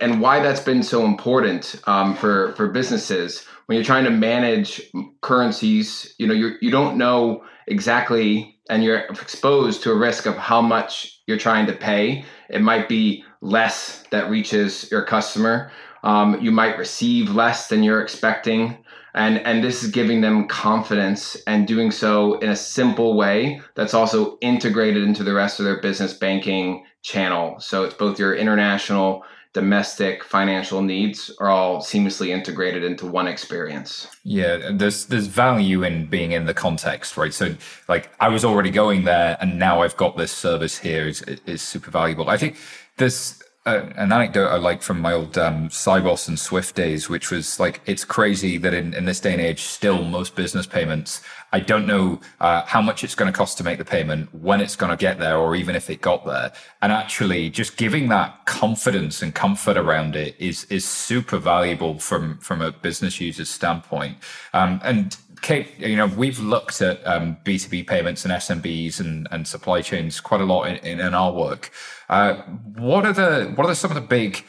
and 0.00 0.20
why 0.20 0.40
that's 0.40 0.60
been 0.60 0.82
so 0.82 1.04
important 1.04 1.76
um, 1.86 2.16
for 2.16 2.52
for 2.54 2.68
businesses 2.68 3.46
when 3.66 3.76
you're 3.76 3.84
trying 3.84 4.04
to 4.04 4.10
manage 4.10 4.82
currencies. 5.20 6.14
You 6.18 6.26
know, 6.26 6.34
you 6.34 6.56
you 6.60 6.70
don't 6.70 6.96
know 6.96 7.44
exactly, 7.66 8.58
and 8.68 8.82
you're 8.82 8.98
exposed 8.98 9.82
to 9.82 9.92
a 9.92 9.96
risk 9.96 10.26
of 10.26 10.36
how 10.36 10.60
much 10.60 11.20
you're 11.26 11.38
trying 11.38 11.66
to 11.66 11.72
pay. 11.72 12.24
It 12.48 12.62
might 12.62 12.88
be 12.88 13.24
less 13.40 14.04
that 14.10 14.30
reaches 14.30 14.90
your 14.90 15.04
customer. 15.04 15.70
Um, 16.02 16.40
you 16.40 16.50
might 16.50 16.78
receive 16.78 17.30
less 17.30 17.68
than 17.68 17.82
you're 17.82 18.02
expecting. 18.02 18.84
And, 19.14 19.38
and 19.44 19.62
this 19.62 19.82
is 19.82 19.90
giving 19.90 20.20
them 20.20 20.46
confidence 20.46 21.36
and 21.46 21.66
doing 21.66 21.90
so 21.90 22.38
in 22.38 22.50
a 22.50 22.56
simple 22.56 23.16
way 23.16 23.60
that's 23.74 23.94
also 23.94 24.38
integrated 24.40 25.02
into 25.02 25.24
the 25.24 25.34
rest 25.34 25.58
of 25.58 25.64
their 25.64 25.80
business 25.80 26.14
banking 26.14 26.86
channel. 27.02 27.58
So 27.58 27.82
it's 27.84 27.94
both 27.94 28.18
your 28.18 28.34
international 28.34 29.24
domestic 29.52 30.22
financial 30.22 30.80
needs 30.80 31.30
are 31.40 31.48
all 31.48 31.80
seamlessly 31.80 32.28
integrated 32.28 32.84
into 32.84 33.06
one 33.06 33.26
experience. 33.26 34.06
Yeah, 34.22 34.70
there's 34.72 35.06
there's 35.06 35.26
value 35.26 35.82
in 35.82 36.06
being 36.06 36.32
in 36.32 36.46
the 36.46 36.54
context, 36.54 37.16
right? 37.16 37.34
So 37.34 37.56
like 37.88 38.10
I 38.20 38.28
was 38.28 38.44
already 38.44 38.70
going 38.70 39.04
there 39.04 39.36
and 39.40 39.58
now 39.58 39.82
I've 39.82 39.96
got 39.96 40.16
this 40.16 40.32
service 40.32 40.78
here 40.78 41.08
is 41.08 41.22
is 41.22 41.62
super 41.62 41.90
valuable. 41.90 42.28
I 42.28 42.36
think 42.36 42.56
this 42.96 43.39
uh, 43.66 43.86
an 43.96 44.10
anecdote 44.10 44.48
I 44.48 44.56
like 44.56 44.80
from 44.80 45.00
my 45.00 45.12
old 45.12 45.36
um, 45.36 45.68
Sibos 45.68 46.28
and 46.28 46.38
Swift 46.38 46.74
days, 46.74 47.10
which 47.10 47.30
was 47.30 47.60
like, 47.60 47.82
it's 47.84 48.04
crazy 48.04 48.56
that 48.56 48.72
in, 48.72 48.94
in 48.94 49.04
this 49.04 49.20
day 49.20 49.32
and 49.32 49.40
age, 49.40 49.64
still 49.64 50.02
most 50.02 50.34
business 50.34 50.66
payments, 50.66 51.20
I 51.52 51.60
don't 51.60 51.86
know 51.86 52.20
uh, 52.40 52.64
how 52.64 52.80
much 52.80 53.04
it's 53.04 53.14
going 53.14 53.30
to 53.30 53.36
cost 53.36 53.58
to 53.58 53.64
make 53.64 53.76
the 53.76 53.84
payment, 53.84 54.34
when 54.34 54.62
it's 54.62 54.76
going 54.76 54.90
to 54.90 54.96
get 54.96 55.18
there, 55.18 55.36
or 55.36 55.54
even 55.54 55.76
if 55.76 55.90
it 55.90 56.00
got 56.00 56.24
there. 56.24 56.52
And 56.80 56.90
actually, 56.90 57.50
just 57.50 57.76
giving 57.76 58.08
that 58.08 58.46
confidence 58.46 59.20
and 59.20 59.34
comfort 59.34 59.76
around 59.76 60.16
it 60.16 60.36
is 60.38 60.64
is 60.64 60.86
super 60.86 61.36
valuable 61.36 61.98
from 61.98 62.38
from 62.38 62.62
a 62.62 62.72
business 62.72 63.20
user's 63.20 63.50
standpoint. 63.50 64.16
Um, 64.54 64.80
and 64.82 65.16
Kate, 65.42 65.78
you 65.78 65.96
know, 65.96 66.06
we've 66.06 66.38
looked 66.38 66.82
at 66.82 67.04
um, 67.06 67.36
B2B 67.44 67.86
payments 67.86 68.24
and 68.24 68.32
SMBs 68.34 69.00
and, 69.00 69.26
and 69.30 69.46
supply 69.46 69.80
chains 69.80 70.20
quite 70.20 70.40
a 70.40 70.44
lot 70.44 70.64
in, 70.64 70.76
in, 70.76 71.00
in 71.00 71.14
our 71.14 71.32
work. 71.32 71.70
Uh, 72.10 72.34
what 72.76 73.06
are 73.06 73.12
the 73.12 73.52
what 73.54 73.68
are 73.68 73.74
some 73.74 73.92
of 73.92 73.94
the 73.94 74.00
big 74.00 74.44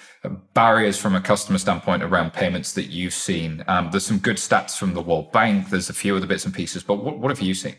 barriers 0.56 0.98
from 0.98 1.16
a 1.16 1.22
customer 1.22 1.60
standpoint 1.60 2.02
around 2.02 2.34
payments 2.34 2.74
that 2.74 2.88
you've 2.88 3.14
seen? 3.14 3.64
Um, 3.68 3.92
there's 3.92 4.06
some 4.06 4.18
good 4.18 4.38
stats 4.38 4.76
from 4.76 4.96
the 4.96 5.02
World 5.02 5.32
Bank. 5.32 5.70
There's 5.70 5.88
a 5.88 5.94
few 5.94 6.16
other 6.18 6.26
bits 6.26 6.44
and 6.44 6.54
pieces, 6.54 6.82
but 6.82 6.96
what, 6.96 7.20
what 7.20 7.30
have 7.30 7.40
you 7.40 7.54
seen? 7.54 7.76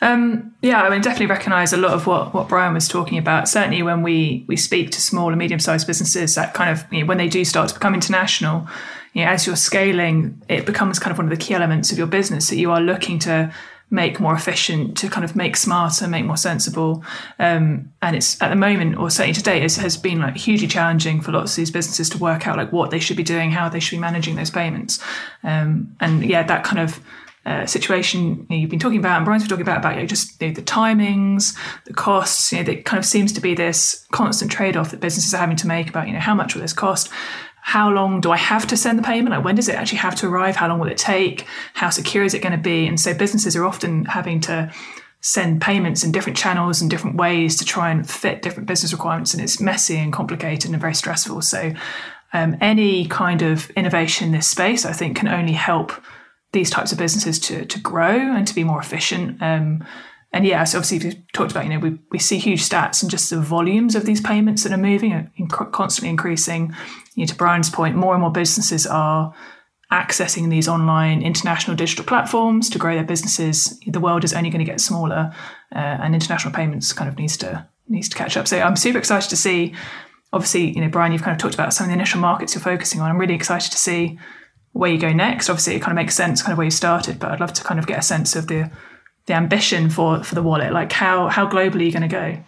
Um, 0.00 0.54
yeah, 0.62 0.82
I 0.82 0.88
mean, 0.88 1.02
definitely 1.02 1.26
recognise 1.26 1.74
a 1.74 1.76
lot 1.76 1.92
of 1.92 2.06
what, 2.06 2.32
what 2.32 2.48
Brian 2.48 2.72
was 2.72 2.88
talking 2.88 3.18
about. 3.18 3.46
Certainly, 3.46 3.82
when 3.82 4.02
we 4.02 4.46
we 4.48 4.56
speak 4.56 4.90
to 4.92 5.02
small 5.02 5.28
and 5.28 5.38
medium 5.38 5.60
sized 5.60 5.86
businesses, 5.86 6.34
that 6.36 6.54
kind 6.54 6.70
of 6.70 6.90
you 6.90 7.00
know, 7.00 7.06
when 7.06 7.18
they 7.18 7.28
do 7.28 7.44
start 7.44 7.68
to 7.68 7.74
become 7.74 7.92
international, 7.92 8.66
you 9.12 9.22
know, 9.22 9.30
as 9.30 9.46
you're 9.46 9.54
scaling, 9.54 10.40
it 10.48 10.64
becomes 10.64 10.98
kind 10.98 11.12
of 11.12 11.18
one 11.18 11.30
of 11.30 11.30
the 11.30 11.44
key 11.44 11.52
elements 11.52 11.92
of 11.92 11.98
your 11.98 12.06
business 12.06 12.48
that 12.48 12.56
you 12.56 12.70
are 12.70 12.80
looking 12.80 13.18
to 13.18 13.52
make 13.90 14.20
more 14.20 14.34
efficient, 14.34 14.96
to 14.98 15.08
kind 15.08 15.24
of 15.24 15.34
make 15.34 15.56
smarter, 15.56 16.06
make 16.06 16.24
more 16.24 16.36
sensible. 16.36 17.04
Um, 17.38 17.92
and 18.02 18.16
it's 18.16 18.40
at 18.40 18.48
the 18.48 18.56
moment, 18.56 18.96
or 18.96 19.10
certainly 19.10 19.34
today, 19.34 19.60
has 19.60 19.96
been 19.96 20.20
like 20.20 20.36
hugely 20.36 20.68
challenging 20.68 21.20
for 21.20 21.32
lots 21.32 21.52
of 21.52 21.56
these 21.56 21.70
businesses 21.70 22.08
to 22.10 22.18
work 22.18 22.46
out 22.46 22.56
like 22.56 22.72
what 22.72 22.90
they 22.90 23.00
should 23.00 23.16
be 23.16 23.22
doing, 23.22 23.50
how 23.50 23.68
they 23.68 23.80
should 23.80 23.96
be 23.96 24.00
managing 24.00 24.36
those 24.36 24.50
payments. 24.50 25.02
Um, 25.42 25.96
and 26.00 26.24
yeah, 26.24 26.42
that 26.44 26.64
kind 26.64 26.78
of 26.78 27.00
uh, 27.46 27.64
situation 27.64 28.46
you 28.50 28.60
have 28.60 28.70
been 28.70 28.78
talking 28.78 28.98
about 28.98 29.16
and 29.16 29.24
Brian's 29.24 29.42
been 29.42 29.48
talking 29.48 29.62
about 29.62 29.78
about 29.78 29.94
you 29.94 30.02
know, 30.02 30.06
just 30.06 30.40
you 30.42 30.48
know, 30.48 30.54
the 30.54 30.62
timings, 30.62 31.56
the 31.86 31.94
costs. 31.94 32.52
You 32.52 32.58
know, 32.58 32.64
that 32.64 32.84
kind 32.84 32.98
of 32.98 33.06
seems 33.06 33.32
to 33.32 33.40
be 33.40 33.54
this 33.54 34.06
constant 34.12 34.52
trade-off 34.52 34.90
that 34.90 35.00
businesses 35.00 35.32
are 35.32 35.38
having 35.38 35.56
to 35.56 35.66
make 35.66 35.88
about 35.88 36.06
you 36.06 36.12
know 36.12 36.20
how 36.20 36.34
much 36.34 36.54
will 36.54 36.60
this 36.62 36.74
cost, 36.74 37.10
how 37.62 37.90
long 37.90 38.20
do 38.20 38.30
I 38.30 38.36
have 38.36 38.66
to 38.68 38.76
send 38.76 38.98
the 38.98 39.02
payment? 39.02 39.30
Like 39.30 39.44
when 39.44 39.54
does 39.54 39.68
it 39.68 39.74
actually 39.74 39.98
have 39.98 40.14
to 40.16 40.26
arrive? 40.28 40.56
How 40.56 40.68
long 40.68 40.78
will 40.78 40.88
it 40.88 40.98
take? 40.98 41.46
How 41.74 41.90
secure 41.90 42.24
is 42.24 42.34
it 42.34 42.42
going 42.42 42.52
to 42.52 42.58
be? 42.58 42.86
And 42.86 42.98
so 42.98 43.14
businesses 43.14 43.54
are 43.56 43.64
often 43.64 44.06
having 44.06 44.40
to 44.42 44.72
send 45.20 45.60
payments 45.60 46.02
in 46.02 46.12
different 46.12 46.38
channels 46.38 46.80
and 46.80 46.90
different 46.90 47.16
ways 47.16 47.56
to 47.58 47.64
try 47.64 47.90
and 47.90 48.08
fit 48.08 48.42
different 48.42 48.66
business 48.66 48.92
requirements. 48.92 49.34
And 49.34 49.42
it's 49.42 49.60
messy 49.60 49.96
and 49.96 50.12
complicated 50.12 50.70
and 50.70 50.80
very 50.80 50.94
stressful. 50.94 51.42
So 51.42 51.72
um, 52.32 52.56
any 52.60 53.06
kind 53.06 53.42
of 53.42 53.70
innovation 53.70 54.28
in 54.28 54.32
this 54.32 54.48
space, 54.48 54.86
I 54.86 54.92
think, 54.92 55.16
can 55.16 55.28
only 55.28 55.52
help 55.52 55.92
these 56.52 56.70
types 56.70 56.90
of 56.90 56.98
businesses 56.98 57.38
to 57.38 57.64
to 57.64 57.78
grow 57.78 58.16
and 58.16 58.46
to 58.46 58.54
be 58.54 58.64
more 58.64 58.80
efficient. 58.80 59.40
Um, 59.42 59.84
and 60.32 60.46
yeah, 60.46 60.62
so 60.64 60.78
obviously 60.78 61.10
we 61.10 61.24
talked 61.32 61.50
about, 61.50 61.64
you 61.64 61.70
know, 61.70 61.80
we, 61.80 61.98
we 62.12 62.18
see 62.18 62.38
huge 62.38 62.68
stats 62.68 63.02
and 63.02 63.10
just 63.10 63.30
the 63.30 63.40
volumes 63.40 63.96
of 63.96 64.06
these 64.06 64.20
payments 64.20 64.62
that 64.62 64.72
are 64.72 64.78
moving 64.78 65.12
are 65.12 65.30
constantly 65.72 66.08
increasing. 66.08 66.74
You 67.14 67.22
know, 67.22 67.26
to 67.26 67.34
Brian's 67.34 67.70
point, 67.70 67.96
more 67.96 68.14
and 68.14 68.22
more 68.22 68.30
businesses 68.30 68.86
are 68.86 69.34
accessing 69.92 70.48
these 70.50 70.68
online 70.68 71.20
international 71.22 71.76
digital 71.76 72.04
platforms 72.04 72.70
to 72.70 72.78
grow 72.78 72.94
their 72.94 73.04
businesses. 73.04 73.78
The 73.86 74.00
world 74.00 74.22
is 74.22 74.32
only 74.32 74.50
going 74.50 74.64
to 74.64 74.70
get 74.70 74.80
smaller, 74.80 75.34
uh, 75.74 75.78
and 75.78 76.14
international 76.14 76.54
payments 76.54 76.92
kind 76.92 77.08
of 77.08 77.18
needs 77.18 77.36
to 77.38 77.66
needs 77.88 78.08
to 78.08 78.16
catch 78.16 78.36
up. 78.36 78.46
So 78.46 78.60
I'm 78.60 78.76
super 78.76 78.98
excited 78.98 79.28
to 79.30 79.36
see. 79.36 79.74
Obviously, 80.32 80.70
you 80.70 80.80
know, 80.80 80.88
Brian, 80.88 81.10
you've 81.12 81.24
kind 81.24 81.34
of 81.34 81.40
talked 81.40 81.54
about 81.54 81.74
some 81.74 81.84
of 81.84 81.88
the 81.88 81.94
initial 81.94 82.20
markets 82.20 82.54
you're 82.54 82.62
focusing 82.62 83.00
on. 83.00 83.10
I'm 83.10 83.18
really 83.18 83.34
excited 83.34 83.72
to 83.72 83.78
see 83.78 84.16
where 84.72 84.90
you 84.90 84.98
go 84.98 85.12
next. 85.12 85.50
Obviously, 85.50 85.74
it 85.74 85.80
kind 85.80 85.90
of 85.90 85.96
makes 85.96 86.14
sense, 86.14 86.40
kind 86.40 86.52
of 86.52 86.58
where 86.58 86.64
you 86.64 86.70
started, 86.70 87.18
but 87.18 87.32
I'd 87.32 87.40
love 87.40 87.52
to 87.54 87.64
kind 87.64 87.80
of 87.80 87.88
get 87.88 87.98
a 87.98 88.02
sense 88.02 88.36
of 88.36 88.46
the 88.46 88.70
the 89.26 89.34
ambition 89.34 89.90
for 89.90 90.22
for 90.22 90.36
the 90.36 90.42
wallet. 90.42 90.72
Like 90.72 90.92
how 90.92 91.28
how 91.28 91.48
globally 91.48 91.80
are 91.80 91.84
you 91.84 91.92
going 91.92 92.08
to 92.08 92.08
go? 92.08 92.44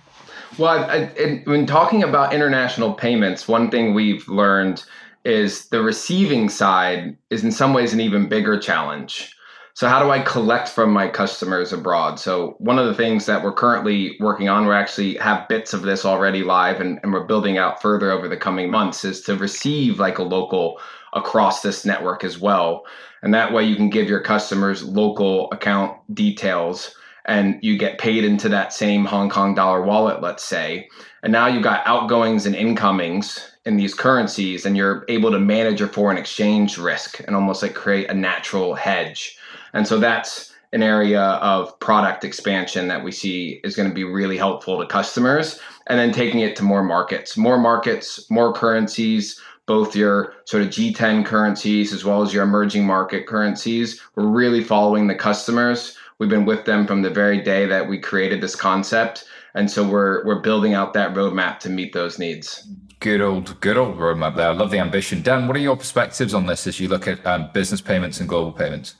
Well, 0.58 0.84
I, 0.84 1.10
I, 1.18 1.42
when 1.44 1.66
talking 1.66 2.02
about 2.02 2.34
international 2.34 2.92
payments, 2.92 3.48
one 3.48 3.70
thing 3.70 3.94
we've 3.94 4.28
learned 4.28 4.84
is 5.24 5.68
the 5.68 5.82
receiving 5.82 6.48
side 6.48 7.16
is 7.30 7.42
in 7.42 7.52
some 7.52 7.72
ways 7.72 7.94
an 7.94 8.00
even 8.00 8.28
bigger 8.28 8.58
challenge. 8.58 9.34
So, 9.74 9.88
how 9.88 10.02
do 10.02 10.10
I 10.10 10.20
collect 10.20 10.68
from 10.68 10.92
my 10.92 11.08
customers 11.08 11.72
abroad? 11.72 12.20
So, 12.20 12.56
one 12.58 12.78
of 12.78 12.86
the 12.86 12.94
things 12.94 13.24
that 13.24 13.42
we're 13.42 13.54
currently 13.54 14.18
working 14.20 14.50
on, 14.50 14.66
we 14.66 14.74
actually 14.74 15.14
have 15.14 15.48
bits 15.48 15.72
of 15.72 15.82
this 15.82 16.04
already 16.04 16.42
live 16.42 16.82
and, 16.82 17.00
and 17.02 17.14
we're 17.14 17.24
building 17.24 17.56
out 17.56 17.80
further 17.80 18.10
over 18.10 18.28
the 18.28 18.36
coming 18.36 18.70
months, 18.70 19.06
is 19.06 19.22
to 19.22 19.36
receive 19.36 19.98
like 19.98 20.18
a 20.18 20.22
local 20.22 20.78
across 21.14 21.62
this 21.62 21.86
network 21.86 22.24
as 22.24 22.38
well. 22.38 22.84
And 23.22 23.32
that 23.32 23.52
way 23.52 23.64
you 23.64 23.76
can 23.76 23.88
give 23.88 24.08
your 24.08 24.20
customers 24.20 24.82
local 24.82 25.50
account 25.52 25.96
details 26.14 26.94
and 27.26 27.58
you 27.62 27.78
get 27.78 27.98
paid 27.98 28.24
into 28.24 28.48
that 28.48 28.72
same 28.72 29.04
Hong 29.04 29.30
Kong 29.30 29.54
dollar 29.54 29.82
wallet, 29.82 30.20
let's 30.20 30.44
say. 30.44 30.88
And 31.22 31.32
now 31.32 31.46
you've 31.46 31.62
got 31.62 31.86
outgoings 31.86 32.46
and 32.46 32.54
incomings 32.54 33.52
in 33.64 33.76
these 33.76 33.94
currencies, 33.94 34.66
and 34.66 34.76
you're 34.76 35.04
able 35.08 35.30
to 35.30 35.38
manage 35.38 35.78
your 35.78 35.88
foreign 35.88 36.18
exchange 36.18 36.78
risk 36.78 37.20
and 37.20 37.36
almost 37.36 37.62
like 37.62 37.74
create 37.74 38.10
a 38.10 38.14
natural 38.14 38.74
hedge. 38.74 39.38
And 39.72 39.86
so 39.86 39.98
that's 39.98 40.52
an 40.72 40.82
area 40.82 41.20
of 41.20 41.78
product 41.80 42.24
expansion 42.24 42.88
that 42.88 43.04
we 43.04 43.12
see 43.12 43.60
is 43.62 43.76
going 43.76 43.88
to 43.88 43.94
be 43.94 44.04
really 44.04 44.36
helpful 44.36 44.80
to 44.80 44.86
customers. 44.86 45.60
And 45.86 45.98
then 45.98 46.12
taking 46.12 46.40
it 46.40 46.56
to 46.56 46.62
more 46.62 46.82
markets, 46.82 47.36
more 47.36 47.58
markets, 47.58 48.30
more 48.30 48.52
currencies, 48.52 49.40
both 49.66 49.94
your 49.94 50.34
sort 50.44 50.62
of 50.62 50.70
G10 50.70 51.24
currencies 51.24 51.92
as 51.92 52.04
well 52.04 52.22
as 52.22 52.32
your 52.32 52.42
emerging 52.42 52.86
market 52.86 53.26
currencies. 53.26 54.00
We're 54.16 54.26
really 54.26 54.64
following 54.64 55.06
the 55.06 55.14
customers. 55.14 55.96
We've 56.18 56.30
been 56.30 56.44
with 56.44 56.64
them 56.64 56.86
from 56.86 57.02
the 57.02 57.10
very 57.10 57.40
day 57.40 57.66
that 57.66 57.88
we 57.88 57.98
created 57.98 58.40
this 58.40 58.56
concept. 58.56 59.24
And 59.54 59.70
so 59.70 59.86
we're 59.86 60.24
we're 60.24 60.40
building 60.40 60.74
out 60.74 60.94
that 60.94 61.14
roadmap 61.14 61.58
to 61.60 61.70
meet 61.70 61.92
those 61.92 62.18
needs. 62.18 62.66
Good 63.00 63.20
old, 63.20 63.60
good 63.60 63.76
old 63.76 63.98
roadmap 63.98 64.36
there. 64.36 64.48
I 64.48 64.52
love 64.52 64.70
the 64.70 64.78
ambition. 64.78 65.22
Dan, 65.22 65.48
what 65.48 65.56
are 65.56 65.60
your 65.60 65.76
perspectives 65.76 66.34
on 66.34 66.46
this 66.46 66.66
as 66.66 66.78
you 66.78 66.88
look 66.88 67.08
at 67.08 67.24
um, 67.26 67.50
business 67.52 67.80
payments 67.80 68.20
and 68.20 68.28
global 68.28 68.52
payments? 68.52 68.94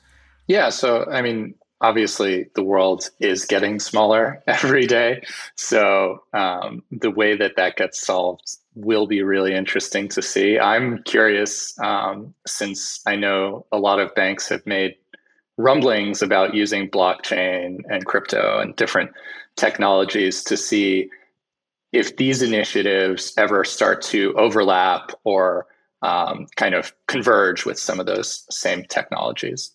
Yeah, 0.49 0.71
so 0.71 1.07
I 1.11 1.23
mean, 1.23 1.55
obviously 1.83 2.49
the 2.55 2.63
world 2.63 3.11
is 3.21 3.45
getting 3.45 3.79
smaller 3.79 4.43
every 4.47 4.87
day. 4.87 5.23
So 5.57 6.23
um, 6.33 6.83
the 6.91 7.11
way 7.11 7.37
that 7.37 7.57
that 7.57 7.77
gets 7.77 8.01
solved 8.01 8.57
will 8.75 9.07
be 9.07 9.23
really 9.23 9.55
interesting 9.55 10.09
to 10.09 10.23
see. 10.23 10.59
I'm 10.59 11.03
curious 11.03 11.79
um, 11.81 12.33
since 12.47 13.03
I 13.07 13.17
know 13.17 13.67
a 13.71 13.79
lot 13.79 14.01
of 14.01 14.15
banks 14.15 14.49
have 14.49 14.65
made 14.65 14.95
rumblings 15.59 16.23
about 16.23 16.55
using 16.55 16.89
blockchain 16.89 17.79
and 17.89 18.05
crypto 18.07 18.59
and 18.61 18.75
different 18.77 19.11
technologies 19.57 20.43
to 20.45 20.57
see 20.57 21.09
if 21.93 22.17
these 22.17 22.43
initiatives 22.43 23.35
ever 23.37 23.65
start 23.65 24.01
to 24.03 24.35
overlap 24.37 25.13
or 25.25 25.67
um, 26.01 26.47
kind 26.57 26.75
of 26.75 26.93
converge 27.07 27.65
with 27.65 27.79
some 27.79 28.01
of 28.01 28.07
those 28.07 28.45
same 28.51 28.85
technologies. 28.85 29.73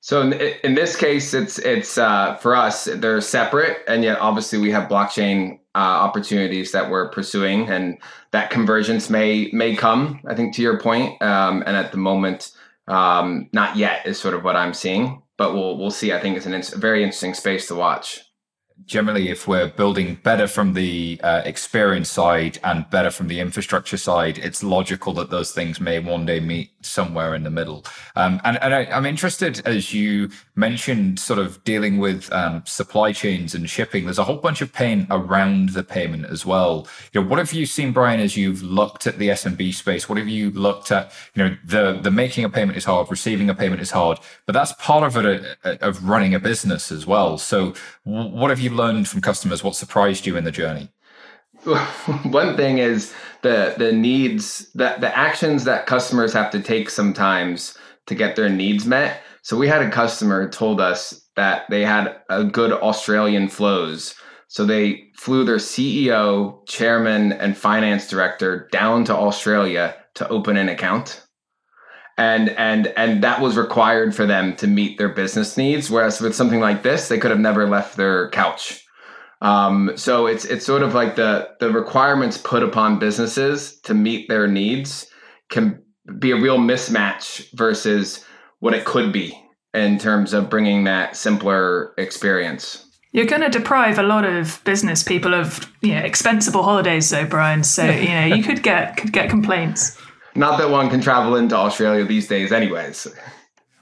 So 0.00 0.20
in, 0.20 0.34
in 0.62 0.74
this 0.74 0.96
case, 0.96 1.32
it's 1.32 1.58
it's 1.60 1.96
uh, 1.96 2.36
for 2.36 2.54
us 2.54 2.84
they're 2.84 3.22
separate, 3.22 3.78
and 3.88 4.04
yet 4.04 4.18
obviously 4.20 4.58
we 4.58 4.70
have 4.70 4.88
blockchain 4.88 5.60
uh, 5.74 5.78
opportunities 5.78 6.72
that 6.72 6.90
we're 6.90 7.08
pursuing, 7.08 7.68
and 7.70 7.96
that 8.32 8.50
convergence 8.50 9.08
may 9.08 9.48
may 9.52 9.74
come. 9.74 10.20
I 10.28 10.34
think 10.34 10.54
to 10.56 10.62
your 10.62 10.78
point, 10.78 11.22
um, 11.22 11.62
and 11.66 11.74
at 11.74 11.90
the 11.90 11.96
moment, 11.98 12.52
um, 12.88 13.48
not 13.52 13.76
yet 13.76 14.06
is 14.06 14.18
sort 14.18 14.34
of 14.34 14.44
what 14.44 14.56
I'm 14.56 14.74
seeing, 14.74 15.22
but 15.36 15.54
we'll 15.54 15.76
we'll 15.78 15.90
see. 15.90 16.12
I 16.12 16.20
think 16.20 16.36
it's 16.36 16.46
an 16.46 16.54
a 16.54 16.78
very 16.78 17.02
interesting 17.02 17.34
space 17.34 17.68
to 17.68 17.74
watch 17.74 18.20
generally, 18.86 19.30
if 19.30 19.46
we're 19.46 19.68
building 19.68 20.18
better 20.22 20.46
from 20.46 20.74
the 20.74 21.20
uh, 21.22 21.42
experience 21.44 22.10
side 22.10 22.58
and 22.64 22.88
better 22.90 23.10
from 23.10 23.28
the 23.28 23.40
infrastructure 23.40 23.96
side, 23.96 24.38
it's 24.38 24.62
logical 24.62 25.12
that 25.14 25.30
those 25.30 25.52
things 25.52 25.80
may 25.80 25.98
one 25.98 26.26
day 26.26 26.40
meet 26.40 26.70
somewhere 26.84 27.34
in 27.34 27.42
the 27.42 27.50
middle. 27.50 27.84
Um, 28.16 28.40
and, 28.44 28.58
and 28.62 28.74
I, 28.74 28.84
am 28.84 29.06
interested, 29.06 29.60
as 29.66 29.92
you 29.92 30.30
mentioned, 30.56 31.18
sort 31.18 31.38
of 31.38 31.62
dealing 31.64 31.98
with 31.98 32.32
um, 32.32 32.62
supply 32.66 33.12
chains 33.12 33.54
and 33.54 33.68
shipping. 33.68 34.04
There's 34.04 34.18
a 34.18 34.24
whole 34.24 34.36
bunch 34.36 34.60
of 34.62 34.72
pain 34.72 35.06
around 35.10 35.70
the 35.70 35.82
payment 35.82 36.26
as 36.26 36.44
well. 36.46 36.86
You 37.12 37.20
know, 37.20 37.28
what 37.28 37.38
have 37.38 37.52
you 37.52 37.66
seen, 37.66 37.92
Brian, 37.92 38.20
as 38.20 38.36
you've 38.36 38.62
looked 38.62 39.06
at 39.06 39.18
the 39.18 39.28
SMB 39.28 39.74
space? 39.74 40.08
What 40.08 40.18
have 40.18 40.28
you 40.28 40.50
looked 40.50 40.90
at? 40.92 41.12
You 41.34 41.44
know, 41.44 41.56
the 41.64 41.98
the 42.00 42.10
making 42.10 42.44
a 42.44 42.50
payment 42.50 42.76
is 42.76 42.84
hard, 42.84 43.10
receiving 43.10 43.50
a 43.50 43.54
payment 43.54 43.80
is 43.80 43.90
hard, 43.90 44.18
but 44.46 44.52
that's 44.52 44.72
part 44.74 45.04
of 45.04 45.16
it 45.24 45.58
uh, 45.64 45.76
of 45.80 46.08
running 46.08 46.34
a 46.34 46.40
business 46.40 46.92
as 46.92 47.06
well. 47.06 47.38
So, 47.38 47.74
what 48.04 48.50
have 48.50 48.60
you 48.60 48.70
learned 48.70 49.08
from 49.08 49.20
customers? 49.20 49.64
What 49.64 49.76
surprised 49.76 50.26
you 50.26 50.36
in 50.36 50.44
the 50.44 50.50
journey? 50.52 50.88
One 52.24 52.56
thing 52.56 52.78
is 52.78 53.14
the 53.42 53.74
the 53.78 53.92
needs 53.92 54.70
that 54.74 55.00
the 55.00 55.16
actions 55.16 55.64
that 55.64 55.86
customers 55.86 56.32
have 56.32 56.50
to 56.50 56.60
take 56.60 56.90
sometimes 56.90 57.76
to 58.06 58.14
get 58.14 58.36
their 58.36 58.48
needs 58.48 58.86
met. 58.86 59.22
So 59.42 59.56
we 59.56 59.68
had 59.68 59.82
a 59.82 59.90
customer 59.90 60.48
told 60.48 60.80
us 60.80 61.28
that 61.36 61.68
they 61.70 61.82
had 61.82 62.16
a 62.28 62.44
good 62.44 62.72
Australian 62.72 63.48
flows. 63.48 64.14
So 64.48 64.64
they 64.64 65.08
flew 65.16 65.44
their 65.44 65.56
CEO, 65.56 66.66
chairman, 66.66 67.32
and 67.32 67.56
finance 67.56 68.08
director 68.08 68.68
down 68.70 69.04
to 69.06 69.16
Australia 69.16 69.96
to 70.14 70.28
open 70.28 70.56
an 70.56 70.68
account 70.68 71.24
and 72.16 72.50
and 72.50 72.88
and 72.96 73.22
that 73.24 73.40
was 73.40 73.56
required 73.56 74.14
for 74.14 74.26
them 74.26 74.54
to 74.56 74.66
meet 74.66 74.98
their 74.98 75.08
business 75.08 75.56
needs 75.56 75.90
whereas 75.90 76.20
with 76.20 76.34
something 76.34 76.60
like 76.60 76.82
this 76.82 77.08
they 77.08 77.18
could 77.18 77.30
have 77.30 77.40
never 77.40 77.68
left 77.68 77.96
their 77.96 78.30
couch 78.30 78.83
um, 79.44 79.92
so 79.94 80.26
it's 80.26 80.46
it's 80.46 80.64
sort 80.64 80.82
of 80.82 80.94
like 80.94 81.16
the 81.16 81.50
the 81.60 81.70
requirements 81.70 82.38
put 82.38 82.62
upon 82.62 82.98
businesses 82.98 83.78
to 83.82 83.92
meet 83.92 84.26
their 84.26 84.48
needs 84.48 85.06
can 85.50 85.82
be 86.18 86.30
a 86.30 86.36
real 86.36 86.56
mismatch 86.56 87.46
versus 87.52 88.24
what 88.60 88.72
it 88.72 88.86
could 88.86 89.12
be 89.12 89.38
in 89.74 89.98
terms 89.98 90.32
of 90.32 90.48
bringing 90.48 90.84
that 90.84 91.14
simpler 91.14 91.92
experience. 91.98 92.86
You're 93.12 93.26
going 93.26 93.42
to 93.42 93.50
deprive 93.50 93.98
a 93.98 94.02
lot 94.02 94.24
of 94.24 94.64
business 94.64 95.02
people 95.02 95.34
of 95.34 95.70
you 95.82 95.94
know 95.94 96.00
expensible 96.00 96.62
holidays 96.62 97.10
though 97.10 97.26
brian. 97.26 97.64
So 97.64 97.84
you 97.90 98.08
know 98.08 98.24
you 98.24 98.42
could 98.42 98.62
get 98.62 98.96
could 98.96 99.12
get 99.12 99.28
complaints. 99.28 100.00
Not 100.34 100.58
that 100.58 100.70
one 100.70 100.88
can 100.88 101.02
travel 101.02 101.36
into 101.36 101.54
Australia 101.54 102.04
these 102.06 102.26
days, 102.26 102.50
anyways. 102.50 103.06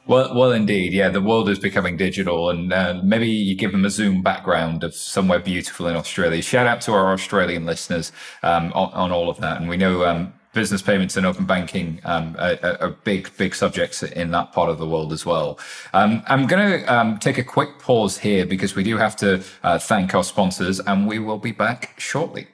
Well, 0.04 0.34
well, 0.34 0.50
indeed, 0.50 0.92
yeah. 0.92 1.10
The 1.10 1.20
world 1.20 1.48
is 1.48 1.60
becoming 1.60 1.96
digital, 1.96 2.50
and 2.50 2.72
uh, 2.72 3.00
maybe 3.04 3.28
you 3.28 3.54
give 3.54 3.70
them 3.70 3.84
a 3.84 3.90
Zoom 3.90 4.20
background 4.20 4.82
of 4.82 4.94
somewhere 4.94 5.38
beautiful 5.38 5.86
in 5.86 5.94
Australia. 5.94 6.42
Shout 6.42 6.66
out 6.66 6.80
to 6.82 6.92
our 6.92 7.12
Australian 7.12 7.66
listeners 7.66 8.10
um, 8.42 8.72
on, 8.72 8.92
on, 8.94 9.12
all 9.12 9.30
of 9.30 9.38
that, 9.38 9.60
and 9.60 9.68
we 9.68 9.76
know 9.76 10.04
um, 10.04 10.32
business 10.52 10.82
payments 10.82 11.16
and 11.16 11.24
open 11.24 11.46
banking 11.46 12.00
um, 12.04 12.34
are, 12.38 12.58
are, 12.80 12.90
big, 13.04 13.30
big 13.36 13.54
subjects 13.54 14.02
in 14.02 14.32
that 14.32 14.52
part 14.52 14.68
of 14.68 14.78
the 14.78 14.86
world 14.86 15.12
as 15.12 15.24
well. 15.24 15.58
Um, 15.94 16.24
I'm 16.26 16.48
going 16.48 16.80
to 16.80 16.92
um, 16.92 17.18
take 17.18 17.38
a 17.38 17.44
quick 17.44 17.78
pause 17.78 18.18
here 18.18 18.44
because 18.44 18.74
we 18.74 18.82
do 18.82 18.96
have 18.96 19.14
to 19.16 19.44
uh, 19.62 19.78
thank 19.78 20.16
our 20.16 20.24
sponsors, 20.24 20.80
and 20.80 21.06
we 21.06 21.20
will 21.20 21.38
be 21.38 21.52
back 21.52 21.94
shortly. 21.96 22.48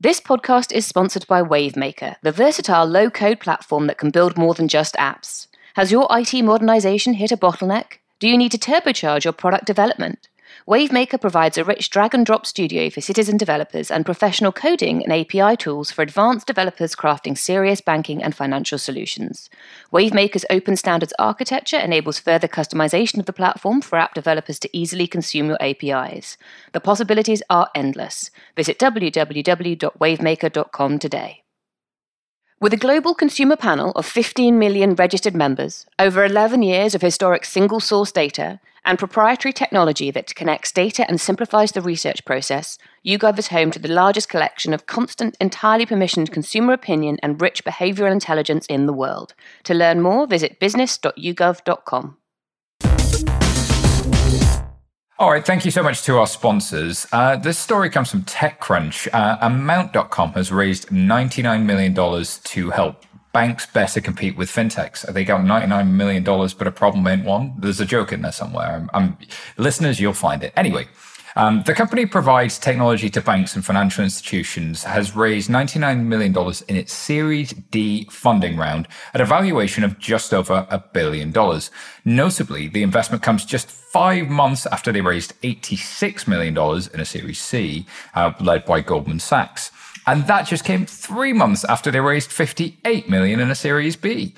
This 0.00 0.20
podcast 0.20 0.70
is 0.70 0.86
sponsored 0.86 1.26
by 1.26 1.42
Wavemaker, 1.42 2.14
the 2.22 2.30
versatile 2.30 2.86
low 2.86 3.10
code 3.10 3.40
platform 3.40 3.88
that 3.88 3.98
can 3.98 4.12
build 4.12 4.38
more 4.38 4.54
than 4.54 4.68
just 4.68 4.94
apps. 4.94 5.48
Has 5.74 5.90
your 5.90 6.06
IT 6.12 6.40
modernization 6.44 7.14
hit 7.14 7.32
a 7.32 7.36
bottleneck? 7.36 7.94
Do 8.20 8.28
you 8.28 8.38
need 8.38 8.52
to 8.52 8.58
turbocharge 8.58 9.24
your 9.24 9.32
product 9.32 9.64
development? 9.64 10.28
Wavemaker 10.68 11.18
provides 11.18 11.56
a 11.56 11.64
rich 11.64 11.88
drag 11.88 12.14
and 12.14 12.26
drop 12.26 12.44
studio 12.44 12.90
for 12.90 13.00
citizen 13.00 13.38
developers 13.38 13.90
and 13.90 14.04
professional 14.04 14.52
coding 14.52 15.02
and 15.02 15.10
API 15.10 15.56
tools 15.56 15.90
for 15.90 16.02
advanced 16.02 16.46
developers 16.46 16.94
crafting 16.94 17.38
serious 17.38 17.80
banking 17.80 18.22
and 18.22 18.34
financial 18.34 18.76
solutions. 18.76 19.48
Wavemaker's 19.94 20.44
open 20.50 20.76
standards 20.76 21.14
architecture 21.18 21.78
enables 21.78 22.18
further 22.18 22.46
customization 22.46 23.18
of 23.18 23.24
the 23.24 23.32
platform 23.32 23.80
for 23.80 23.98
app 23.98 24.12
developers 24.12 24.58
to 24.58 24.68
easily 24.76 25.06
consume 25.06 25.46
your 25.46 25.56
APIs. 25.58 26.36
The 26.72 26.80
possibilities 26.80 27.42
are 27.48 27.70
endless. 27.74 28.30
Visit 28.54 28.78
www.wavemaker.com 28.78 30.98
today. 30.98 31.44
With 32.60 32.72
a 32.72 32.76
global 32.76 33.14
consumer 33.14 33.54
panel 33.54 33.92
of 33.92 34.04
15 34.04 34.58
million 34.58 34.96
registered 34.96 35.36
members, 35.36 35.86
over 35.96 36.24
11 36.24 36.64
years 36.64 36.92
of 36.92 37.02
historic 37.02 37.44
single 37.44 37.78
source 37.78 38.10
data, 38.10 38.58
and 38.84 38.98
proprietary 38.98 39.52
technology 39.52 40.10
that 40.10 40.34
connects 40.34 40.72
data 40.72 41.06
and 41.08 41.20
simplifies 41.20 41.70
the 41.70 41.80
research 41.80 42.24
process, 42.24 42.76
YouGov 43.06 43.38
is 43.38 43.48
home 43.48 43.70
to 43.70 43.78
the 43.78 43.86
largest 43.86 44.28
collection 44.28 44.74
of 44.74 44.86
constant, 44.86 45.36
entirely 45.40 45.86
permissioned 45.86 46.32
consumer 46.32 46.72
opinion 46.72 47.18
and 47.22 47.40
rich 47.40 47.64
behavioral 47.64 48.10
intelligence 48.10 48.66
in 48.66 48.86
the 48.86 48.92
world. 48.92 49.34
To 49.62 49.72
learn 49.72 50.00
more, 50.00 50.26
visit 50.26 50.58
business.yougov.com. 50.58 52.16
All 55.20 55.32
right, 55.32 55.44
thank 55.44 55.64
you 55.64 55.72
so 55.72 55.82
much 55.82 56.02
to 56.04 56.16
our 56.16 56.28
sponsors. 56.28 57.04
Uh, 57.10 57.34
this 57.34 57.58
story 57.58 57.90
comes 57.90 58.08
from 58.08 58.22
TechCrunch. 58.22 59.08
Uh, 59.12 59.36
Amount.com 59.40 60.34
has 60.34 60.52
raised 60.52 60.90
$99 60.90 61.64
million 61.64 61.92
to 62.44 62.70
help 62.70 63.04
banks 63.32 63.66
better 63.66 64.00
compete 64.00 64.36
with 64.36 64.48
fintechs. 64.48 65.12
They 65.12 65.24
got 65.24 65.40
$99 65.40 65.90
million, 65.90 66.22
but 66.22 66.68
a 66.68 66.70
problem 66.70 67.04
ain't 67.08 67.24
one. 67.24 67.54
There's 67.58 67.80
a 67.80 67.84
joke 67.84 68.12
in 68.12 68.22
there 68.22 68.30
somewhere. 68.30 68.76
I'm, 68.76 68.90
I'm, 68.94 69.18
listeners, 69.56 69.98
you'll 69.98 70.12
find 70.12 70.44
it. 70.44 70.52
Anyway, 70.56 70.86
um, 71.36 71.62
the 71.66 71.74
company 71.74 72.06
provides 72.06 72.58
technology 72.58 73.10
to 73.10 73.20
banks 73.20 73.54
and 73.54 73.64
financial 73.64 74.04
institutions, 74.04 74.84
has 74.84 75.14
raised 75.14 75.50
$99 75.50 76.04
million 76.04 76.34
in 76.68 76.76
its 76.76 76.92
Series 76.92 77.52
D 77.70 78.06
funding 78.10 78.56
round 78.56 78.88
at 79.14 79.20
a 79.20 79.24
valuation 79.24 79.84
of 79.84 79.98
just 79.98 80.34
over 80.34 80.66
a 80.70 80.78
billion 80.78 81.30
dollars. 81.30 81.70
Notably, 82.04 82.68
the 82.68 82.82
investment 82.82 83.22
comes 83.22 83.44
just 83.44 83.70
five 83.70 84.28
months 84.28 84.66
after 84.66 84.92
they 84.92 85.00
raised 85.00 85.40
$86 85.42 86.26
million 86.28 86.56
in 86.92 87.00
a 87.00 87.04
Series 87.04 87.38
C, 87.38 87.86
uh, 88.14 88.32
led 88.40 88.64
by 88.64 88.80
Goldman 88.80 89.20
Sachs. 89.20 89.70
And 90.06 90.26
that 90.26 90.46
just 90.46 90.64
came 90.64 90.86
three 90.86 91.32
months 91.32 91.64
after 91.64 91.90
they 91.90 92.00
raised 92.00 92.30
58 92.30 93.08
million 93.10 93.40
in 93.40 93.50
a 93.50 93.54
Series 93.54 93.96
B. 93.96 94.34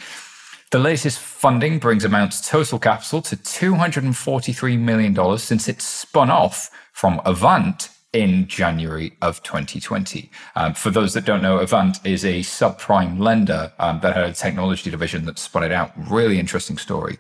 The 0.71 0.79
latest 0.79 1.19
funding 1.19 1.81
brings 1.81 2.05
Amount's 2.05 2.49
total 2.49 2.79
capital 2.79 3.23
to 3.23 3.37
$243 3.37 4.79
million 4.79 5.39
since 5.39 5.69
it 5.69 5.81
spun 5.81 6.31
off 6.31 6.71
from 7.01 7.19
Avant 7.25 7.89
in 8.13 8.47
January 8.47 9.17
of 9.23 9.43
2020. 9.43 10.31
Um, 10.55 10.75
for 10.75 10.91
those 10.91 11.15
that 11.15 11.25
don't 11.25 11.41
know, 11.41 11.57
Avant 11.57 11.99
is 12.05 12.27
a 12.27 12.41
subprime 12.41 13.19
lender 13.19 13.73
um, 13.79 14.01
that 14.01 14.15
had 14.15 14.27
a 14.27 14.35
technology 14.35 14.91
division 14.91 15.25
that 15.25 15.39
spun 15.39 15.65
it 15.65 15.73
out. 15.73 15.93
Really 16.11 16.39
interesting 16.39 16.77
story. 16.77 17.19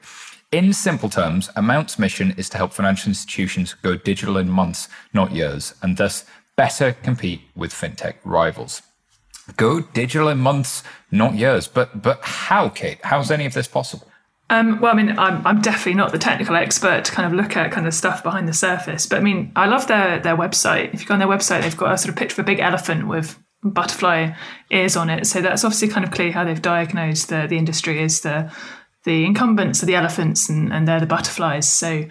In 0.53 0.75
simple 0.75 1.09
terms, 1.09 1.49
Amount's 1.57 1.99
mission 1.99 2.35
is 2.37 2.51
to 2.51 2.59
help 2.59 2.75
financial 2.75 3.09
institutions 3.09 3.73
go 3.73 3.97
digital 3.97 4.37
in 4.37 4.51
months, 4.51 4.87
not 5.15 5.33
years, 5.33 5.73
and 5.81 5.97
thus 5.97 6.27
better 6.57 6.93
compete 6.93 7.41
with 7.57 7.73
fintech 7.73 8.17
rivals. 8.23 8.83
Go 9.57 9.81
digital 9.81 10.29
in 10.29 10.37
months, 10.37 10.83
not 11.11 11.37
years. 11.37 11.69
But 11.69 12.03
but 12.03 12.21
how, 12.23 12.69
Kate? 12.69 12.99
How's 13.03 13.31
any 13.31 13.47
of 13.47 13.55
this 13.55 13.67
possible? 13.67 14.10
Um, 14.51 14.81
well, 14.81 14.93
I 14.93 14.97
mean, 14.97 15.17
I'm, 15.17 15.47
I'm 15.47 15.61
definitely 15.63 15.95
not 15.95 16.11
the 16.11 16.19
technical 16.19 16.57
expert 16.57 17.05
to 17.05 17.13
kind 17.13 17.25
of 17.25 17.33
look 17.33 17.57
at 17.57 17.71
kind 17.71 17.87
of 17.87 17.95
stuff 17.95 18.25
behind 18.25 18.49
the 18.49 18.53
surface, 18.53 19.07
but 19.07 19.19
I 19.19 19.21
mean, 19.21 19.53
I 19.55 19.67
love 19.67 19.87
their 19.87 20.19
their 20.19 20.37
website. 20.37 20.93
If 20.93 21.01
you 21.01 21.07
go 21.07 21.15
on 21.15 21.21
their 21.21 21.29
website, 21.29 21.63
they've 21.63 21.77
got 21.77 21.95
a 21.95 21.99
sort 21.99 22.11
of 22.11 22.17
picture 22.17 22.35
of 22.35 22.47
a 22.47 22.51
big 22.51 22.59
elephant 22.59 23.07
with 23.07 23.39
butterfly 23.63 24.33
ears 24.71 24.97
on 24.97 25.09
it. 25.09 25.27
So 25.27 25.41
that's 25.41 25.65
obviously 25.65 25.89
kind 25.89 26.05
of 26.05 26.11
clear 26.11 26.33
how 26.33 26.45
they've 26.45 26.61
diagnosed 26.61 27.29
the 27.29 27.47
the 27.49 27.59
industry 27.59 28.03
is 28.03 28.23
the 28.23 28.53
the 29.05 29.25
incumbents 29.25 29.83
are 29.83 29.87
the 29.87 29.95
elephants 29.95 30.49
and, 30.49 30.73
and 30.73 30.87
they're 30.87 31.01
the 31.01 31.07
butterflies. 31.07 31.71
So 31.71 32.07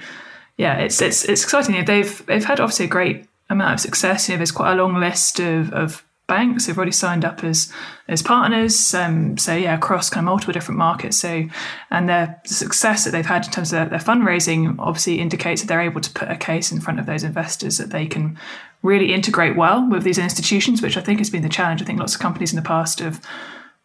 yeah, 0.58 0.78
it's 0.78 1.02
it's 1.02 1.26
it's 1.26 1.44
exciting. 1.44 1.84
They've 1.84 2.26
they've 2.26 2.46
had 2.46 2.62
obviously 2.62 2.86
a 2.86 2.90
great 2.90 3.26
amount 3.50 3.74
of 3.74 3.80
success. 3.82 4.30
You 4.30 4.36
know, 4.36 4.38
there's 4.38 4.52
quite 4.52 4.72
a 4.72 4.76
long 4.76 5.00
list 5.00 5.40
of, 5.40 5.74
of 5.74 6.06
banks 6.30 6.66
who've 6.66 6.78
already 6.78 6.94
signed 6.94 7.26
up 7.26 7.44
as 7.44 7.72
as 8.08 8.22
partners. 8.22 8.94
Um, 8.94 9.38
so 9.38 9.54
yeah, 9.54 9.76
across 9.76 10.10
kind 10.10 10.24
of 10.24 10.26
multiple 10.26 10.54
different 10.54 10.78
markets. 10.78 11.18
So 11.18 11.44
and 11.92 12.08
their 12.08 12.40
success 12.46 13.04
that 13.04 13.12
they've 13.12 13.26
had 13.26 13.46
in 13.46 13.52
terms 13.52 13.74
of 13.74 13.80
their, 13.80 13.86
their, 13.90 14.00
fundraising 14.00 14.76
obviously 14.80 15.20
indicates 15.20 15.62
that 15.62 15.68
they're 15.68 15.82
able 15.82 16.02
to 16.02 16.12
put 16.12 16.32
a 16.32 16.38
case 16.38 16.72
in 16.72 16.80
front 16.80 17.00
of 17.00 17.06
those 17.06 17.24
investors 17.24 17.78
that 17.78 17.90
they 17.90 18.06
can 18.06 18.38
really 18.82 19.14
integrate 19.14 19.58
well 19.58 19.90
with 19.90 20.04
these 20.04 20.18
institutions, 20.18 20.82
which 20.82 20.96
I 20.96 21.02
think 21.02 21.20
has 21.20 21.30
been 21.30 21.42
the 21.42 21.50
challenge. 21.50 21.82
I 21.82 21.86
think 21.86 22.00
lots 22.00 22.16
of 22.16 22.22
companies 22.22 22.54
in 22.54 22.56
the 22.56 22.62
past 22.62 23.00
have 23.00 23.22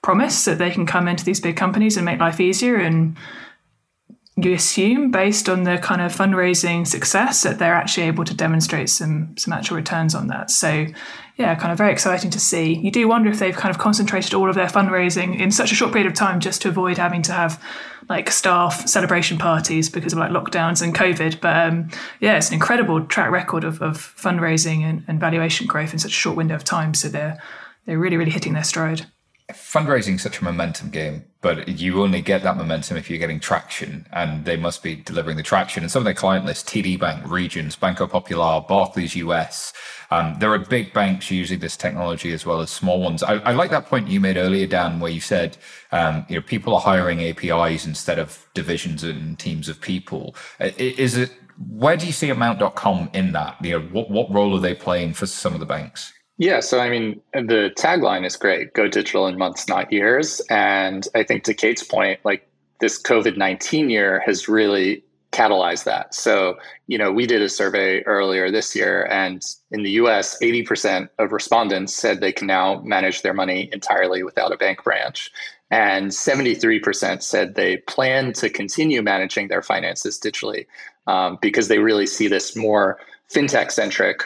promised 0.02 0.44
that 0.44 0.58
they 0.58 0.70
can 0.70 0.86
come 0.86 1.08
into 1.08 1.24
these 1.24 1.40
big 1.40 1.56
companies 1.56 1.96
and 1.96 2.04
make 2.04 2.20
life 2.20 2.38
easier 2.38 2.76
and 2.76 3.16
you 4.36 4.52
assume 4.52 5.12
based 5.12 5.48
on 5.48 5.62
the 5.62 5.78
kind 5.78 6.00
of 6.00 6.12
fundraising 6.12 6.86
success 6.86 7.44
that 7.44 7.60
they're 7.60 7.74
actually 7.74 8.06
able 8.06 8.24
to 8.24 8.34
demonstrate 8.34 8.90
some 8.90 9.36
some 9.36 9.52
actual 9.52 9.76
returns 9.76 10.14
on 10.14 10.26
that. 10.26 10.50
So 10.50 10.86
yeah, 11.36 11.54
kind 11.54 11.70
of 11.70 11.78
very 11.78 11.92
exciting 11.92 12.30
to 12.30 12.40
see. 12.40 12.74
You 12.74 12.90
do 12.90 13.06
wonder 13.06 13.30
if 13.30 13.38
they've 13.38 13.54
kind 13.54 13.72
of 13.74 13.80
concentrated 13.80 14.34
all 14.34 14.48
of 14.48 14.56
their 14.56 14.66
fundraising 14.66 15.38
in 15.38 15.50
such 15.50 15.70
a 15.70 15.74
short 15.74 15.92
period 15.92 16.08
of 16.08 16.14
time 16.14 16.40
just 16.40 16.62
to 16.62 16.68
avoid 16.68 16.98
having 16.98 17.22
to 17.22 17.32
have 17.32 17.62
like 18.08 18.30
staff 18.30 18.88
celebration 18.88 19.38
parties 19.38 19.88
because 19.88 20.12
of 20.12 20.18
like 20.18 20.30
lockdowns 20.30 20.82
and 20.82 20.94
COVID. 20.94 21.40
But 21.40 21.56
um, 21.56 21.90
yeah, 22.20 22.36
it's 22.36 22.48
an 22.48 22.54
incredible 22.54 23.04
track 23.06 23.30
record 23.30 23.62
of, 23.62 23.80
of 23.82 23.96
fundraising 23.98 24.82
and, 24.82 25.04
and 25.06 25.20
valuation 25.20 25.66
growth 25.68 25.92
in 25.92 25.98
such 26.00 26.12
a 26.12 26.14
short 26.14 26.36
window 26.36 26.56
of 26.56 26.64
time. 26.64 26.94
So 26.94 27.08
they're 27.08 27.40
they're 27.86 27.98
really 27.98 28.16
really 28.16 28.32
hitting 28.32 28.54
their 28.54 28.64
stride 28.64 29.06
fundraising 29.52 30.14
is 30.14 30.22
such 30.22 30.40
a 30.40 30.44
momentum 30.44 30.88
game, 30.90 31.24
but 31.42 31.68
you 31.68 32.02
only 32.02 32.22
get 32.22 32.42
that 32.42 32.56
momentum 32.56 32.96
if 32.96 33.10
you're 33.10 33.18
getting 33.18 33.40
traction, 33.40 34.06
and 34.12 34.46
they 34.46 34.56
must 34.56 34.82
be 34.82 34.96
delivering 34.96 35.36
the 35.36 35.42
traction. 35.42 35.82
And 35.82 35.92
some 35.92 36.00
of 36.00 36.04
their 36.04 36.14
client 36.14 36.46
lists, 36.46 36.68
TD 36.70 36.98
Bank, 36.98 37.30
Regions, 37.30 37.76
Banco 37.76 38.06
Popular, 38.06 38.62
Barclays 38.66 39.14
US, 39.16 39.74
um, 40.10 40.36
there 40.38 40.52
are 40.52 40.58
big 40.58 40.94
banks 40.94 41.30
using 41.30 41.58
this 41.58 41.76
technology 41.76 42.32
as 42.32 42.46
well 42.46 42.60
as 42.60 42.70
small 42.70 43.00
ones. 43.00 43.22
I, 43.22 43.34
I 43.34 43.52
like 43.52 43.70
that 43.70 43.86
point 43.86 44.08
you 44.08 44.20
made 44.20 44.38
earlier, 44.38 44.66
Dan, 44.66 44.98
where 44.98 45.10
you 45.10 45.20
said 45.20 45.58
um, 45.92 46.24
you 46.28 46.36
know 46.36 46.42
people 46.42 46.74
are 46.74 46.80
hiring 46.80 47.20
APIs 47.20 47.84
instead 47.86 48.18
of 48.18 48.46
divisions 48.54 49.04
and 49.04 49.38
teams 49.38 49.68
of 49.68 49.80
people. 49.80 50.34
Is 50.60 51.18
it 51.18 51.32
where 51.68 51.96
do 51.96 52.06
you 52.06 52.12
see 52.12 52.30
Amount.com 52.30 53.10
in 53.12 53.32
that? 53.32 53.62
You 53.62 53.78
know, 53.78 53.86
what 53.86 54.10
what 54.10 54.32
role 54.32 54.56
are 54.56 54.60
they 54.60 54.74
playing 54.74 55.14
for 55.14 55.26
some 55.26 55.52
of 55.52 55.60
the 55.60 55.66
banks? 55.66 56.12
Yeah, 56.36 56.60
so 56.60 56.80
I 56.80 56.90
mean, 56.90 57.20
the 57.32 57.72
tagline 57.78 58.26
is 58.26 58.36
great 58.36 58.72
go 58.74 58.88
digital 58.88 59.26
in 59.26 59.38
months, 59.38 59.68
not 59.68 59.92
years. 59.92 60.40
And 60.50 61.06
I 61.14 61.22
think 61.22 61.44
to 61.44 61.54
Kate's 61.54 61.84
point, 61.84 62.18
like 62.24 62.48
this 62.80 63.00
COVID 63.00 63.36
19 63.36 63.88
year 63.88 64.20
has 64.26 64.48
really 64.48 65.04
catalyzed 65.30 65.84
that. 65.84 66.14
So, 66.14 66.56
you 66.86 66.96
know, 66.96 67.12
we 67.12 67.26
did 67.26 67.42
a 67.42 67.48
survey 67.48 68.02
earlier 68.02 68.50
this 68.50 68.74
year, 68.74 69.06
and 69.10 69.42
in 69.72 69.82
the 69.82 69.90
US, 69.92 70.38
80% 70.40 71.08
of 71.18 71.32
respondents 71.32 71.92
said 71.92 72.20
they 72.20 72.32
can 72.32 72.46
now 72.46 72.80
manage 72.80 73.22
their 73.22 73.34
money 73.34 73.68
entirely 73.72 74.22
without 74.22 74.52
a 74.52 74.56
bank 74.56 74.82
branch. 74.84 75.30
And 75.70 76.10
73% 76.10 77.22
said 77.22 77.54
they 77.54 77.78
plan 77.78 78.32
to 78.34 78.48
continue 78.48 79.02
managing 79.02 79.48
their 79.48 79.62
finances 79.62 80.20
digitally 80.20 80.66
um, 81.08 81.38
because 81.42 81.66
they 81.66 81.78
really 81.78 82.06
see 82.06 82.28
this 82.28 82.54
more 82.54 83.00
fintech 83.32 83.72
centric 83.72 84.22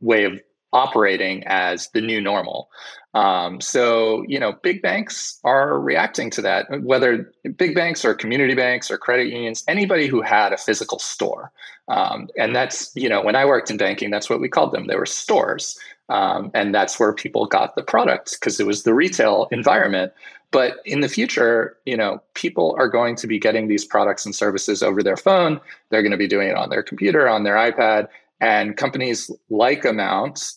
way 0.00 0.24
of 0.24 0.40
operating 0.72 1.42
as 1.46 1.88
the 1.90 2.00
new 2.00 2.20
normal. 2.20 2.68
Um, 3.12 3.60
so, 3.60 4.24
you 4.28 4.38
know, 4.38 4.52
big 4.62 4.82
banks 4.82 5.40
are 5.42 5.80
reacting 5.80 6.30
to 6.30 6.42
that, 6.42 6.82
whether 6.82 7.32
big 7.56 7.74
banks 7.74 8.04
or 8.04 8.14
community 8.14 8.54
banks 8.54 8.90
or 8.90 8.98
credit 8.98 9.28
unions, 9.28 9.64
anybody 9.66 10.06
who 10.06 10.22
had 10.22 10.52
a 10.52 10.56
physical 10.56 11.00
store. 11.00 11.50
Um, 11.88 12.28
and 12.36 12.54
that's, 12.54 12.92
you 12.94 13.08
know, 13.08 13.20
when 13.20 13.34
I 13.34 13.44
worked 13.44 13.70
in 13.70 13.76
banking, 13.76 14.10
that's 14.10 14.30
what 14.30 14.40
we 14.40 14.48
called 14.48 14.72
them. 14.72 14.86
They 14.86 14.94
were 14.94 15.06
stores. 15.06 15.76
Um, 16.08 16.50
and 16.54 16.74
that's 16.74 17.00
where 17.00 17.12
people 17.12 17.46
got 17.46 17.74
the 17.74 17.82
products 17.82 18.36
because 18.36 18.60
it 18.60 18.66
was 18.66 18.84
the 18.84 18.94
retail 18.94 19.48
environment. 19.50 20.12
But 20.52 20.78
in 20.84 21.00
the 21.00 21.08
future, 21.08 21.76
you 21.86 21.96
know, 21.96 22.20
people 22.34 22.74
are 22.78 22.88
going 22.88 23.16
to 23.16 23.26
be 23.26 23.38
getting 23.38 23.68
these 23.68 23.84
products 23.84 24.24
and 24.24 24.34
services 24.34 24.82
over 24.82 25.02
their 25.02 25.16
phone. 25.16 25.60
They're 25.90 26.02
going 26.02 26.10
to 26.12 26.18
be 26.18 26.26
doing 26.26 26.48
it 26.48 26.56
on 26.56 26.70
their 26.70 26.82
computer, 26.82 27.28
on 27.28 27.44
their 27.44 27.54
iPad. 27.54 28.08
And 28.40 28.76
companies 28.76 29.30
like 29.50 29.84
Amount 29.84 30.54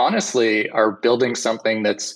honestly 0.00 0.68
are 0.70 0.92
building 0.92 1.34
something 1.34 1.82
that's 1.82 2.06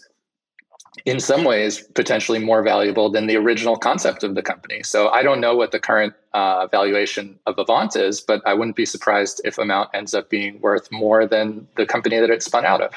in 1.05 1.21
some 1.21 1.45
ways 1.45 1.83
potentially 1.95 2.39
more 2.39 2.63
valuable 2.63 3.11
than 3.11 3.27
the 3.27 3.37
original 3.37 3.77
concept 3.77 4.23
of 4.23 4.35
the 4.35 4.43
company. 4.43 4.83
So 4.83 5.09
I 5.09 5.23
don't 5.23 5.41
know 5.41 5.55
what 5.57 5.71
the 5.73 5.81
current 5.81 6.15
uh, 6.33 6.67
valuation 6.69 7.39
of 7.47 7.59
Avant 7.59 7.95
is, 7.97 8.21
but 8.21 8.41
I 8.47 8.55
wouldn't 8.55 8.77
be 8.77 8.87
surprised 8.87 9.41
if 9.45 9.59
Amount 9.59 9.91
ends 9.93 10.15
up 10.15 10.31
being 10.31 10.61
worth 10.61 10.91
more 10.91 11.27
than 11.27 11.67
the 11.77 11.85
company 11.85 12.19
that 12.21 12.31
it 12.31 12.43
spun 12.43 12.65
out 12.65 12.81
of. 12.81 12.93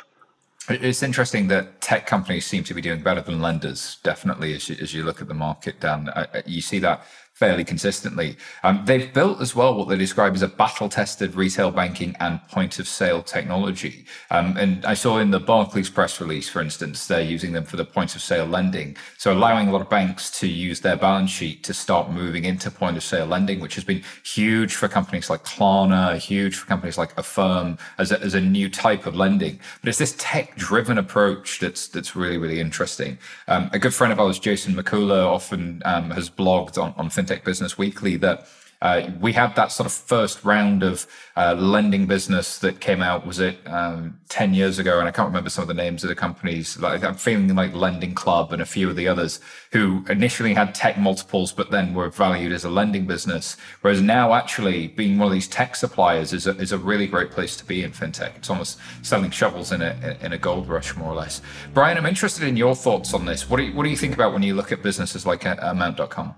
It's 0.70 1.02
interesting 1.02 1.48
that 1.48 1.80
tech 1.82 2.08
companies 2.08 2.46
seem 2.46 2.64
to 2.66 2.74
be 2.74 2.82
doing 2.82 3.02
better 3.02 3.22
than 3.22 3.42
lenders. 3.42 3.98
Definitely, 4.04 4.54
as 4.54 4.68
you, 4.70 4.76
as 4.82 4.94
you 4.94 5.04
look 5.04 5.22
at 5.22 5.28
the 5.28 5.34
market, 5.34 5.80
Dan, 5.80 6.10
you 6.46 6.62
see 6.62 6.80
that 6.80 7.06
fairly 7.38 7.64
consistently. 7.64 8.36
Um, 8.64 8.82
they've 8.86 9.14
built 9.14 9.40
as 9.42 9.56
well 9.56 9.76
what 9.76 9.88
they 9.90 9.96
describe 9.96 10.34
as 10.34 10.42
a 10.42 10.48
battle 10.48 10.90
tested 10.90 11.36
retail 11.36 11.70
banking 11.70 12.16
and 12.20 12.42
point 12.48 12.80
of 12.80 12.88
sale 12.88 13.22
technology. 13.22 14.06
Um, 14.32 14.58
and 14.58 14.84
I 14.88 14.96
saw 14.96 15.20
in 15.20 15.30
the 15.30 15.40
Barclays 15.40 15.88
press 15.88 16.20
release, 16.20 16.50
for 16.50 16.62
instance, 16.62 17.06
they're 17.06 17.22
using 17.22 17.52
them 17.52 17.64
for 17.64 17.78
the 17.78 17.86
point 17.86 18.16
of 18.16 18.24
sale 18.24 18.48
lending. 18.48 18.98
So 19.20 19.32
allowing 19.32 19.68
a 19.68 19.72
lot 19.72 19.82
of 19.82 19.90
banks 19.90 20.32
to 20.40 20.48
use 20.48 20.82
their 20.82 20.96
balance 20.96 21.30
sheet 21.30 21.64
to 21.66 21.76
start 21.76 22.10
moving 22.10 22.44
into 22.44 22.72
point 22.72 22.98
of 22.98 23.04
sale 23.04 23.28
lending, 23.28 23.60
which 23.60 23.76
has 23.76 23.84
been 23.84 24.02
huge 24.24 24.74
for 24.74 24.88
companies 24.88 25.30
like 25.30 25.44
Klarna, 25.44 26.18
huge 26.18 26.56
for 26.56 26.66
companies 26.66 26.98
like 26.98 27.16
Affirm 27.20 27.78
as 28.00 28.12
a, 28.12 28.20
as 28.22 28.34
a 28.34 28.42
new 28.42 28.68
type 28.68 29.06
of 29.06 29.16
lending. 29.16 29.60
But 29.82 29.90
it's 29.90 30.00
this 30.00 30.16
tech 30.18 30.56
driven 30.56 30.98
approach 30.98 31.60
that's, 31.60 31.88
that's 31.88 32.16
really, 32.16 32.40
really 32.40 32.60
interesting. 32.60 33.20
Um, 33.48 33.70
a 33.74 33.78
good 33.78 33.94
friend 33.94 34.12
of 34.12 34.20
ours, 34.20 34.40
Jason 34.40 34.74
Mikula, 34.74 35.24
often 35.24 35.84
um, 35.86 36.10
has 36.10 36.32
blogged 36.32 36.82
on, 36.82 36.96
on 36.98 37.10
FinTech 37.10 37.27
Business 37.44 37.78
Weekly 37.78 38.18
that 38.18 38.48
uh, 38.82 39.10
we 39.20 39.34
had 39.34 39.56
that 39.56 39.72
sort 39.72 39.88
of 39.88 39.92
first 39.94 40.44
round 40.44 40.84
of 40.84 41.08
uh, 41.36 41.56
lending 41.56 42.06
business 42.06 42.60
that 42.60 42.80
came 42.80 43.02
out. 43.02 43.26
Was 43.26 43.40
it 43.40 43.58
um, 43.66 44.20
ten 44.30 44.54
years 44.54 44.78
ago? 44.78 45.00
And 45.00 45.08
I 45.08 45.12
can't 45.12 45.28
remember 45.28 45.50
some 45.50 45.64
of 45.64 45.68
the 45.68 45.74
names 45.74 46.04
of 46.04 46.10
the 46.10 46.16
companies. 46.16 46.78
Like 46.78 47.04
I'm 47.04 47.16
feeling 47.16 47.54
like 47.56 47.74
Lending 47.74 48.14
Club 48.14 48.54
and 48.54 48.62
a 48.62 48.68
few 48.68 48.88
of 48.88 48.96
the 48.96 49.08
others 49.08 49.40
who 49.72 50.06
initially 50.10 50.54
had 50.54 50.76
tech 50.76 51.00
multiples, 51.00 51.52
but 51.52 51.72
then 51.72 51.96
were 51.96 52.10
valued 52.10 52.52
as 52.52 52.66
a 52.66 52.70
lending 52.70 53.08
business. 53.08 53.58
Whereas 53.82 54.02
now, 54.02 54.34
actually, 54.34 54.90
being 54.90 55.18
one 55.18 55.28
of 55.28 55.34
these 55.34 55.48
tech 55.48 55.76
suppliers 55.76 56.32
is 56.32 56.46
a, 56.46 56.52
is 56.58 56.72
a 56.72 56.78
really 56.78 57.08
great 57.08 57.32
place 57.32 57.58
to 57.58 57.66
be 57.66 57.84
in 57.84 57.92
fintech. 57.92 58.36
It's 58.36 58.50
almost 58.50 58.78
selling 59.02 59.32
shovels 59.32 59.72
in 59.72 59.82
a 59.82 60.18
in 60.22 60.34
a 60.34 60.38
gold 60.38 60.68
rush, 60.68 60.96
more 60.96 61.12
or 61.12 61.16
less. 61.16 61.42
Brian, 61.74 61.98
I'm 61.98 62.06
interested 62.06 62.48
in 62.48 62.56
your 62.56 62.76
thoughts 62.76 63.16
on 63.16 63.26
this. 63.26 63.50
What 63.50 63.58
do 63.58 63.64
you, 63.64 63.74
what 63.74 63.84
do 63.84 63.90
you 63.90 63.98
think 63.98 64.14
about 64.14 64.34
when 64.34 64.44
you 64.44 64.54
look 64.54 64.72
at 64.72 64.84
businesses 64.84 65.26
like 65.26 65.46
Amount.com? 65.46 66.36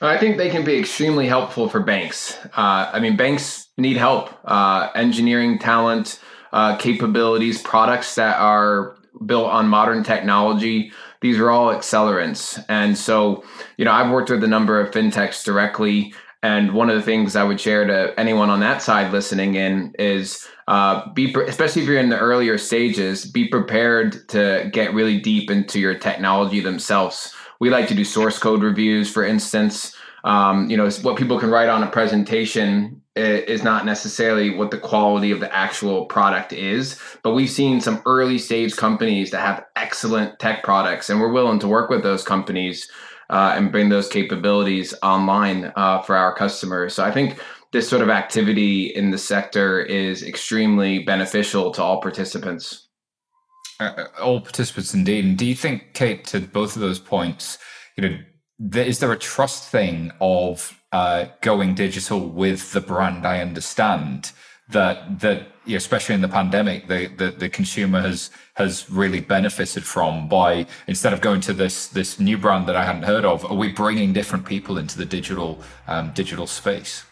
I 0.00 0.18
think 0.18 0.36
they 0.36 0.50
can 0.50 0.64
be 0.64 0.78
extremely 0.78 1.26
helpful 1.26 1.68
for 1.68 1.80
banks. 1.80 2.36
Uh, 2.56 2.90
I 2.92 3.00
mean, 3.00 3.16
banks 3.16 3.68
need 3.78 3.96
help, 3.96 4.30
uh, 4.44 4.90
engineering 4.94 5.58
talent, 5.58 6.20
uh, 6.52 6.76
capabilities, 6.76 7.62
products 7.62 8.14
that 8.16 8.38
are 8.38 8.96
built 9.24 9.46
on 9.46 9.68
modern 9.68 10.02
technology. 10.04 10.92
These 11.22 11.38
are 11.38 11.50
all 11.50 11.74
accelerants. 11.74 12.62
And 12.68 12.96
so, 12.96 13.44
you 13.78 13.84
know, 13.84 13.92
I've 13.92 14.10
worked 14.10 14.30
with 14.30 14.44
a 14.44 14.48
number 14.48 14.80
of 14.80 14.90
fintechs 14.90 15.44
directly. 15.44 16.12
And 16.42 16.74
one 16.74 16.90
of 16.90 16.96
the 16.96 17.02
things 17.02 17.34
I 17.34 17.42
would 17.42 17.60
share 17.60 17.86
to 17.86 18.18
anyone 18.20 18.50
on 18.50 18.60
that 18.60 18.82
side 18.82 19.12
listening 19.12 19.54
in 19.54 19.94
is 19.98 20.46
uh, 20.68 21.10
be, 21.14 21.34
especially 21.46 21.82
if 21.82 21.88
you're 21.88 21.98
in 21.98 22.10
the 22.10 22.18
earlier 22.18 22.58
stages, 22.58 23.24
be 23.24 23.48
prepared 23.48 24.28
to 24.28 24.68
get 24.72 24.92
really 24.92 25.18
deep 25.18 25.50
into 25.50 25.80
your 25.80 25.94
technology 25.98 26.60
themselves 26.60 27.34
we 27.60 27.70
like 27.70 27.88
to 27.88 27.94
do 27.94 28.04
source 28.04 28.38
code 28.38 28.62
reviews, 28.62 29.10
for 29.10 29.24
instance. 29.24 29.94
Um, 30.24 30.68
you 30.68 30.76
know, 30.76 30.90
what 31.02 31.16
people 31.16 31.38
can 31.38 31.50
write 31.50 31.68
on 31.68 31.82
a 31.82 31.90
presentation 31.90 33.02
is 33.14 33.62
not 33.62 33.86
necessarily 33.86 34.50
what 34.50 34.70
the 34.70 34.78
quality 34.78 35.30
of 35.30 35.40
the 35.40 35.54
actual 35.54 36.04
product 36.06 36.52
is. 36.52 37.00
But 37.22 37.32
we've 37.32 37.50
seen 37.50 37.80
some 37.80 38.02
early 38.04 38.38
stage 38.38 38.76
companies 38.76 39.30
that 39.30 39.40
have 39.40 39.64
excellent 39.74 40.38
tech 40.38 40.62
products, 40.62 41.08
and 41.08 41.20
we're 41.20 41.32
willing 41.32 41.58
to 41.60 41.68
work 41.68 41.88
with 41.88 42.02
those 42.02 42.22
companies 42.22 42.90
uh, 43.30 43.54
and 43.56 43.72
bring 43.72 43.88
those 43.88 44.08
capabilities 44.08 44.94
online 45.02 45.72
uh, 45.76 46.02
for 46.02 46.14
our 46.16 46.34
customers. 46.34 46.94
So 46.94 47.04
I 47.04 47.10
think 47.10 47.40
this 47.72 47.88
sort 47.88 48.02
of 48.02 48.10
activity 48.10 48.86
in 48.94 49.10
the 49.10 49.18
sector 49.18 49.80
is 49.80 50.22
extremely 50.22 51.00
beneficial 51.00 51.70
to 51.72 51.82
all 51.82 52.00
participants. 52.00 52.85
Uh, 53.78 54.06
all 54.20 54.40
participants 54.40 54.94
indeed. 54.94 55.24
And 55.24 55.36
do 55.36 55.44
you 55.44 55.54
think, 55.54 55.92
Kate, 55.92 56.24
to 56.26 56.40
both 56.40 56.76
of 56.76 56.82
those 56.82 56.98
points, 56.98 57.58
you 57.96 58.08
know, 58.08 58.18
is 58.82 59.00
there 59.00 59.12
a 59.12 59.18
trust 59.18 59.68
thing 59.68 60.12
of 60.20 60.80
uh, 60.92 61.26
going 61.42 61.74
digital 61.74 62.20
with 62.26 62.72
the 62.72 62.80
brand? 62.80 63.26
I 63.26 63.40
understand 63.40 64.32
that 64.70 65.20
that 65.20 65.48
you 65.64 65.72
know, 65.72 65.76
especially 65.76 66.14
in 66.14 66.20
the 66.20 66.28
pandemic, 66.28 66.88
the, 66.88 67.06
the, 67.06 67.30
the 67.30 67.48
consumer 67.48 68.00
has 68.00 68.30
has 68.54 68.88
really 68.90 69.20
benefited 69.20 69.84
from 69.84 70.28
by 70.28 70.66
instead 70.86 71.12
of 71.12 71.20
going 71.20 71.40
to 71.42 71.52
this 71.52 71.88
this 71.88 72.18
new 72.18 72.38
brand 72.38 72.66
that 72.66 72.76
I 72.76 72.84
hadn't 72.84 73.02
heard 73.02 73.24
of, 73.24 73.44
are 73.44 73.54
we 73.54 73.72
bringing 73.72 74.12
different 74.12 74.46
people 74.46 74.78
into 74.78 74.96
the 74.96 75.04
digital 75.04 75.60
um, 75.86 76.12
digital 76.14 76.46
space? 76.46 77.04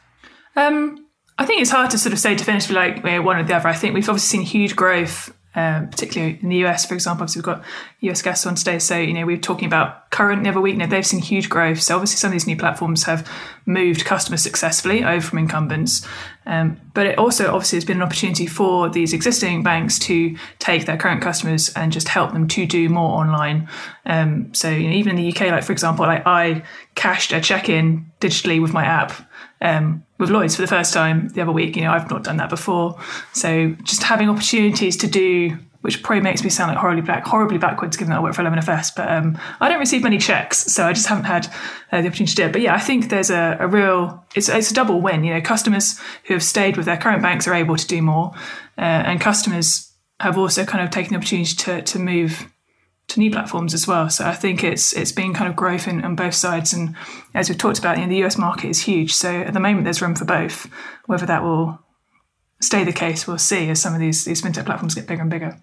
Um, 0.56 1.06
I 1.38 1.46
think 1.46 1.60
it's 1.60 1.70
hard 1.70 1.90
to 1.90 1.98
sort 1.98 2.12
of 2.12 2.18
say 2.18 2.34
definitively 2.34 2.76
like 2.76 3.04
one 3.24 3.36
or 3.36 3.42
the 3.42 3.54
other. 3.54 3.68
I 3.68 3.74
think 3.74 3.94
we've 3.94 4.08
obviously 4.08 4.38
seen 4.38 4.46
huge 4.46 4.76
growth 4.76 5.32
um, 5.54 5.88
particularly 5.88 6.38
in 6.42 6.48
the 6.48 6.64
US, 6.64 6.84
for 6.84 6.94
example. 6.94 7.22
Obviously, 7.22 7.40
we've 7.40 7.46
got 7.46 7.64
US 8.00 8.22
guests 8.22 8.46
on 8.46 8.54
today. 8.54 8.78
So, 8.78 8.98
you 8.98 9.12
know, 9.12 9.24
we're 9.24 9.36
talking 9.36 9.66
about 9.66 10.10
current 10.10 10.42
the 10.42 10.50
other 10.50 10.60
week. 10.60 10.74
You 10.74 10.80
know, 10.80 10.86
they've 10.86 11.06
seen 11.06 11.20
huge 11.20 11.48
growth. 11.48 11.80
So, 11.80 11.94
obviously, 11.94 12.16
some 12.16 12.28
of 12.28 12.32
these 12.32 12.46
new 12.46 12.56
platforms 12.56 13.04
have 13.04 13.30
moved 13.66 14.04
customers 14.04 14.42
successfully 14.42 15.04
over 15.04 15.24
from 15.24 15.38
incumbents. 15.38 16.06
Um, 16.46 16.80
but 16.92 17.06
it 17.06 17.18
also 17.18 17.52
obviously 17.52 17.76
has 17.76 17.84
been 17.84 17.98
an 17.98 18.02
opportunity 18.02 18.46
for 18.46 18.88
these 18.90 19.12
existing 19.12 19.62
banks 19.62 19.98
to 20.00 20.36
take 20.58 20.86
their 20.86 20.96
current 20.96 21.22
customers 21.22 21.70
and 21.70 21.92
just 21.92 22.08
help 22.08 22.32
them 22.32 22.48
to 22.48 22.66
do 22.66 22.88
more 22.88 23.18
online. 23.18 23.68
Um, 24.04 24.52
so, 24.52 24.68
you 24.68 24.88
know, 24.88 24.94
even 24.94 25.16
in 25.16 25.16
the 25.16 25.32
UK, 25.32 25.50
like 25.52 25.64
for 25.64 25.72
example, 25.72 26.04
like 26.04 26.26
I 26.26 26.62
cashed 26.94 27.32
a 27.32 27.40
check 27.40 27.68
in 27.68 28.10
digitally 28.20 28.60
with 28.60 28.72
my 28.72 28.84
app 28.84 29.12
um, 29.60 30.04
with 30.24 30.30
Lloyds 30.30 30.56
for 30.56 30.62
the 30.62 30.68
first 30.68 30.92
time 30.92 31.28
the 31.28 31.42
other 31.42 31.52
week. 31.52 31.76
You 31.76 31.82
know, 31.82 31.92
I've 31.92 32.10
not 32.10 32.24
done 32.24 32.38
that 32.38 32.50
before. 32.50 32.98
So 33.32 33.70
just 33.82 34.02
having 34.02 34.28
opportunities 34.28 34.96
to 34.98 35.06
do, 35.06 35.58
which 35.82 36.02
probably 36.02 36.22
makes 36.22 36.42
me 36.42 36.50
sound 36.50 36.70
like 36.70 36.78
horribly 36.78 37.02
back, 37.02 37.26
horribly 37.26 37.58
backwards, 37.58 37.96
given 37.96 38.10
that 38.10 38.18
I 38.18 38.22
work 38.22 38.34
for 38.34 38.42
11FS. 38.42 38.96
But 38.96 39.10
um, 39.10 39.38
I 39.60 39.68
don't 39.68 39.78
receive 39.78 40.02
many 40.02 40.18
checks, 40.18 40.58
so 40.58 40.86
I 40.86 40.92
just 40.92 41.06
haven't 41.06 41.24
had 41.24 41.46
uh, 41.92 42.00
the 42.00 42.08
opportunity 42.08 42.30
to 42.30 42.36
do 42.36 42.42
it. 42.44 42.52
But 42.52 42.62
yeah, 42.62 42.74
I 42.74 42.80
think 42.80 43.10
there's 43.10 43.30
a, 43.30 43.56
a 43.60 43.68
real, 43.68 44.24
it's, 44.34 44.48
it's 44.48 44.70
a 44.70 44.74
double 44.74 45.00
win. 45.00 45.24
You 45.24 45.34
know, 45.34 45.40
customers 45.40 46.00
who 46.24 46.34
have 46.34 46.42
stayed 46.42 46.76
with 46.76 46.86
their 46.86 46.96
current 46.96 47.22
banks 47.22 47.46
are 47.46 47.54
able 47.54 47.76
to 47.76 47.86
do 47.86 48.00
more, 48.00 48.32
uh, 48.78 48.80
and 48.80 49.20
customers 49.20 49.92
have 50.20 50.38
also 50.38 50.64
kind 50.64 50.82
of 50.82 50.90
taken 50.90 51.12
the 51.12 51.18
opportunity 51.18 51.54
to 51.54 51.82
to 51.82 51.98
move 51.98 52.46
to 53.08 53.20
new 53.20 53.30
platforms 53.30 53.74
as 53.74 53.86
well. 53.86 54.08
So 54.08 54.24
I 54.24 54.34
think 54.34 54.64
it's 54.64 54.92
it's 54.92 55.12
been 55.12 55.34
kind 55.34 55.48
of 55.48 55.56
growth 55.56 55.86
in, 55.86 56.04
on 56.04 56.16
both 56.16 56.34
sides. 56.34 56.72
And 56.72 56.94
as 57.34 57.48
we've 57.48 57.58
talked 57.58 57.78
about, 57.78 57.98
you 57.98 58.04
know, 58.04 58.08
the 58.08 58.24
US 58.24 58.38
market 58.38 58.68
is 58.68 58.82
huge. 58.82 59.12
So 59.12 59.30
at 59.30 59.52
the 59.52 59.60
moment, 59.60 59.84
there's 59.84 60.02
room 60.02 60.14
for 60.14 60.24
both. 60.24 60.68
Whether 61.06 61.26
that 61.26 61.42
will 61.42 61.78
stay 62.60 62.84
the 62.84 62.92
case, 62.92 63.26
we'll 63.26 63.38
see 63.38 63.68
as 63.70 63.80
some 63.80 63.94
of 63.94 64.00
these 64.00 64.24
these 64.24 64.42
fintech 64.42 64.66
platforms 64.66 64.94
get 64.94 65.06
bigger 65.06 65.22
and 65.22 65.30
bigger. 65.30 65.60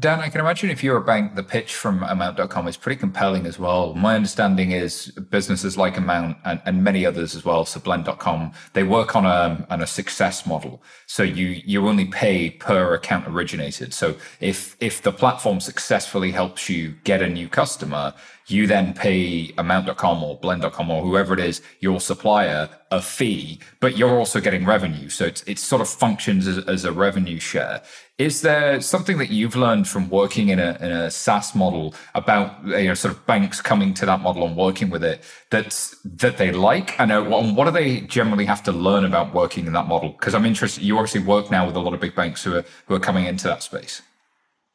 Dan, 0.00 0.18
I 0.18 0.28
can 0.28 0.40
imagine 0.40 0.70
if 0.70 0.82
you're 0.82 0.96
a 0.96 1.04
bank, 1.04 1.36
the 1.36 1.42
pitch 1.44 1.72
from 1.72 2.02
Amount.com 2.02 2.66
is 2.66 2.76
pretty 2.76 2.98
compelling 2.98 3.46
as 3.46 3.60
well. 3.60 3.94
My 3.94 4.16
understanding 4.16 4.72
is 4.72 5.12
businesses 5.30 5.76
like 5.76 5.96
Amount 5.96 6.36
and, 6.44 6.60
and 6.66 6.82
many 6.82 7.06
others 7.06 7.36
as 7.36 7.44
well, 7.44 7.64
so 7.64 7.78
Blend.com, 7.78 8.50
they 8.72 8.82
work 8.82 9.14
on 9.14 9.24
a, 9.24 9.64
on 9.70 9.80
a 9.80 9.86
success 9.86 10.44
model. 10.46 10.82
So 11.06 11.22
you, 11.22 11.62
you 11.64 11.86
only 11.86 12.06
pay 12.06 12.50
per 12.50 12.92
account 12.94 13.28
originated. 13.28 13.94
So 13.94 14.16
if, 14.40 14.76
if 14.80 15.00
the 15.00 15.12
platform 15.12 15.60
successfully 15.60 16.32
helps 16.32 16.68
you 16.68 16.96
get 17.04 17.22
a 17.22 17.28
new 17.28 17.48
customer, 17.48 18.14
you 18.50 18.66
then 18.66 18.94
pay 18.94 19.52
amount.com 19.58 20.22
or 20.22 20.38
blend.com 20.38 20.90
or 20.90 21.02
whoever 21.02 21.34
it 21.34 21.40
is, 21.40 21.60
your 21.80 22.00
supplier, 22.00 22.68
a 22.90 23.02
fee, 23.02 23.60
but 23.80 23.96
you're 23.96 24.18
also 24.18 24.40
getting 24.40 24.64
revenue. 24.64 25.08
So 25.08 25.26
it's, 25.26 25.42
it 25.42 25.58
sort 25.58 25.82
of 25.82 25.88
functions 25.88 26.46
as, 26.46 26.58
as 26.66 26.84
a 26.84 26.92
revenue 26.92 27.38
share. 27.38 27.82
Is 28.16 28.40
there 28.40 28.80
something 28.80 29.18
that 29.18 29.30
you've 29.30 29.54
learned 29.54 29.86
from 29.86 30.08
working 30.08 30.48
in 30.48 30.58
a, 30.58 30.76
in 30.80 30.90
a 30.90 31.10
SaaS 31.10 31.54
model 31.54 31.94
about 32.14 32.66
you 32.66 32.88
know 32.88 32.94
sort 32.94 33.14
of 33.14 33.24
banks 33.26 33.60
coming 33.60 33.94
to 33.94 34.06
that 34.06 34.20
model 34.20 34.44
and 34.44 34.56
working 34.56 34.90
with 34.90 35.04
it 35.04 35.22
that's 35.50 35.94
that 36.04 36.36
they 36.36 36.50
like? 36.50 36.98
And 36.98 37.12
uh, 37.12 37.22
what 37.22 37.66
do 37.66 37.70
they 37.70 38.00
generally 38.00 38.44
have 38.46 38.62
to 38.64 38.72
learn 38.72 39.04
about 39.04 39.34
working 39.34 39.66
in 39.66 39.72
that 39.74 39.86
model? 39.86 40.10
Because 40.10 40.34
I'm 40.34 40.46
interested. 40.46 40.82
You 40.82 40.96
obviously 40.96 41.20
work 41.20 41.50
now 41.50 41.64
with 41.64 41.76
a 41.76 41.80
lot 41.80 41.94
of 41.94 42.00
big 42.00 42.16
banks 42.16 42.42
who 42.42 42.56
are 42.56 42.64
who 42.86 42.94
are 42.94 43.00
coming 43.00 43.26
into 43.26 43.46
that 43.46 43.62
space. 43.62 44.02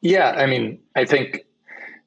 Yeah, 0.00 0.30
I 0.36 0.46
mean, 0.46 0.78
I 0.96 1.04
think 1.04 1.44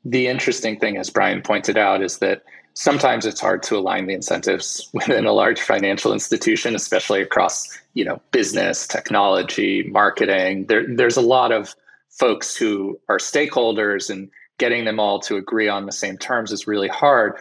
the 0.10 0.28
interesting 0.28 0.80
thing, 0.80 0.98
as 0.98 1.10
Brian 1.10 1.41
pointed 1.41 1.78
out, 1.78 2.02
is 2.02 2.20
that 2.20 2.43
sometimes 2.74 3.26
it's 3.26 3.41
hard 3.41 3.62
to 3.63 3.78
align 3.78 4.08
the 4.08 4.13
incentives 4.13 4.89
within 4.93 5.26
a 5.26 5.34
large 5.34 5.60
financial 5.60 6.13
institution, 6.13 6.76
especially 6.76 7.22
across 7.22 7.78
you 7.93 8.06
know 8.06 8.22
business, 8.32 8.88
technology, 8.88 9.84
marketing. 9.84 10.65
There, 10.67 10.86
there's 10.96 11.17
a 11.17 11.22
lot 11.22 11.52
of 11.52 11.76
folks 12.10 12.56
who 12.56 13.00
are 13.10 13.17
stakeholders, 13.17 14.10
and 14.10 14.30
getting 14.58 14.86
them 14.86 15.00
all 15.00 15.20
to 15.20 15.36
agree 15.36 15.67
on 15.67 15.86
the 15.86 15.91
same 15.91 16.17
terms 16.17 16.52
is 16.52 16.67
really 16.67 16.88
hard. 16.88 17.36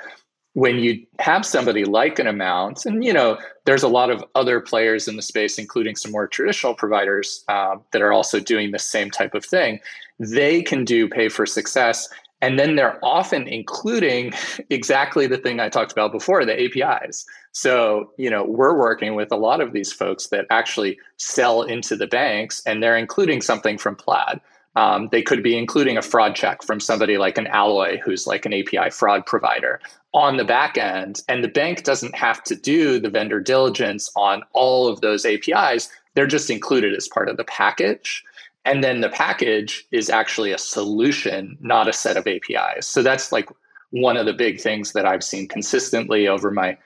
When 0.54 0.78
you 0.78 1.06
have 1.18 1.44
somebody 1.44 1.84
like 1.84 2.18
an 2.18 2.26
amount, 2.26 2.84
and 2.84 3.04
you 3.04 3.12
know, 3.12 3.38
there's 3.66 3.82
a 3.82 3.88
lot 3.88 4.10
of 4.10 4.24
other 4.34 4.58
players 4.60 5.06
in 5.06 5.16
the 5.16 5.22
space, 5.22 5.58
including 5.58 5.96
some 5.96 6.10
more 6.10 6.26
traditional 6.26 6.74
providers 6.74 7.44
uh, 7.48 7.76
that 7.92 8.02
are 8.02 8.12
also 8.12 8.40
doing 8.40 8.72
the 8.72 8.78
same 8.78 9.10
type 9.10 9.34
of 9.34 9.44
thing. 9.44 9.78
They 10.18 10.62
can 10.62 10.84
do 10.84 11.08
pay 11.08 11.28
for 11.28 11.44
success 11.44 12.08
and 12.40 12.58
then 12.58 12.76
they're 12.76 12.98
often 13.02 13.48
including 13.48 14.32
exactly 14.70 15.26
the 15.26 15.38
thing 15.38 15.60
I 15.60 15.68
talked 15.68 15.92
about 15.92 16.12
before, 16.12 16.44
the 16.44 16.82
APIs. 16.82 17.24
So, 17.52 18.12
you 18.18 18.30
know, 18.30 18.44
we're 18.44 18.78
working 18.78 19.14
with 19.14 19.32
a 19.32 19.36
lot 19.36 19.60
of 19.60 19.72
these 19.72 19.92
folks 19.92 20.28
that 20.28 20.46
actually 20.50 20.98
sell 21.16 21.62
into 21.62 21.96
the 21.96 22.06
banks 22.06 22.62
and 22.66 22.82
they're 22.82 22.98
including 22.98 23.40
something 23.40 23.78
from 23.78 23.96
Plaid. 23.96 24.40
Um, 24.76 25.08
they 25.10 25.22
could 25.22 25.42
be 25.42 25.56
including 25.56 25.96
a 25.96 26.02
fraud 26.02 26.36
check 26.36 26.62
from 26.62 26.80
somebody 26.80 27.16
like 27.16 27.38
an 27.38 27.46
Alloy, 27.46 27.98
who's 28.04 28.26
like 28.26 28.44
an 28.44 28.52
API 28.52 28.90
fraud 28.90 29.24
provider 29.24 29.80
on 30.12 30.36
the 30.36 30.44
back 30.44 30.76
end. 30.76 31.22
And 31.30 31.42
the 31.42 31.48
bank 31.48 31.82
doesn't 31.82 32.14
have 32.14 32.44
to 32.44 32.54
do 32.54 33.00
the 33.00 33.08
vendor 33.08 33.40
diligence 33.40 34.10
on 34.16 34.42
all 34.52 34.86
of 34.86 35.00
those 35.00 35.24
APIs. 35.24 35.88
They're 36.14 36.26
just 36.26 36.50
included 36.50 36.94
as 36.94 37.08
part 37.08 37.30
of 37.30 37.38
the 37.38 37.44
package. 37.44 38.22
And 38.66 38.82
then 38.82 39.00
the 39.00 39.08
package 39.08 39.86
is 39.92 40.10
actually 40.10 40.52
a 40.52 40.58
solution, 40.58 41.56
not 41.60 41.88
a 41.88 41.92
set 41.92 42.16
of 42.16 42.26
APIs. 42.26 42.86
So 42.86 43.02
that's 43.02 43.30
like 43.30 43.48
one 43.90 44.16
of 44.16 44.26
the 44.26 44.32
big 44.32 44.60
things 44.60 44.92
that 44.92 45.06
I've 45.06 45.24
seen 45.24 45.46
consistently 45.46 46.26
over 46.26 46.50
my 46.50 46.76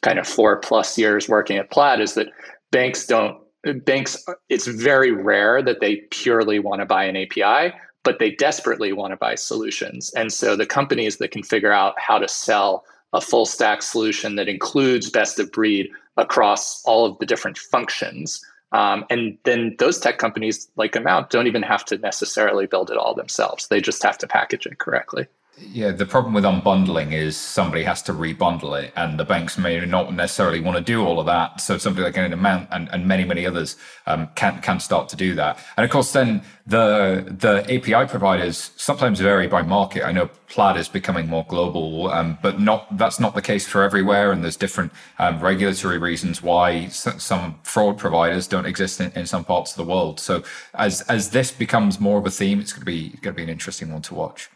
kind 0.00 0.18
of 0.18 0.26
four 0.26 0.56
plus 0.56 0.98
years 0.98 1.28
working 1.28 1.58
at 1.58 1.70
Plaid 1.70 2.00
is 2.00 2.14
that 2.14 2.28
banks 2.70 3.06
don't 3.06 3.38
banks 3.84 4.24
it's 4.48 4.66
very 4.66 5.10
rare 5.10 5.60
that 5.60 5.80
they 5.80 5.96
purely 6.10 6.58
want 6.58 6.80
to 6.80 6.86
buy 6.86 7.04
an 7.04 7.16
API, 7.16 7.74
but 8.02 8.18
they 8.18 8.30
desperately 8.30 8.92
want 8.92 9.12
to 9.12 9.16
buy 9.16 9.34
solutions. 9.34 10.12
And 10.14 10.32
so 10.32 10.56
the 10.56 10.66
companies 10.66 11.18
that 11.18 11.32
can 11.32 11.42
figure 11.42 11.72
out 11.72 11.98
how 11.98 12.18
to 12.18 12.28
sell 12.28 12.84
a 13.12 13.20
full 13.20 13.46
stack 13.46 13.82
solution 13.82 14.36
that 14.36 14.48
includes 14.48 15.10
best 15.10 15.38
of 15.38 15.50
breed 15.52 15.90
across 16.16 16.82
all 16.84 17.04
of 17.04 17.18
the 17.18 17.26
different 17.26 17.58
functions. 17.58 18.44
Um, 18.72 19.04
and 19.10 19.38
then 19.44 19.76
those 19.78 19.98
tech 19.98 20.18
companies 20.18 20.68
like 20.76 20.96
Amount 20.96 21.30
don't 21.30 21.46
even 21.46 21.62
have 21.62 21.84
to 21.86 21.98
necessarily 21.98 22.66
build 22.66 22.90
it 22.90 22.96
all 22.96 23.14
themselves. 23.14 23.68
They 23.68 23.80
just 23.80 24.02
have 24.02 24.18
to 24.18 24.26
package 24.26 24.66
it 24.66 24.78
correctly. 24.78 25.26
Yeah, 25.58 25.92
the 25.92 26.04
problem 26.04 26.34
with 26.34 26.44
unbundling 26.44 27.12
is 27.12 27.34
somebody 27.34 27.82
has 27.84 28.02
to 28.02 28.12
rebundle 28.12 28.78
it, 28.82 28.92
and 28.94 29.18
the 29.18 29.24
banks 29.24 29.56
may 29.56 29.80
not 29.86 30.12
necessarily 30.12 30.60
want 30.60 30.76
to 30.76 30.84
do 30.84 31.02
all 31.02 31.18
of 31.18 31.24
that. 31.26 31.62
So 31.62 31.78
something 31.78 32.04
like 32.04 32.18
an 32.18 32.34
amount 32.34 32.68
and, 32.72 32.90
and 32.92 33.08
many 33.08 33.24
many 33.24 33.46
others 33.46 33.76
um, 34.06 34.28
can 34.34 34.60
can 34.60 34.80
start 34.80 35.08
to 35.10 35.16
do 35.16 35.34
that. 35.36 35.58
And 35.78 35.84
of 35.84 35.90
course, 35.90 36.12
then 36.12 36.42
the 36.66 37.24
the 37.38 37.62
API 37.74 38.06
providers 38.06 38.72
sometimes 38.76 39.18
vary 39.18 39.46
by 39.46 39.62
market. 39.62 40.04
I 40.04 40.12
know 40.12 40.28
Plaid 40.48 40.76
is 40.76 40.88
becoming 40.88 41.26
more 41.26 41.46
global, 41.48 42.10
um, 42.10 42.36
but 42.42 42.60
not 42.60 42.94
that's 42.98 43.18
not 43.18 43.34
the 43.34 43.40
case 43.40 43.66
for 43.66 43.82
everywhere. 43.82 44.32
And 44.32 44.44
there's 44.44 44.58
different 44.58 44.92
um, 45.18 45.40
regulatory 45.40 45.96
reasons 45.96 46.42
why 46.42 46.88
some 46.88 47.58
fraud 47.62 47.96
providers 47.96 48.46
don't 48.46 48.66
exist 48.66 49.00
in, 49.00 49.10
in 49.12 49.24
some 49.24 49.42
parts 49.42 49.70
of 49.70 49.78
the 49.78 49.90
world. 49.90 50.20
So 50.20 50.42
as 50.74 51.00
as 51.02 51.30
this 51.30 51.50
becomes 51.50 51.98
more 51.98 52.18
of 52.18 52.26
a 52.26 52.30
theme, 52.30 52.60
it's 52.60 52.74
going 52.74 52.82
to 52.82 52.86
be 52.86 53.08
going 53.22 53.32
to 53.34 53.38
be 53.38 53.42
an 53.42 53.48
interesting 53.48 53.90
one 53.90 54.02
to 54.02 54.14
watch. 54.14 54.50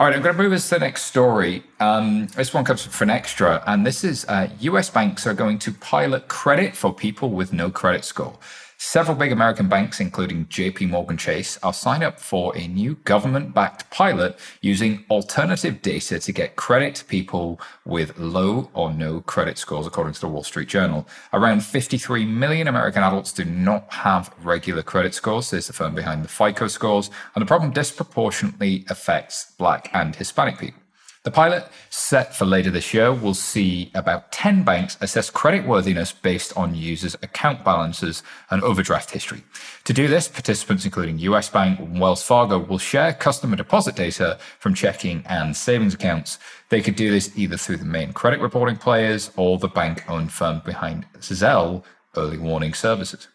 All 0.00 0.06
right, 0.06 0.14
I'm 0.14 0.22
going 0.22 0.36
to 0.36 0.40
move 0.40 0.52
us 0.52 0.68
to 0.68 0.76
the 0.76 0.78
next 0.78 1.06
story. 1.06 1.64
Um, 1.80 2.28
this 2.28 2.54
one 2.54 2.62
comes 2.62 2.84
from 2.84 3.08
Finextra, 3.08 3.64
and 3.66 3.84
this 3.84 4.04
is 4.04 4.24
uh, 4.26 4.48
US 4.60 4.90
banks 4.90 5.26
are 5.26 5.34
going 5.34 5.58
to 5.58 5.72
pilot 5.72 6.28
credit 6.28 6.76
for 6.76 6.94
people 6.94 7.30
with 7.30 7.52
no 7.52 7.68
credit 7.68 8.04
score. 8.04 8.38
Several 8.80 9.16
big 9.16 9.32
American 9.32 9.68
banks, 9.68 9.98
including 9.98 10.46
JP 10.46 10.90
Morgan 10.90 11.16
Chase, 11.16 11.58
are 11.64 11.74
signed 11.74 12.04
up 12.04 12.20
for 12.20 12.56
a 12.56 12.68
new 12.68 12.94
government 13.04 13.52
backed 13.52 13.90
pilot 13.90 14.38
using 14.60 15.04
alternative 15.10 15.82
data 15.82 16.20
to 16.20 16.32
get 16.32 16.54
credit 16.54 16.94
to 16.94 17.04
people 17.04 17.60
with 17.84 18.16
low 18.16 18.70
or 18.74 18.92
no 18.92 19.20
credit 19.20 19.58
scores, 19.58 19.84
according 19.84 20.12
to 20.12 20.20
the 20.20 20.28
Wall 20.28 20.44
Street 20.44 20.68
Journal. 20.68 21.08
Around 21.32 21.64
53 21.64 22.24
million 22.24 22.68
American 22.68 23.02
adults 23.02 23.32
do 23.32 23.44
not 23.44 23.92
have 23.92 24.32
regular 24.44 24.84
credit 24.84 25.12
scores, 25.12 25.48
says 25.48 25.66
the 25.66 25.72
firm 25.72 25.96
behind 25.96 26.22
the 26.24 26.28
FICO 26.28 26.68
scores, 26.68 27.10
and 27.34 27.42
the 27.42 27.46
problem 27.46 27.72
disproportionately 27.72 28.84
affects 28.88 29.54
Black 29.58 29.90
and 29.92 30.14
Hispanic 30.14 30.56
people. 30.56 30.80
The 31.24 31.30
pilot, 31.32 31.68
set 31.90 32.34
for 32.34 32.44
later 32.44 32.70
this 32.70 32.94
year, 32.94 33.12
will 33.12 33.34
see 33.34 33.90
about 33.94 34.30
10 34.30 34.62
banks 34.62 34.96
assess 35.00 35.30
creditworthiness 35.30 36.14
based 36.22 36.56
on 36.56 36.74
users' 36.74 37.16
account 37.22 37.64
balances 37.64 38.22
and 38.50 38.62
overdraft 38.62 39.10
history. 39.10 39.42
To 39.84 39.92
do 39.92 40.06
this, 40.06 40.28
participants 40.28 40.84
including 40.84 41.18
US 41.18 41.50
Bank 41.50 41.80
and 41.80 42.00
Wells 42.00 42.22
Fargo 42.22 42.58
will 42.58 42.78
share 42.78 43.12
customer 43.12 43.56
deposit 43.56 43.96
data 43.96 44.38
from 44.60 44.74
checking 44.74 45.24
and 45.26 45.56
savings 45.56 45.94
accounts. 45.94 46.38
They 46.68 46.80
could 46.80 46.96
do 46.96 47.10
this 47.10 47.36
either 47.36 47.56
through 47.56 47.78
the 47.78 47.84
main 47.84 48.12
credit 48.12 48.40
reporting 48.40 48.76
players 48.76 49.30
or 49.36 49.58
the 49.58 49.68
bank 49.68 50.08
owned 50.08 50.32
firm 50.32 50.62
behind 50.64 51.04
Zelle 51.18 51.82
early 52.16 52.38
warning 52.38 52.74
services. 52.74 53.28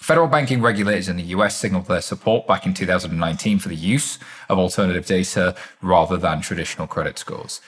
Federal 0.00 0.28
banking 0.28 0.62
regulators 0.62 1.08
in 1.08 1.16
the 1.16 1.22
US 1.24 1.56
signaled 1.56 1.86
their 1.86 2.00
support 2.00 2.46
back 2.46 2.64
in 2.64 2.72
2019 2.72 3.58
for 3.58 3.68
the 3.68 3.76
use 3.76 4.18
of 4.48 4.58
alternative 4.58 5.04
data 5.04 5.54
rather 5.82 6.16
than 6.16 6.40
traditional 6.40 6.86
credit 6.86 7.18
scores. 7.18 7.60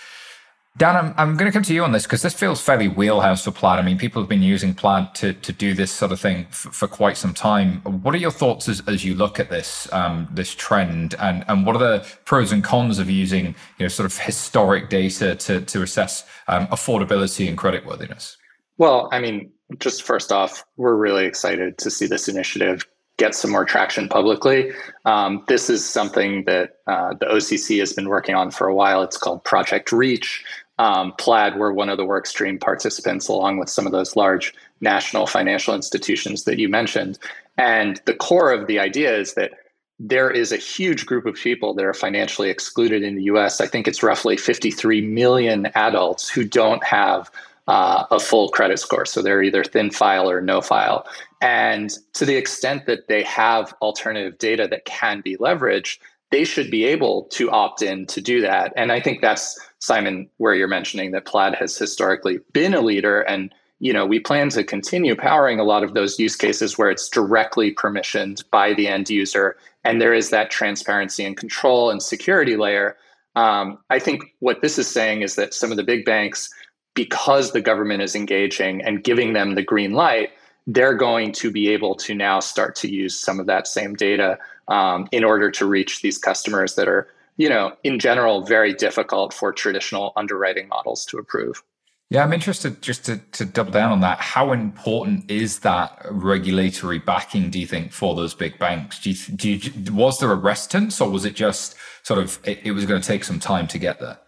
Dan, 0.79 0.97
I'm, 0.97 1.15
I'm 1.19 1.37
going 1.37 1.51
to 1.51 1.53
come 1.53 1.63
to 1.65 1.75
you 1.75 1.85
on 1.85 1.93
this 1.93 2.05
because 2.05 2.23
this 2.23 2.33
feels 2.33 2.63
fairly 2.63 2.89
wheelhouse 2.89 3.45
for 3.45 3.51
Plaid. 3.51 3.79
I 3.79 3.83
mean, 3.83 3.99
people 3.99 4.23
have 4.23 4.29
been 4.31 4.43
using 4.43 4.73
Plaid 4.73 5.15
to, 5.17 5.35
to 5.35 5.53
do 5.53 5.75
this 5.75 5.93
sort 5.93 6.13
of 6.13 6.21
thing 6.21 6.47
f- 6.49 6.69
for 6.73 6.89
quite 6.89 7.19
some 7.19 7.35
time. 7.35 7.83
What 7.83 8.15
are 8.15 8.19
your 8.19 8.31
thoughts 8.31 8.71
as, 8.71 8.83
as 8.89 9.05
you 9.05 9.15
look 9.15 9.39
at 9.39 9.51
this 9.51 9.93
um, 9.93 10.27
this 10.33 10.55
trend, 10.55 11.15
and, 11.19 11.45
and 11.49 11.67
what 11.67 11.77
are 11.77 11.79
the 11.79 12.07
pros 12.25 12.53
and 12.53 12.65
cons 12.65 12.99
of 12.99 13.11
using 13.11 13.49
you 13.77 13.85
know 13.85 13.89
sort 13.89 14.07
of 14.07 14.17
historic 14.17 14.89
data 14.89 15.35
to 15.35 15.61
to 15.61 15.83
assess 15.83 16.25
um, 16.49 16.67
affordability 16.69 17.47
and 17.47 17.59
creditworthiness? 17.59 18.37
Well, 18.79 19.11
I 19.13 19.21
mean, 19.21 19.53
just 19.79 20.03
first 20.03 20.33
off, 20.33 20.65
we're 20.77 20.97
really 20.97 21.27
excited 21.27 21.79
to 21.79 21.91
see 21.91 22.07
this 22.07 22.29
initiative 22.29 22.87
get 23.19 23.35
some 23.35 23.51
more 23.51 23.65
traction 23.65 24.09
publicly. 24.09 24.73
Um, 25.05 25.45
this 25.47 25.69
is 25.69 25.85
something 25.85 26.45
that 26.47 26.79
uh, 26.87 27.15
the 27.21 27.27
OCC 27.27 27.79
has 27.79 27.93
been 27.93 28.09
working 28.09 28.35
on 28.35 28.51
for 28.51 28.67
a 28.67 28.75
while. 28.75 29.03
It's 29.03 29.17
called 29.17 29.45
Project 29.45 29.93
Reach. 29.93 30.45
Um, 30.79 31.13
Plaid, 31.19 31.57
we're 31.57 31.73
one 31.73 31.91
of 31.91 31.99
the 31.99 32.05
workstream 32.05 32.61
participants, 32.61 33.29
along 33.29 33.59
with 33.59 33.69
some 33.69 33.87
of 33.87 33.93
those 33.93 34.17
large 34.17 34.55
national 34.81 35.27
financial 35.27 35.75
institutions 35.75 36.45
that 36.45 36.59
you 36.59 36.69
mentioned. 36.69 37.19
And 37.59 38.01
the 38.07 38.15
core 38.15 38.51
of 38.51 38.67
the 38.67 38.81
idea 38.81 39.17
is 39.17 39.35
that 39.35 39.53
there 40.01 40.31
is 40.31 40.51
a 40.51 40.57
huge 40.57 41.07
group 41.07 41.27
of 41.27 41.35
people 41.35 41.75
that 41.75 41.85
are 41.85 41.95
financially 41.95 42.51
excluded 42.51 43.05
in 43.05 43.15
the 43.15 43.25
US. 43.25 43.61
I 43.61 43.67
think 43.67 43.87
it's 43.87 44.03
roughly 44.03 44.37
53 44.37 45.03
million 45.03 45.67
adults 45.75 46.29
who 46.29 46.43
don't 46.43 46.83
have 46.83 47.31
uh, 47.73 48.05
a 48.11 48.21
full 48.21 48.51
credit 48.51 48.79
score. 48.79 49.07
So 49.07 49.23
they're 49.23 49.43
either 49.43 49.65
thin 49.65 49.91
file 49.91 50.31
or 50.31 50.43
no 50.43 50.61
file. 50.61 51.07
And 51.41 51.91
to 52.13 52.27
the 52.27 52.37
extent 52.37 52.85
that 52.85 53.09
they 53.09 53.23
have 53.23 53.75
alternative 53.81 54.37
data 54.37 54.69
that 54.69 54.85
can 54.85 55.23
be 55.23 55.39
leveraged, 55.39 55.99
they 56.31 56.45
should 56.45 56.71
be 56.71 56.85
able 56.85 57.25
to 57.31 57.51
opt 57.51 57.81
in 57.81 58.05
to 58.09 58.21
do 58.21 58.43
that. 58.43 58.75
And 58.77 58.93
I 58.93 59.01
think 59.01 59.23
that's 59.23 59.59
Simon, 59.79 60.29
where 60.37 60.55
you're 60.55 60.69
mentioning 60.69 61.13
that 61.13 61.25
Plaid 61.25 61.55
has 61.55 61.79
historically 61.79 62.41
been 62.53 62.75
a 62.75 62.83
leader. 62.83 63.23
And 63.23 63.55
you 63.81 63.95
know, 63.95 64.05
we 64.05 64.21
plan 64.21 64.51
to 64.51 64.63
continue 64.63 65.17
powering 65.17 65.59
a 65.59 65.65
lot 65.65 65.83
of 65.83 65.95
those 65.95 66.19
use 66.19 66.37
cases 66.37 66.77
where 66.77 66.91
it's 66.91 67.09
directly 67.09 67.75
permissioned 67.75 68.45
by 68.51 68.75
the 68.75 68.87
end 68.87 69.09
user, 69.09 69.57
and 69.83 70.01
there 70.01 70.15
is 70.15 70.31
that 70.31 70.51
transparency 70.51 71.25
and 71.25 71.37
control 71.37 71.91
and 71.91 72.01
security 72.01 72.57
layer. 72.57 72.97
Um, 73.35 73.79
I 73.91 73.99
think 73.99 74.23
what 74.39 74.61
this 74.61 74.79
is 74.79 74.87
saying 74.87 75.23
is 75.23 75.35
that 75.35 75.53
some 75.53 75.73
of 75.73 75.79
the 75.79 75.83
big 75.83 76.05
banks 76.05 76.49
because 76.95 77.53
the 77.53 77.61
government 77.61 78.03
is 78.03 78.15
engaging 78.15 78.83
and 78.83 79.03
giving 79.03 79.33
them 79.33 79.55
the 79.55 79.63
green 79.63 79.93
light, 79.93 80.31
they're 80.67 80.95
going 80.95 81.33
to 81.33 81.51
be 81.51 81.69
able 81.69 81.95
to 81.97 82.15
now 82.15 82.41
start 82.41 82.77
to 82.77 82.91
use 82.91 83.19
some 83.19 83.41
of 83.41 83.47
that 83.47 83.67
same 83.67 83.95
data 83.95 84.39
um, 84.69 85.09
in 85.11 85.25
order 85.25 85.51
to 85.51 85.67
reach 85.67 86.03
these 86.03 86.19
customers 86.19 86.77
that 86.77 86.89
are, 86.89 87.09
you 87.37 87.49
know, 87.49 87.73
in 87.83 87.99
general, 87.99 88.45
very 88.45 88.73
difficult 88.73 89.35
for 89.35 89.53
traditional 89.53 90.13
underwriting 90.17 90.69
models 90.69 91.05
to 91.07 91.19
approve. 91.19 91.63
Yeah, 92.11 92.23
I'm 92.23 92.33
interested 92.35 92.83
just 92.83 93.07
to, 93.07 93.17
to 93.33 93.47
double 93.47 93.73
down 93.73 93.91
on 93.91 94.01
that. 94.01 94.21
How 94.21 94.53
important 94.53 95.31
is 95.31 95.61
that 95.61 95.99
regulatory 96.11 96.99
backing, 96.99 97.49
do 97.49 97.59
you 97.59 97.67
think, 97.67 97.91
for 97.91 98.15
those 98.15 98.35
big 98.35 98.59
banks? 98.59 99.01
Do 99.01 99.11
you, 99.11 99.17
do 99.35 99.51
you, 99.51 99.95
was 99.95 100.21
there 100.21 100.31
a 100.31 100.37
reticence 100.37 101.01
or 101.01 101.09
was 101.09 101.25
it 101.25 101.35
just 101.35 101.75
sort 102.03 102.21
of, 102.21 102.39
it, 102.45 102.61
it 102.65 102.73
was 102.73 102.85
going 102.85 103.01
to 103.01 103.07
take 103.07 103.25
some 103.25 103.41
time 103.41 103.67
to 103.69 103.79
get 103.79 103.99
there? 103.99 104.19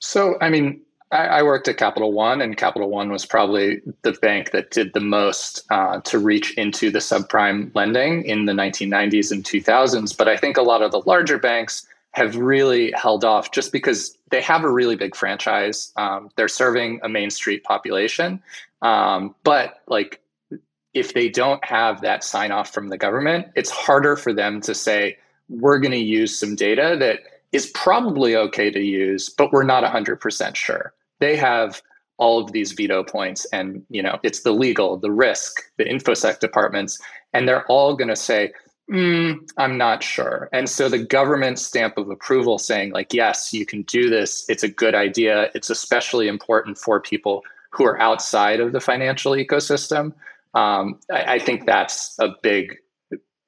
So, 0.00 0.38
I 0.40 0.50
mean, 0.50 0.82
I, 1.12 1.26
I, 1.26 1.42
worked 1.42 1.66
at 1.66 1.76
Capital 1.76 2.12
One, 2.12 2.40
and 2.40 2.56
Capital 2.56 2.88
One 2.88 3.10
was 3.10 3.26
probably 3.26 3.80
the 4.02 4.12
bank 4.12 4.52
that 4.52 4.70
did 4.70 4.92
the 4.92 5.00
most 5.00 5.64
uh, 5.70 6.00
to 6.02 6.18
reach 6.18 6.56
into 6.56 6.90
the 6.90 7.00
subprime 7.00 7.74
lending 7.74 8.24
in 8.24 8.44
the 8.44 8.52
1990s 8.52 9.32
and 9.32 9.42
2000s. 9.42 10.16
But 10.16 10.28
I 10.28 10.36
think 10.36 10.56
a 10.56 10.62
lot 10.62 10.82
of 10.82 10.92
the 10.92 11.02
larger 11.06 11.38
banks 11.38 11.86
have 12.12 12.36
really 12.36 12.92
held 12.92 13.24
off 13.24 13.50
just 13.50 13.72
because 13.72 14.16
they 14.30 14.40
have 14.40 14.62
a 14.62 14.70
really 14.70 14.96
big 14.96 15.16
franchise. 15.16 15.92
Um, 15.96 16.30
they're 16.36 16.48
serving 16.48 17.00
a 17.02 17.08
Main 17.08 17.30
Street 17.30 17.64
population. 17.64 18.40
Um, 18.82 19.34
but 19.42 19.82
like, 19.88 20.20
if 20.94 21.14
they 21.14 21.28
don't 21.28 21.64
have 21.64 22.00
that 22.00 22.24
sign 22.24 22.50
off 22.52 22.72
from 22.72 22.88
the 22.88 22.98
government, 22.98 23.48
it's 23.54 23.70
harder 23.70 24.16
for 24.16 24.32
them 24.32 24.60
to 24.62 24.74
say, 24.74 25.18
we're 25.48 25.78
going 25.78 25.92
to 25.92 25.98
use 25.98 26.38
some 26.38 26.54
data 26.54 26.96
that 27.00 27.20
is 27.52 27.66
probably 27.74 28.36
okay 28.36 28.70
to 28.70 28.80
use, 28.80 29.28
but 29.28 29.52
we're 29.52 29.64
not 29.64 29.82
100% 29.82 30.54
sure 30.54 30.92
they 31.20 31.36
have 31.36 31.80
all 32.18 32.38
of 32.38 32.52
these 32.52 32.72
veto 32.72 33.02
points 33.02 33.46
and 33.52 33.82
you 33.88 34.02
know 34.02 34.18
it's 34.22 34.40
the 34.40 34.52
legal 34.52 34.96
the 34.98 35.10
risk 35.10 35.62
the 35.78 35.84
infosec 35.84 36.38
departments 36.38 36.98
and 37.32 37.48
they're 37.48 37.66
all 37.66 37.96
going 37.96 38.08
to 38.08 38.16
say 38.16 38.52
mm, 38.90 39.38
i'm 39.56 39.78
not 39.78 40.02
sure. 40.02 40.48
And 40.52 40.68
so 40.68 40.88
the 40.88 40.98
government 40.98 41.58
stamp 41.58 41.96
of 41.96 42.10
approval 42.10 42.58
saying 42.58 42.92
like 42.92 43.14
yes 43.14 43.52
you 43.52 43.64
can 43.64 43.82
do 43.82 44.10
this. 44.10 44.44
It's 44.48 44.62
a 44.62 44.68
good 44.68 44.94
idea. 44.94 45.50
It's 45.54 45.70
especially 45.70 46.28
important 46.28 46.76
for 46.76 47.00
people 47.00 47.42
who 47.72 47.84
are 47.84 48.00
outside 48.00 48.60
of 48.60 48.72
the 48.72 48.80
financial 48.80 49.32
ecosystem. 49.32 50.12
Um, 50.54 50.98
I, 51.10 51.34
I 51.34 51.38
think 51.38 51.66
that's 51.66 52.16
a 52.18 52.34
big 52.42 52.76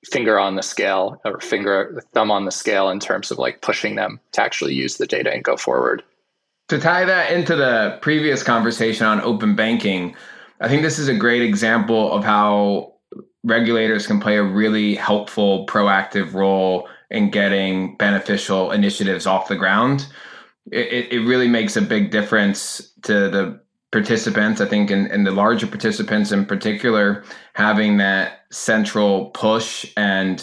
finger 0.05 0.39
on 0.39 0.57
the 0.57 0.63
scale 0.63 1.21
or 1.25 1.41
finger 1.41 2.03
thumb 2.13 2.31
on 2.31 2.45
the 2.45 2.51
scale 2.51 2.89
in 2.91 3.01
terms 3.01 3.31
of 3.31 3.39
like 3.39 3.61
pushing 3.61 3.97
them 3.97 4.21
to 4.33 4.43
actually 4.43 4.75
use 4.75 4.97
the 4.97 5.07
data 5.07 5.33
and 5.33 5.45
go 5.45 5.57
forward. 5.57 6.03
To 6.73 6.79
tie 6.79 7.05
that 7.05 7.31
into 7.31 7.55
the 7.55 7.99
previous 8.01 8.43
conversation 8.43 9.05
on 9.05 9.21
open 9.21 9.55
banking, 9.55 10.17
I 10.59 10.69
think 10.69 10.81
this 10.81 10.99
is 10.99 11.07
a 11.07 11.15
great 11.15 11.43
example 11.43 12.11
of 12.11 12.25
how 12.25 12.95
regulators 13.45 14.07
can 14.07 14.19
play 14.19 14.39
a 14.39 14.43
really 14.43 14.95
helpful, 14.95 15.67
proactive 15.67 16.33
role 16.33 16.89
in 17.11 17.31
getting 17.31 17.99
beneficial 17.99 18.71
initiatives 18.71 19.27
off 19.27 19.49
the 19.49 19.55
ground. 19.55 20.07
It, 20.71 21.13
it 21.13 21.21
really 21.27 21.47
makes 21.47 21.77
a 21.77 21.83
big 21.83 22.11
difference 22.11 22.95
to 23.03 23.29
the 23.29 23.61
participants. 23.91 24.63
I 24.63 24.67
think, 24.67 24.91
and, 24.91 25.09
in 25.09 25.25
the 25.25 25.31
larger 25.31 25.67
participants 25.67 26.33
in 26.33 26.47
particular, 26.47 27.23
having 27.53 27.99
that 27.99 28.47
central 28.51 29.27
push 29.33 29.93
and 29.95 30.39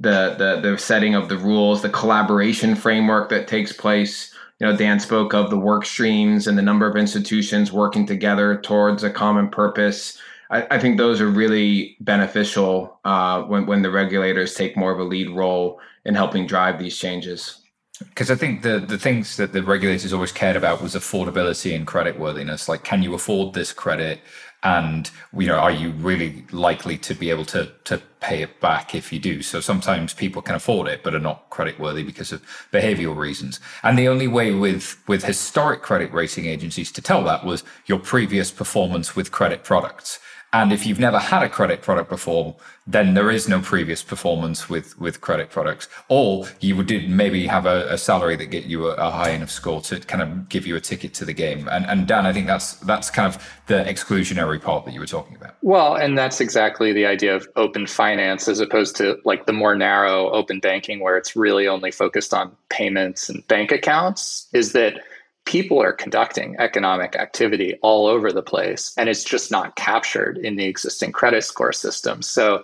the, 0.00 0.36
the 0.38 0.70
the 0.70 0.78
setting 0.78 1.14
of 1.14 1.28
the 1.28 1.36
rules, 1.36 1.82
the 1.82 1.90
collaboration 1.90 2.76
framework 2.76 3.28
that 3.28 3.46
takes 3.46 3.74
place 3.74 4.32
you 4.58 4.66
know, 4.66 4.76
Dan 4.76 5.00
spoke 5.00 5.34
of 5.34 5.50
the 5.50 5.58
work 5.58 5.84
streams 5.84 6.46
and 6.46 6.56
the 6.56 6.62
number 6.62 6.88
of 6.88 6.96
institutions 6.96 7.72
working 7.72 8.06
together 8.06 8.58
towards 8.58 9.02
a 9.04 9.10
common 9.10 9.48
purpose. 9.48 10.18
I, 10.50 10.66
I 10.70 10.78
think 10.78 10.96
those 10.96 11.20
are 11.20 11.28
really 11.28 11.96
beneficial 12.00 12.98
uh, 13.04 13.42
when, 13.42 13.66
when 13.66 13.82
the 13.82 13.90
regulators 13.90 14.54
take 14.54 14.76
more 14.76 14.92
of 14.92 14.98
a 14.98 15.04
lead 15.04 15.30
role 15.30 15.80
in 16.04 16.14
helping 16.14 16.46
drive 16.46 16.78
these 16.78 16.96
changes. 16.96 17.60
Because 17.98 18.30
I 18.30 18.34
think 18.34 18.60
the 18.60 18.78
the 18.78 18.98
things 18.98 19.38
that 19.38 19.54
the 19.54 19.62
regulators 19.62 20.12
always 20.12 20.32
cared 20.32 20.56
about 20.56 20.82
was 20.82 20.94
affordability 20.94 21.74
and 21.74 21.86
credit 21.86 22.18
worthiness. 22.18 22.68
Like, 22.68 22.84
can 22.84 23.02
you 23.02 23.14
afford 23.14 23.54
this 23.54 23.72
credit? 23.72 24.20
And 24.66 25.12
you 25.32 25.46
know 25.46 25.58
are 25.58 25.70
you 25.70 25.90
really 25.90 26.44
likely 26.50 26.98
to 26.98 27.14
be 27.14 27.30
able 27.30 27.44
to 27.44 27.70
to 27.84 28.02
pay 28.18 28.42
it 28.42 28.60
back 28.60 28.94
if 28.94 29.12
you 29.12 29.20
do? 29.20 29.40
So 29.42 29.60
sometimes 29.60 30.12
people 30.12 30.42
can 30.42 30.56
afford 30.56 30.88
it 30.88 31.04
but 31.04 31.14
are 31.14 31.20
not 31.20 31.48
credit 31.50 31.78
worthy 31.78 32.02
because 32.02 32.32
of 32.32 32.42
behavioral 32.72 33.16
reasons. 33.16 33.60
And 33.84 33.96
the 33.96 34.08
only 34.08 34.26
way 34.26 34.52
with 34.52 34.96
with 35.06 35.24
historic 35.24 35.82
credit 35.82 36.12
rating 36.12 36.46
agencies 36.46 36.90
to 36.92 37.02
tell 37.02 37.22
that 37.24 37.44
was 37.44 37.62
your 37.86 38.00
previous 38.00 38.50
performance 38.50 39.14
with 39.14 39.30
credit 39.30 39.62
products. 39.62 40.18
And 40.52 40.72
if 40.72 40.84
you've 40.86 40.98
never 40.98 41.18
had 41.18 41.42
a 41.42 41.48
credit 41.48 41.82
product 41.82 42.08
before, 42.08 42.56
then 42.86 43.14
there 43.14 43.30
is 43.30 43.48
no 43.48 43.60
previous 43.60 44.02
performance 44.02 44.68
with, 44.68 44.98
with 45.00 45.20
credit 45.20 45.50
products. 45.50 45.88
Or 46.08 46.46
you 46.60 46.82
did 46.84 47.10
maybe 47.10 47.46
have 47.46 47.66
a, 47.66 47.92
a 47.92 47.98
salary 47.98 48.36
that 48.36 48.46
get 48.46 48.64
you 48.64 48.88
a, 48.88 48.94
a, 48.94 49.10
high 49.10 49.30
enough 49.30 49.50
score 49.50 49.80
to 49.82 49.98
kind 50.00 50.22
of 50.22 50.48
give 50.48 50.66
you 50.66 50.76
a 50.76 50.80
ticket 50.80 51.12
to 51.14 51.24
the 51.24 51.32
game. 51.32 51.68
And, 51.68 51.84
and 51.86 52.06
Dan, 52.06 52.26
I 52.26 52.32
think 52.32 52.46
that's 52.46 52.74
that's 52.74 53.10
kind 53.10 53.34
of 53.34 53.42
the 53.66 53.82
exclusionary 53.84 54.62
part 54.62 54.84
that 54.84 54.94
you 54.94 55.00
were 55.00 55.06
talking 55.06 55.36
about. 55.36 55.56
Well, 55.62 55.96
and 55.96 56.16
that's 56.16 56.40
exactly 56.40 56.92
the 56.92 57.06
idea 57.06 57.34
of 57.34 57.48
open 57.56 57.86
finance 57.86 58.46
as 58.46 58.60
opposed 58.60 58.94
to 58.96 59.18
like 59.24 59.46
the 59.46 59.52
more 59.52 59.74
narrow 59.74 60.30
open 60.30 60.60
banking 60.60 61.00
where 61.00 61.16
it's 61.16 61.34
really 61.34 61.66
only 61.66 61.90
focused 61.90 62.32
on 62.32 62.54
payments 62.68 63.28
and 63.28 63.46
bank 63.48 63.72
accounts. 63.72 64.48
Is 64.52 64.72
that 64.72 65.00
people 65.46 65.80
are 65.80 65.92
conducting 65.92 66.54
economic 66.58 67.16
activity 67.16 67.78
all 67.80 68.06
over 68.06 68.30
the 68.30 68.42
place 68.42 68.92
and 68.98 69.08
it's 69.08 69.24
just 69.24 69.50
not 69.50 69.76
captured 69.76 70.36
in 70.38 70.56
the 70.56 70.66
existing 70.66 71.12
credit 71.12 71.42
score 71.42 71.72
system. 71.72 72.20
So 72.20 72.62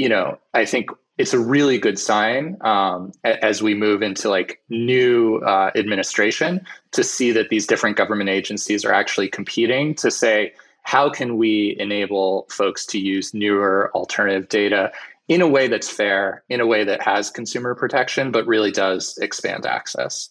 you 0.00 0.08
know 0.08 0.38
i 0.54 0.64
think 0.64 0.90
it's 1.18 1.34
a 1.34 1.38
really 1.38 1.76
good 1.76 1.98
sign 1.98 2.56
um, 2.62 3.12
as 3.24 3.62
we 3.62 3.74
move 3.74 4.00
into 4.00 4.30
like 4.30 4.62
new 4.70 5.36
uh, 5.44 5.70
administration 5.74 6.64
to 6.92 7.04
see 7.04 7.30
that 7.32 7.50
these 7.50 7.66
different 7.66 7.98
government 7.98 8.30
agencies 8.30 8.86
are 8.86 8.94
actually 8.94 9.28
competing 9.28 9.94
to 9.94 10.10
say 10.10 10.52
how 10.82 11.10
can 11.10 11.36
we 11.36 11.76
enable 11.78 12.46
folks 12.50 12.86
to 12.86 12.98
use 12.98 13.34
newer 13.34 13.90
alternative 13.94 14.48
data 14.48 14.90
in 15.28 15.42
a 15.42 15.48
way 15.48 15.68
that's 15.68 15.90
fair 15.90 16.42
in 16.48 16.60
a 16.60 16.66
way 16.66 16.82
that 16.82 17.02
has 17.02 17.30
consumer 17.30 17.74
protection 17.74 18.30
but 18.30 18.46
really 18.46 18.70
does 18.70 19.18
expand 19.18 19.66
access 19.66 20.30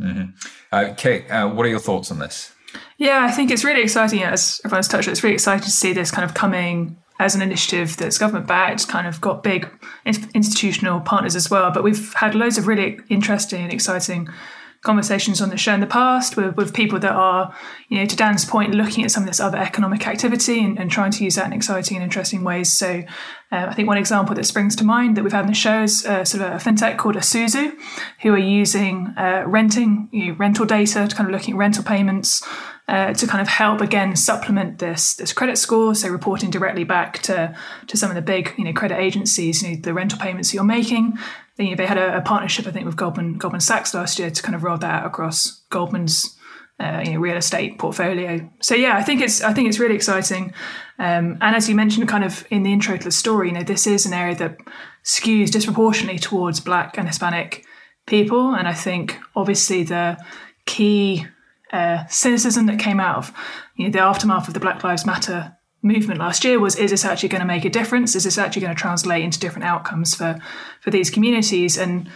Mm-hmm. 0.00 0.30
Uh, 0.72 0.94
Kate, 0.96 1.30
uh, 1.30 1.48
what 1.48 1.66
are 1.66 1.68
your 1.68 1.78
thoughts 1.78 2.10
on 2.10 2.18
this? 2.18 2.52
Yeah, 2.98 3.24
I 3.24 3.30
think 3.30 3.50
it's 3.50 3.64
really 3.64 3.82
exciting. 3.82 4.22
As 4.22 4.60
everyone's 4.64 4.88
touched, 4.88 5.08
it's 5.08 5.22
really 5.22 5.34
exciting 5.34 5.64
to 5.64 5.70
see 5.70 5.92
this 5.92 6.10
kind 6.10 6.24
of 6.24 6.34
coming 6.34 6.96
as 7.20 7.34
an 7.34 7.42
initiative 7.42 7.96
that's 7.96 8.18
government 8.18 8.46
backed, 8.46 8.86
kind 8.88 9.06
of 9.06 9.20
got 9.20 9.42
big 9.42 9.68
institutional 10.04 11.00
partners 11.00 11.34
as 11.34 11.50
well. 11.50 11.70
But 11.72 11.82
we've 11.82 12.12
had 12.14 12.34
loads 12.34 12.58
of 12.58 12.66
really 12.66 13.00
interesting 13.08 13.62
and 13.62 13.72
exciting 13.72 14.28
conversations 14.88 15.42
on 15.42 15.50
the 15.50 15.56
show 15.58 15.74
in 15.74 15.80
the 15.80 15.86
past 15.86 16.34
with, 16.38 16.56
with 16.56 16.72
people 16.72 16.98
that 16.98 17.12
are, 17.12 17.54
you 17.90 17.98
know, 17.98 18.06
to 18.06 18.16
Dan's 18.16 18.46
point, 18.46 18.74
looking 18.74 19.04
at 19.04 19.10
some 19.10 19.22
of 19.22 19.28
this 19.28 19.38
other 19.38 19.58
economic 19.58 20.06
activity 20.06 20.64
and, 20.64 20.78
and 20.80 20.90
trying 20.90 21.12
to 21.16 21.22
use 21.22 21.34
that 21.34 21.46
in 21.46 21.52
exciting 21.52 21.98
and 21.98 22.04
interesting 22.04 22.42
ways. 22.42 22.72
So 22.72 23.04
uh, 23.52 23.66
I 23.70 23.74
think 23.74 23.86
one 23.86 23.98
example 23.98 24.34
that 24.34 24.46
springs 24.46 24.74
to 24.76 24.84
mind 24.84 25.14
that 25.14 25.24
we've 25.24 25.38
had 25.38 25.44
in 25.44 25.52
the 25.56 25.62
show 25.66 25.82
is 25.82 26.06
uh, 26.06 26.24
sort 26.24 26.42
of 26.42 26.52
a 26.52 26.56
fintech 26.56 26.96
called 26.96 27.16
Esusu, 27.16 27.76
who 28.22 28.32
are 28.32 28.38
using 28.62 29.12
uh, 29.18 29.44
renting, 29.46 30.08
you 30.10 30.28
know, 30.28 30.34
rental 30.38 30.64
data 30.64 31.06
to 31.06 31.14
kind 31.14 31.28
of 31.28 31.32
looking 31.34 31.54
at 31.54 31.58
rental 31.58 31.84
payments 31.84 32.42
uh, 32.88 33.12
to 33.12 33.26
kind 33.26 33.42
of 33.42 33.48
help 33.48 33.82
again 33.82 34.16
supplement 34.16 34.78
this 34.78 35.14
this 35.16 35.32
credit 35.32 35.58
score. 35.58 35.94
So 35.94 36.08
reporting 36.08 36.50
directly 36.50 36.84
back 36.84 37.18
to 37.24 37.54
to 37.86 37.96
some 37.96 38.10
of 38.10 38.14
the 38.14 38.22
big 38.22 38.54
you 38.56 38.64
know 38.64 38.72
credit 38.72 38.98
agencies, 38.98 39.62
you 39.62 39.76
know, 39.76 39.80
the 39.82 39.92
rental 39.92 40.18
payments 40.18 40.54
you're 40.54 40.64
making. 40.64 41.18
You 41.58 41.70
know, 41.70 41.76
they 41.76 41.86
had 41.86 41.98
a, 41.98 42.18
a, 42.18 42.20
partnership 42.20 42.66
I 42.66 42.70
think 42.70 42.86
with 42.86 42.96
Goldman 42.96 43.36
Goldman 43.36 43.60
Sachs 43.60 43.92
last 43.92 44.18
year 44.18 44.30
to 44.30 44.42
kind 44.42 44.54
of 44.54 44.62
roll 44.62 44.78
that 44.78 45.02
out 45.02 45.06
across 45.06 45.62
Goldman's. 45.70 46.34
Uh, 46.80 47.02
you 47.04 47.12
know, 47.12 47.18
real 47.18 47.36
estate 47.36 47.76
portfolio. 47.76 48.48
So 48.60 48.76
yeah, 48.76 48.96
I 48.96 49.02
think 49.02 49.20
it's 49.20 49.42
I 49.42 49.52
think 49.52 49.68
it's 49.68 49.80
really 49.80 49.96
exciting. 49.96 50.52
Um, 51.00 51.36
and 51.40 51.56
as 51.56 51.68
you 51.68 51.74
mentioned, 51.74 52.08
kind 52.08 52.22
of 52.22 52.46
in 52.50 52.62
the 52.62 52.72
intro 52.72 52.96
to 52.96 53.02
the 53.02 53.10
story, 53.10 53.48
you 53.48 53.54
know, 53.54 53.64
this 53.64 53.84
is 53.88 54.06
an 54.06 54.12
area 54.12 54.36
that 54.36 54.58
skews 55.04 55.50
disproportionately 55.50 56.20
towards 56.20 56.60
Black 56.60 56.96
and 56.96 57.08
Hispanic 57.08 57.64
people, 58.06 58.54
and 58.54 58.68
I 58.68 58.74
think 58.74 59.18
obviously 59.34 59.82
the 59.82 60.24
key 60.66 61.26
uh, 61.72 62.06
cynicism 62.06 62.66
that 62.66 62.78
came 62.78 63.00
out 63.00 63.16
of 63.16 63.32
you 63.76 63.86
know, 63.86 63.90
the 63.90 64.00
aftermath 64.00 64.48
of 64.48 64.54
the 64.54 64.60
Black 64.60 64.82
Lives 64.84 65.06
Matter 65.06 65.56
movement 65.82 66.18
last 66.18 66.44
year 66.44 66.58
was 66.58 66.76
is 66.76 66.90
this 66.90 67.04
actually 67.04 67.28
going 67.28 67.40
to 67.40 67.46
make 67.46 67.64
a 67.64 67.70
difference? 67.70 68.16
Is 68.16 68.24
this 68.24 68.38
actually 68.38 68.62
going 68.62 68.74
to 68.74 68.80
translate 68.80 69.24
into 69.24 69.38
different 69.38 69.64
outcomes 69.64 70.14
for 70.14 70.38
for 70.80 70.90
these 70.90 71.10
communities? 71.10 71.78
And 71.78 72.10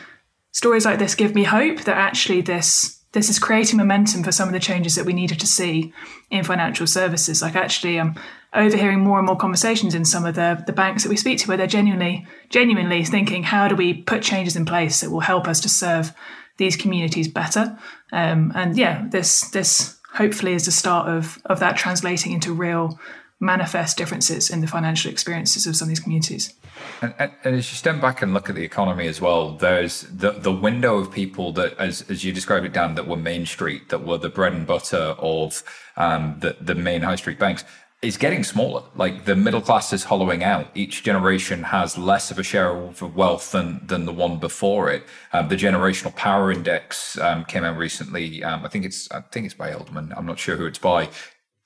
stories 0.52 0.84
like 0.84 0.98
this 0.98 1.14
give 1.14 1.34
me 1.34 1.44
hope 1.44 1.82
that 1.82 1.96
actually 1.96 2.40
this 2.40 2.98
this 3.12 3.28
is 3.28 3.38
creating 3.38 3.76
momentum 3.76 4.22
for 4.22 4.32
some 4.32 4.48
of 4.48 4.54
the 4.54 4.60
changes 4.60 4.94
that 4.94 5.04
we 5.04 5.12
needed 5.12 5.38
to 5.40 5.46
see 5.46 5.92
in 6.30 6.44
financial 6.44 6.86
services. 6.86 7.42
Like 7.42 7.56
actually 7.56 8.00
i'm 8.00 8.16
overhearing 8.54 9.00
more 9.00 9.18
and 9.18 9.26
more 9.26 9.36
conversations 9.36 9.94
in 9.94 10.04
some 10.04 10.24
of 10.24 10.34
the 10.34 10.62
the 10.66 10.72
banks 10.72 11.02
that 11.02 11.08
we 11.08 11.16
speak 11.16 11.38
to 11.38 11.48
where 11.48 11.56
they're 11.56 11.66
genuinely 11.66 12.26
genuinely 12.50 13.04
thinking 13.04 13.42
how 13.42 13.66
do 13.66 13.74
we 13.74 13.94
put 13.94 14.22
changes 14.22 14.56
in 14.56 14.64
place 14.64 15.00
that 15.00 15.10
will 15.10 15.20
help 15.20 15.48
us 15.48 15.60
to 15.60 15.68
serve 15.68 16.12
these 16.56 16.76
communities 16.76 17.28
better. 17.28 17.78
Um, 18.12 18.52
and 18.54 18.76
yeah, 18.76 19.06
this 19.10 19.48
this 19.50 19.98
hopefully 20.14 20.54
is 20.54 20.64
the 20.64 20.72
start 20.72 21.08
of 21.08 21.40
of 21.46 21.60
that 21.60 21.76
translating 21.76 22.32
into 22.32 22.52
real 22.52 22.98
manifest 23.42 23.96
differences 23.96 24.50
in 24.50 24.60
the 24.60 24.68
financial 24.68 25.10
experiences 25.10 25.66
of 25.66 25.74
some 25.74 25.86
of 25.86 25.88
these 25.88 26.00
communities. 26.00 26.54
And, 27.00 27.12
and, 27.18 27.32
and, 27.42 27.56
as 27.56 27.70
you 27.70 27.76
step 27.76 28.00
back 28.00 28.22
and 28.22 28.32
look 28.32 28.48
at 28.48 28.54
the 28.54 28.62
economy 28.62 29.08
as 29.08 29.20
well, 29.20 29.56
there's 29.56 30.02
the, 30.02 30.30
the 30.30 30.52
window 30.52 30.98
of 30.98 31.10
people 31.10 31.52
that, 31.54 31.76
as, 31.76 32.08
as 32.08 32.24
you 32.24 32.32
described 32.32 32.64
it, 32.64 32.72
Dan, 32.72 32.94
that 32.94 33.08
were 33.08 33.16
Main 33.16 33.44
Street, 33.44 33.88
that 33.88 34.06
were 34.06 34.16
the 34.16 34.28
bread 34.28 34.52
and 34.52 34.64
butter 34.64 35.16
of 35.18 35.64
um, 35.96 36.36
the, 36.38 36.56
the 36.60 36.76
main 36.76 37.02
high 37.02 37.16
street 37.16 37.40
banks 37.40 37.64
is 38.02 38.16
getting 38.16 38.42
smaller. 38.42 38.82
Like 38.96 39.24
the 39.24 39.36
middle 39.36 39.60
class 39.60 39.92
is 39.92 40.04
hollowing 40.04 40.42
out. 40.42 40.66
Each 40.74 41.04
generation 41.04 41.62
has 41.62 41.96
less 41.96 42.30
of 42.32 42.38
a 42.38 42.42
share 42.42 42.76
of 42.76 43.00
wealth 43.16 43.52
than 43.52 43.86
than 43.86 44.04
the 44.04 44.12
one 44.12 44.38
before 44.38 44.90
it. 44.90 45.04
Um, 45.32 45.48
the 45.48 45.56
generational 45.56 46.14
power 46.16 46.50
index 46.50 47.16
um, 47.18 47.44
came 47.44 47.64
out 47.64 47.78
recently. 47.78 48.42
Um, 48.42 48.64
I 48.64 48.68
think 48.68 48.84
it's 48.84 49.10
I 49.12 49.20
think 49.20 49.46
it's 49.46 49.54
by 49.54 49.70
Edelman. 49.70 50.12
I'm 50.16 50.26
not 50.26 50.38
sure 50.38 50.56
who 50.56 50.66
it's 50.66 50.80
by 50.80 51.08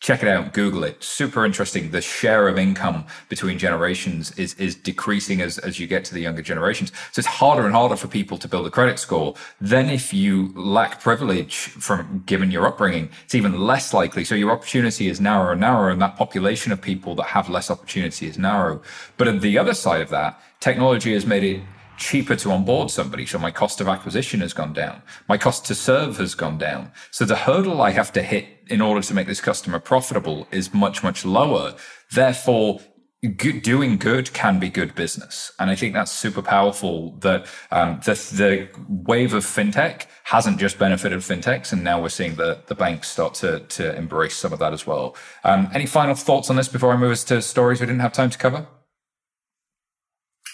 check 0.00 0.22
it 0.22 0.28
out 0.28 0.52
google 0.52 0.84
it 0.84 1.02
super 1.02 1.44
interesting 1.44 1.90
the 1.90 2.00
share 2.00 2.48
of 2.48 2.58
income 2.58 3.04
between 3.28 3.58
generations 3.58 4.30
is 4.32 4.52
is 4.54 4.74
decreasing 4.74 5.40
as 5.40 5.58
as 5.58 5.80
you 5.80 5.86
get 5.86 6.04
to 6.04 6.12
the 6.12 6.20
younger 6.20 6.42
generations 6.42 6.92
so 7.12 7.20
it's 7.20 7.26
harder 7.26 7.64
and 7.64 7.74
harder 7.74 7.96
for 7.96 8.06
people 8.06 8.36
to 8.36 8.46
build 8.46 8.66
a 8.66 8.70
credit 8.70 8.98
score 8.98 9.34
then 9.60 9.88
if 9.88 10.12
you 10.12 10.52
lack 10.54 11.00
privilege 11.00 11.56
from 11.56 12.22
given 12.26 12.50
your 12.50 12.66
upbringing 12.66 13.08
it's 13.24 13.34
even 13.34 13.58
less 13.58 13.94
likely 13.94 14.22
so 14.22 14.34
your 14.34 14.50
opportunity 14.50 15.08
is 15.08 15.18
narrower 15.18 15.52
and 15.52 15.62
narrower 15.62 15.88
and 15.88 16.02
that 16.02 16.16
population 16.16 16.72
of 16.72 16.80
people 16.80 17.14
that 17.14 17.26
have 17.26 17.48
less 17.48 17.70
opportunity 17.70 18.26
is 18.26 18.36
narrow 18.36 18.82
but 19.16 19.26
at 19.26 19.40
the 19.40 19.56
other 19.56 19.74
side 19.74 20.02
of 20.02 20.10
that 20.10 20.38
technology 20.60 21.14
has 21.14 21.24
made 21.24 21.42
it 21.42 21.62
cheaper 21.96 22.36
to 22.36 22.50
onboard 22.50 22.90
somebody. 22.90 23.26
So 23.26 23.38
my 23.38 23.50
cost 23.50 23.80
of 23.80 23.88
acquisition 23.88 24.40
has 24.40 24.52
gone 24.52 24.72
down. 24.72 25.02
My 25.28 25.38
cost 25.38 25.64
to 25.66 25.74
serve 25.74 26.18
has 26.18 26.34
gone 26.34 26.58
down. 26.58 26.92
So 27.10 27.24
the 27.24 27.36
hurdle 27.36 27.80
I 27.80 27.90
have 27.90 28.12
to 28.12 28.22
hit 28.22 28.55
in 28.68 28.80
order 28.80 29.00
to 29.02 29.14
make 29.14 29.26
this 29.26 29.40
customer 29.40 29.78
profitable 29.78 30.46
is 30.50 30.74
much, 30.74 31.02
much 31.02 31.24
lower. 31.24 31.74
Therefore, 32.12 32.80
Good, 33.22 33.62
doing 33.62 33.96
good 33.96 34.32
can 34.34 34.60
be 34.60 34.68
good 34.68 34.94
business. 34.94 35.50
And 35.58 35.70
I 35.70 35.74
think 35.74 35.94
that's 35.94 36.12
super 36.12 36.42
powerful 36.42 37.12
that 37.20 37.46
um, 37.72 37.98
the, 38.04 38.12
the 38.12 38.68
wave 38.88 39.32
of 39.32 39.42
fintech 39.42 40.04
hasn't 40.24 40.58
just 40.58 40.78
benefited 40.78 41.18
fintechs. 41.20 41.72
And 41.72 41.82
now 41.82 42.00
we're 42.00 42.10
seeing 42.10 42.34
the, 42.36 42.60
the 42.66 42.74
banks 42.74 43.08
start 43.08 43.34
to, 43.36 43.60
to 43.60 43.96
embrace 43.96 44.36
some 44.36 44.52
of 44.52 44.58
that 44.58 44.72
as 44.74 44.86
well. 44.86 45.16
Um, 45.44 45.70
any 45.72 45.86
final 45.86 46.14
thoughts 46.14 46.50
on 46.50 46.56
this 46.56 46.68
before 46.68 46.92
I 46.92 46.96
move 46.96 47.12
us 47.12 47.24
to 47.24 47.40
stories 47.40 47.80
we 47.80 47.86
didn't 47.86 48.02
have 48.02 48.12
time 48.12 48.30
to 48.30 48.38
cover? 48.38 48.68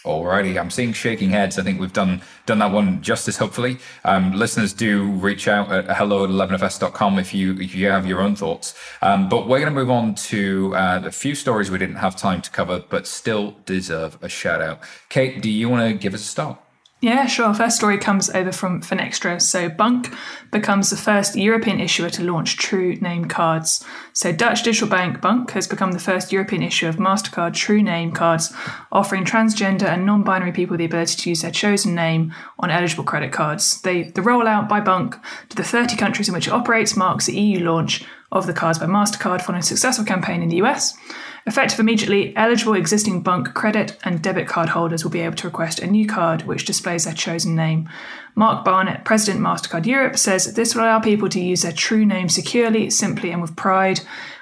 Alrighty, 0.04 0.58
I'm 0.58 0.70
seeing 0.70 0.92
shaking 0.92 1.30
heads. 1.30 1.60
I 1.60 1.62
think 1.62 1.80
we've 1.80 1.92
done 1.92 2.22
done 2.44 2.58
that 2.58 2.72
one 2.72 3.02
justice. 3.02 3.36
Hopefully, 3.36 3.78
um, 4.04 4.32
listeners 4.32 4.72
do 4.72 5.10
reach 5.12 5.46
out 5.46 5.70
at 5.70 5.96
hello 5.96 6.24
at 6.24 6.30
11fs.com 6.30 7.20
if 7.20 7.32
you 7.32 7.54
if 7.60 7.72
you 7.72 7.88
have 7.88 8.04
your 8.04 8.20
own 8.20 8.34
thoughts. 8.34 8.74
Um, 9.00 9.28
but 9.28 9.46
we're 9.46 9.60
going 9.60 9.72
to 9.72 9.78
move 9.78 9.90
on 9.90 10.16
to 10.16 10.74
uh, 10.74 11.02
a 11.04 11.12
few 11.12 11.36
stories 11.36 11.70
we 11.70 11.78
didn't 11.78 11.96
have 11.96 12.16
time 12.16 12.42
to 12.42 12.50
cover, 12.50 12.82
but 12.88 13.06
still 13.06 13.56
deserve 13.64 14.18
a 14.22 14.28
shout 14.28 14.60
out. 14.60 14.80
Kate, 15.08 15.40
do 15.40 15.48
you 15.48 15.68
want 15.68 15.88
to 15.88 15.96
give 15.96 16.14
us 16.14 16.22
a 16.22 16.26
start? 16.26 16.61
Yeah, 17.02 17.26
sure. 17.26 17.52
First 17.52 17.78
story 17.78 17.98
comes 17.98 18.30
over 18.30 18.52
from 18.52 18.80
Finextra. 18.80 19.42
So 19.42 19.68
Bunq 19.68 20.14
becomes 20.52 20.88
the 20.88 20.96
first 20.96 21.34
European 21.34 21.80
issuer 21.80 22.08
to 22.10 22.22
launch 22.22 22.56
true 22.56 22.94
name 22.94 23.24
cards. 23.24 23.84
So 24.12 24.30
Dutch 24.30 24.62
digital 24.62 24.88
bank 24.88 25.20
Bunq 25.20 25.50
has 25.50 25.66
become 25.66 25.90
the 25.90 25.98
first 25.98 26.30
European 26.30 26.62
issuer 26.62 26.88
of 26.88 26.98
MasterCard 26.98 27.54
true 27.54 27.82
name 27.82 28.12
cards, 28.12 28.54
offering 28.92 29.24
transgender 29.24 29.88
and 29.88 30.06
non-binary 30.06 30.52
people 30.52 30.76
the 30.76 30.84
ability 30.84 31.16
to 31.16 31.30
use 31.30 31.42
their 31.42 31.50
chosen 31.50 31.96
name 31.96 32.32
on 32.60 32.70
eligible 32.70 33.02
credit 33.02 33.32
cards. 33.32 33.82
They, 33.82 34.04
the 34.04 34.20
rollout 34.20 34.68
by 34.68 34.80
Bunq 34.80 35.18
to 35.48 35.56
the 35.56 35.64
30 35.64 35.96
countries 35.96 36.28
in 36.28 36.34
which 36.34 36.46
it 36.46 36.52
operates 36.52 36.96
marks 36.96 37.26
the 37.26 37.36
EU 37.36 37.64
launch 37.64 38.04
of 38.30 38.46
the 38.46 38.52
cards 38.52 38.78
by 38.78 38.86
MasterCard 38.86 39.42
following 39.42 39.58
a 39.58 39.66
successful 39.66 40.04
campaign 40.04 40.40
in 40.40 40.50
the 40.50 40.62
US. 40.62 40.96
Effective 41.44 41.80
immediately, 41.80 42.36
eligible 42.36 42.74
existing 42.74 43.20
Bunq 43.20 43.52
credit 43.52 43.96
and 44.04 44.22
debit 44.22 44.46
card 44.46 44.68
holders 44.68 45.02
will 45.02 45.10
be 45.10 45.20
able 45.20 45.34
to 45.36 45.48
request 45.48 45.80
a 45.80 45.86
new 45.88 46.06
card 46.06 46.42
which 46.42 46.64
displays 46.64 47.04
their 47.04 47.14
chosen 47.14 47.56
name. 47.56 47.88
Mark 48.36 48.64
Barnett, 48.64 49.04
President 49.04 49.44
MasterCard 49.44 49.84
Europe, 49.84 50.16
says 50.16 50.54
this 50.54 50.74
will 50.74 50.82
allow 50.82 51.00
people 51.00 51.28
to 51.28 51.40
use 51.40 51.62
their 51.62 51.72
true 51.72 52.06
name 52.06 52.28
securely, 52.28 52.90
simply, 52.90 53.32
and 53.32 53.42
with 53.42 53.56
pride. 53.56 54.00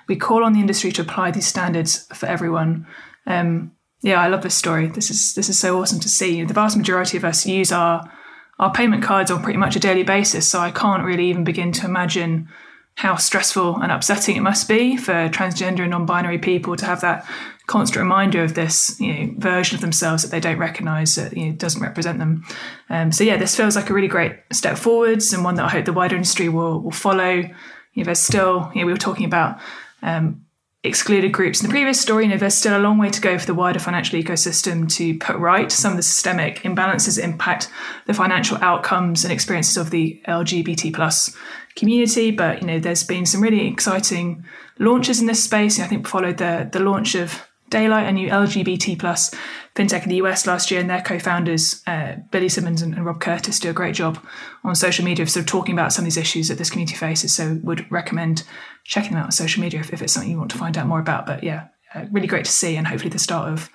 We 0.09 0.17
call 0.17 0.45
on 0.45 0.53
the 0.53 0.61
industry 0.61 0.93
to 0.93 1.03
apply 1.03 1.31
these 1.31 1.47
standards 1.47 2.07
for 2.15 2.27
everyone. 2.27 2.87
Um, 3.27 3.73
yeah, 4.03 4.21
I 4.21 4.29
love 4.29 4.43
this 4.43 4.55
story. 4.55 4.87
This 4.89 5.11
is 5.11 5.35
this 5.35 5.49
is 5.49 5.59
so 5.59 5.81
awesome 5.81 6.01
to 6.01 6.09
see. 6.09 6.45
The 6.45 6.55
vast 6.55 6.77
majority 6.77 7.17
of 7.17 7.25
us 7.25 7.47
use 7.47 7.73
our 7.73 8.11
our 8.59 8.73
payment 8.73 9.03
cards 9.03 9.31
on 9.31 9.43
pretty 9.43 9.59
much 9.59 9.75
a 9.75 9.81
daily 9.81 10.03
basis, 10.03 10.49
so 10.49 10.59
I 10.59 10.71
can't 10.71 11.05
really 11.05 11.29
even 11.31 11.45
begin 11.45 11.73
to 11.73 11.87
imagine 11.87 12.49
how 13.01 13.17
stressful 13.17 13.77
and 13.81 13.91
upsetting 13.91 14.37
it 14.37 14.43
must 14.43 14.69
be 14.69 14.95
for 14.95 15.31
transgender 15.31 15.81
and 15.81 15.93
non-binary 15.93 16.37
people 16.37 16.77
to 16.77 16.85
have 16.85 17.01
that 17.01 17.27
constant 17.67 17.99
reminder 17.99 18.45
of 18.45 18.53
this 18.53 19.01
you 19.01 19.15
know, 19.15 19.35
version 19.39 19.75
of 19.75 19.81
themselves 19.81 20.23
that 20.23 20.31
they 20.31 20.39
don't 20.39 20.59
recognize 20.59 21.15
that 21.15 21.35
you 21.35 21.47
know, 21.47 21.53
doesn't 21.53 21.81
represent 21.81 22.19
them. 22.19 22.45
Um, 22.91 23.11
so 23.11 23.25
yeah, 23.25 23.39
this 23.39 23.57
feels 23.57 23.75
like 23.75 23.89
a 23.89 23.95
really 23.95 24.07
great 24.07 24.35
step 24.53 24.77
forwards 24.77 25.33
and 25.33 25.43
one 25.43 25.55
that 25.55 25.65
I 25.65 25.71
hope 25.71 25.87
the 25.87 25.95
wider 25.95 26.15
industry 26.15 26.51
will 26.51 26.79
will 26.83 26.91
follow. 26.91 27.31
You 27.31 27.53
know, 27.97 28.05
there's 28.05 28.19
still 28.19 28.71
you 28.75 28.83
know, 28.83 28.87
we 28.87 28.93
were 28.93 28.99
talking 28.99 29.25
about 29.25 29.59
um, 30.03 30.45
excluded 30.83 31.33
groups 31.33 31.61
in 31.61 31.69
the 31.69 31.73
previous 31.73 32.01
story. 32.01 32.25
You 32.25 32.31
know, 32.31 32.37
there's 32.37 32.55
still 32.55 32.77
a 32.77 32.81
long 32.81 32.99
way 32.99 33.11
to 33.11 33.21
go 33.21 33.39
for 33.39 33.47
the 33.47 33.55
wider 33.55 33.79
financial 33.79 34.19
ecosystem 34.19 34.91
to 34.97 35.19
put 35.19 35.37
right 35.37 35.71
some 35.71 35.93
of 35.93 35.97
the 35.97 36.03
systemic 36.03 36.61
imbalances 36.61 37.23
impact 37.23 37.71
the 38.07 38.15
financial 38.15 38.57
outcomes 38.63 39.25
and 39.25 39.33
experiences 39.33 39.77
of 39.77 39.91
the 39.91 40.21
LGBT 40.27 40.95
plus 40.95 41.37
community. 41.77 42.31
But 42.31 42.63
you 42.63 42.67
know, 42.67 42.79
there's 42.79 43.05
been 43.05 43.27
some 43.27 43.43
really 43.43 43.67
exciting 43.67 44.45
launches 44.79 45.21
in 45.21 45.27
this 45.27 45.45
space. 45.45 45.77
You 45.77 45.83
know, 45.83 45.87
I 45.87 45.89
think 45.89 46.09
followed 46.09 46.39
the 46.39 46.69
the 46.73 46.81
launch 46.81 47.15
of 47.15 47.47
Daylight, 47.71 48.07
a 48.07 48.13
new 48.13 48.29
LGBT 48.29 48.99
plus 48.99 49.35
fintech 49.75 50.03
in 50.03 50.09
the 50.09 50.17
US 50.17 50.47
last 50.47 50.71
year, 50.71 50.81
and 50.81 50.91
their 50.91 51.01
co-founders 51.01 51.83
uh, 51.87 52.17
Billy 52.31 52.49
Simmons 52.49 52.83
and, 52.83 52.95
and, 52.95 53.07
Rob 53.07 53.21
Curtis 53.21 53.61
do 53.61 53.71
a 53.71 53.73
great 53.73 53.95
job 53.95 54.19
on 54.65 54.75
social 54.75 55.05
media 55.05 55.23
of 55.23 55.31
sort 55.31 55.45
of 55.45 55.47
talking 55.47 55.75
about 55.75 55.93
some 55.93 56.03
of 56.03 56.07
these 56.07 56.17
issues 56.17 56.49
that 56.49 56.59
this 56.59 56.71
community 56.71 56.97
faces. 56.97 57.35
So, 57.35 57.61
would 57.63 57.91
recommend 57.91 58.43
checking 58.85 59.13
them 59.13 59.21
out 59.21 59.27
on 59.27 59.33
social 59.33 59.63
media 59.63 59.81
if, 59.81 59.93
if 59.93 60.03
it's 60.03 60.13
something 60.13 60.31
you 60.31 60.39
want 60.39 60.51
to 60.51 60.59
find 60.59 60.77
out 60.77 60.87
more 60.87 61.01
about. 61.01 61.27
But 61.27 61.45
yeah, 61.45 61.69
uh, 61.95 62.07
really 62.11 62.27
great 62.27 62.45
to 62.45 62.51
see, 62.51 62.77
and 62.77 62.87
hopefully 62.87 63.11
the 63.11 63.19
start 63.19 63.53
of 63.53 63.71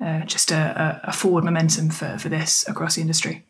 uh, 0.00 0.20
just 0.24 0.50
a, 0.50 1.00
a, 1.04 1.12
forward 1.12 1.44
momentum 1.44 1.90
for 1.90 2.18
for 2.18 2.28
this 2.28 2.66
across 2.68 2.94
the 2.94 3.00
industry. 3.00 3.46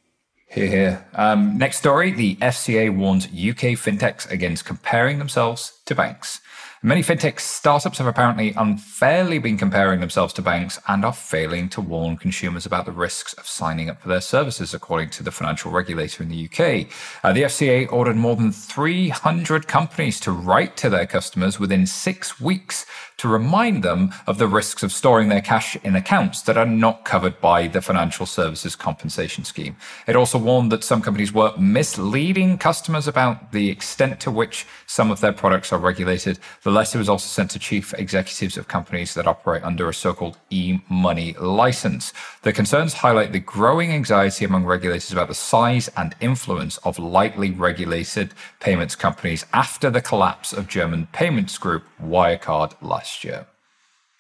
Here, 0.49 0.66
here. 0.66 1.07
Um, 1.14 1.59
next 1.59 1.78
story: 1.78 2.12
the 2.12 2.36
FCA 2.36 2.97
warns 2.97 3.26
UK 3.26 3.76
fintechs 3.78 4.30
against 4.30 4.64
comparing 4.64 5.18
themselves 5.18 5.80
to 5.86 5.95
banks. 5.95 6.41
Many 6.83 7.03
fintech 7.03 7.39
startups 7.41 7.99
have 7.99 8.07
apparently 8.07 8.55
unfairly 8.57 9.39
been 9.39 9.59
comparing 9.59 10.01
themselves 10.01 10.33
to 10.33 10.41
banks 10.41 10.78
and 10.89 11.05
are 11.05 11.12
failing 11.12 11.68
to 11.68 11.81
warn 11.83 12.16
consumers 12.16 12.64
about 12.64 12.87
the 12.87 12.93
risks 12.93 13.35
of 13.35 13.47
signing 13.47 13.91
up 13.91 14.01
for 14.01 14.09
their 14.09 14.22
services, 14.22 14.72
according 14.72 15.11
to 15.11 15.22
the 15.22 15.31
financial 15.31 15.70
regulator 15.70 16.22
in 16.22 16.31
the 16.31 16.47
UK. 16.47 16.91
Uh, 17.22 17.35
the 17.35 17.43
FCA 17.43 17.93
ordered 17.93 18.16
more 18.16 18.35
than 18.35 18.51
300 18.51 19.68
companies 19.68 20.18
to 20.20 20.33
write 20.33 20.78
to 20.78 20.89
their 20.89 21.07
customers 21.07 21.61
within 21.61 21.85
six 21.85 22.41
weeks 22.41 22.87
to 23.21 23.29
remind 23.29 23.83
them 23.83 24.12
of 24.27 24.39
the 24.39 24.49
risks 24.49 24.83
of 24.83 24.91
storing 24.91 25.29
their 25.29 25.43
cash 25.43 25.77
in 25.85 25.95
accounts 25.95 26.41
that 26.43 26.57
are 26.57 26.64
not 26.64 27.05
covered 27.05 27.39
by 27.39 27.66
the 27.66 27.83
Financial 27.83 28.25
Services 28.25 28.75
Compensation 28.75 29.45
Scheme. 29.45 29.77
It 30.07 30.16
also 30.16 30.39
warned 30.39 30.73
that 30.73 30.83
some 30.83 31.03
companies 31.03 31.31
were 31.31 31.55
misleading 31.59 32.57
customers 32.57 33.07
about 33.07 33.53
the 33.53 33.68
extent 33.68 34.21
to 34.21 34.31
which 34.31 34.66
some 34.87 35.11
of 35.11 35.21
their 35.21 35.35
products 35.35 35.71
are 35.71 35.79
regulated. 35.79 36.39
The 36.62 36.71
letter 36.71 36.97
was 36.97 37.11
also 37.11 37.27
sent 37.27 37.51
to 37.51 37.59
chief 37.59 37.93
executives 37.93 38.57
of 38.57 38.68
companies 38.68 39.12
that 39.12 39.27
operate 39.27 39.64
under 39.64 39.91
a 39.91 39.95
so 39.95 40.14
called 40.14 40.39
e 40.49 40.79
money 40.89 41.35
license. 41.35 42.14
The 42.41 42.55
concerns 42.55 42.95
highlight 42.95 43.33
the 43.33 43.41
growing 43.41 43.93
anxiety 43.93 44.47
among 44.47 44.64
regulators 44.64 45.12
about 45.12 45.29
the 45.29 45.35
size 45.35 45.91
and 45.95 46.16
influence 46.21 46.79
of 46.79 46.99
lightly 46.99 47.51
regulated 47.51 48.33
payments 48.61 48.97
companies 48.97 49.45
after 49.53 49.91
the 49.91 50.01
collapse 50.01 50.55
of 50.55 50.68
German 50.68 51.07
payments 51.12 51.59
group 51.59 51.85
Wirecard 52.03 52.73
last 52.81 53.10
year. 53.25 53.47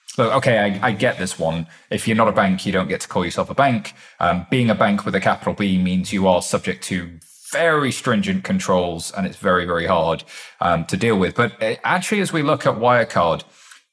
So, 0.06 0.32
okay, 0.32 0.58
I, 0.58 0.88
I, 0.88 0.92
get 0.92 1.18
this 1.18 1.38
one. 1.38 1.68
If 1.88 2.08
you're 2.08 2.16
not 2.16 2.26
a 2.26 2.32
bank, 2.32 2.66
you 2.66 2.72
don't 2.72 2.88
get 2.88 3.00
to 3.02 3.08
call 3.08 3.24
yourself 3.24 3.48
a 3.48 3.54
bank. 3.54 3.94
Um, 4.18 4.46
being 4.50 4.68
a 4.68 4.74
bank 4.74 5.04
with 5.04 5.14
a 5.14 5.20
capital 5.20 5.54
B 5.54 5.78
means 5.78 6.12
you 6.12 6.26
are 6.26 6.42
subject 6.42 6.82
to 6.84 7.20
very 7.52 7.92
stringent 7.92 8.44
controls 8.44 9.12
and 9.12 9.26
it's 9.26 9.36
very, 9.36 9.64
very 9.64 9.86
hard 9.86 10.24
um, 10.60 10.84
to 10.86 10.96
deal 10.96 11.16
with. 11.16 11.36
But 11.36 11.62
uh, 11.62 11.76
actually, 11.84 12.20
as 12.20 12.32
we 12.32 12.42
look 12.42 12.66
at 12.66 12.74
Wirecard, 12.74 13.44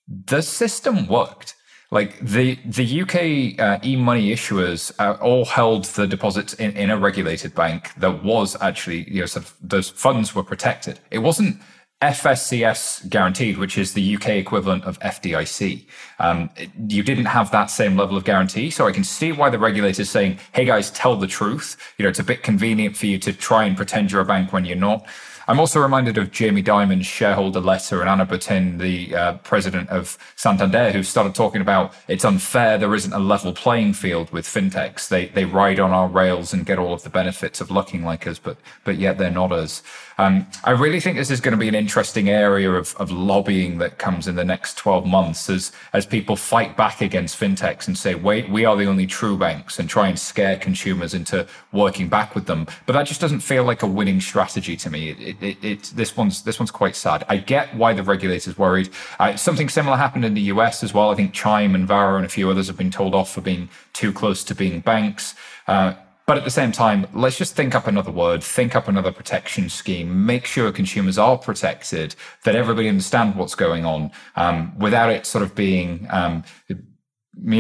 the 0.08 0.42
system 0.42 1.08
worked. 1.08 1.56
Like 1.90 2.20
the 2.20 2.60
the 2.66 3.02
UK 3.02 3.60
uh, 3.60 3.80
e-money 3.82 4.34
issuers 4.34 4.92
uh, 5.00 5.18
all 5.22 5.46
held 5.46 5.86
the 5.86 6.06
deposits 6.06 6.54
in, 6.56 6.76
in 6.76 6.90
a 6.90 6.98
regulated 6.98 7.56
bank 7.56 7.94
that 7.96 8.26
was 8.26 8.58
actually 8.60 9.10
you 9.10 9.22
know 9.22 9.26
sort 9.26 9.46
of 9.46 9.56
those 9.62 9.90
funds 9.90 10.36
were 10.36 10.44
protected. 10.44 11.00
It 11.12 11.20
wasn't 11.20 11.62
FSCS 12.02 13.10
guaranteed, 13.10 13.58
which 13.58 13.76
is 13.76 13.94
the 13.94 14.16
UK 14.16 14.30
equivalent 14.30 14.84
of 14.84 15.00
FDIC. 15.00 15.86
Um, 16.20 16.50
you 16.88 17.02
didn't 17.02 17.26
have 17.26 17.50
that 17.52 17.68
same 17.72 17.98
level 17.98 18.16
of 18.16 18.24
guarantee. 18.24 18.70
So 18.70 18.86
I 18.86 18.92
can 18.92 19.04
see 19.04 19.32
why 19.32 19.50
the 19.50 19.58
regulator 19.58 20.04
is 20.04 20.10
saying, 20.10 20.38
hey 20.52 20.66
guys, 20.66 20.92
tell 20.92 21.16
the 21.16 21.26
truth. 21.26 21.76
You 21.98 22.04
know, 22.04 22.10
it's 22.10 22.20
a 22.20 22.24
bit 22.24 22.44
convenient 22.44 22.96
for 22.96 23.08
you 23.08 23.18
to 23.20 23.34
try 23.34 23.64
and 23.64 23.76
pretend 23.76 24.12
you're 24.12 24.22
a 24.22 24.26
bank 24.26 24.54
when 24.54 24.64
you're 24.64 24.78
not. 24.78 25.08
I'm 25.50 25.62
also 25.62 25.80
reminded 25.80 26.18
of 26.18 26.32
Jamie 26.32 26.62
Dimon's 26.62 27.06
shareholder 27.06 27.62
letter 27.62 28.02
and 28.02 28.10
Ana 28.10 28.26
Botín, 28.26 28.80
the 28.80 29.16
uh, 29.16 29.34
president 29.38 29.90
of 29.90 30.18
Santander, 30.36 30.92
who 30.92 31.04
started 31.04 31.34
talking 31.36 31.62
about 31.62 31.94
it's 32.10 32.26
unfair. 32.26 32.78
There 32.78 32.94
isn't 32.94 33.14
a 33.14 33.20
level 33.20 33.54
playing 33.54 33.94
field 33.94 34.30
with 34.32 34.46
fintechs. 34.46 35.08
They 35.08 35.28
they 35.28 35.46
ride 35.46 35.80
on 35.80 35.92
our 35.92 36.10
rails 36.10 36.52
and 36.52 36.66
get 36.66 36.78
all 36.80 36.94
of 36.94 37.04
the 37.04 37.10
benefits 37.10 37.62
of 37.62 37.72
looking 37.72 38.04
like 38.04 38.28
us, 38.28 38.40
but 38.40 38.58
but 38.84 38.98
yet 38.98 39.18
they're 39.18 39.32
not 39.32 39.54
us. 39.54 39.82
Um, 40.20 40.48
I 40.64 40.72
really 40.72 41.00
think 41.00 41.16
this 41.16 41.30
is 41.30 41.40
going 41.40 41.52
to 41.52 41.60
be 41.60 41.68
an 41.68 41.76
interesting 41.76 42.28
area 42.28 42.72
of, 42.72 42.96
of 42.96 43.12
lobbying 43.12 43.78
that 43.78 44.00
comes 44.00 44.28
in 44.28 44.36
the 44.36 44.44
next 44.44 44.76
12 44.78 45.06
months 45.06 45.48
as, 45.50 45.72
as 45.94 46.08
people 46.08 46.36
fight 46.36 46.76
back 46.76 47.02
against 47.02 47.40
fintechs 47.40 47.88
and 47.88 47.96
say, 47.96 48.16
wait, 48.16 48.50
we 48.50 48.66
are 48.66 48.76
the 48.76 48.86
only 48.86 49.06
true 49.06 49.38
banks 49.38 49.78
and 49.78 49.88
try 49.88 50.08
and 50.08 50.18
scare 50.18 50.58
consumers 50.58 51.14
into 51.14 51.46
working 51.72 52.10
back 52.10 52.34
with 52.34 52.48
them. 52.48 52.66
But 52.88 52.94
that 52.94 53.04
just 53.04 53.22
doesn't 53.22 53.42
feel 53.42 53.64
like 53.64 53.84
a 53.84 53.88
winning 53.88 54.20
strategy 54.20 54.76
to 54.78 54.90
me. 54.90 55.10
It, 55.12 55.38
it, 55.42 55.64
it, 55.64 55.84
this 55.96 56.18
one's 56.18 56.42
this 56.42 56.60
one's 56.60 56.72
quite 56.72 56.96
sad. 56.96 57.24
I 57.30 57.38
get 57.38 57.76
why 57.76 57.94
the 57.94 58.04
regulator's 58.04 58.58
worried. 58.58 58.90
Uh, 59.20 59.36
something 59.36 59.70
similar 59.70 59.98
happened 59.98 60.26
in 60.26 60.34
the 60.34 60.42
US 60.54 60.84
as 60.84 60.94
well. 60.94 61.12
I 61.12 61.16
think 61.16 61.34
Chime 61.34 61.76
and 61.76 61.88
Varo 61.88 62.16
and 62.16 62.26
a 62.26 62.30
few 62.30 62.50
others 62.50 62.68
have 62.68 62.78
been 62.78 62.92
told 62.92 63.14
off 63.14 63.32
for 63.32 63.42
being 63.42 63.70
too 63.94 64.12
close 64.12 64.44
to 64.46 64.56
being 64.56 64.80
banks. 64.80 65.36
Uh, 65.68 65.94
but 66.28 66.38
at 66.38 66.44
the 66.44 66.52
same 66.52 66.74
time, 66.74 67.08
let's 67.14 67.38
just 67.38 67.56
think 67.56 67.74
up 67.74 67.88
another 67.88 68.12
word, 68.12 68.44
think 68.44 68.76
up 68.76 68.90
another 68.90 69.14
protection 69.14 69.70
scheme, 69.70 70.26
make 70.26 70.46
sure 70.46 70.74
consumers 70.74 71.18
are 71.18 71.38
protected, 71.38 72.16
that 72.44 72.54
everybody 72.54 72.90
understands 72.90 73.38
what's 73.38 73.56
going 73.56 73.86
on, 73.86 74.12
um, 74.36 74.78
without 74.78 75.10
it 75.10 75.26
sort 75.26 75.42
of 75.42 75.56
being, 75.56 76.06
um, 76.10 76.44
you 76.68 76.76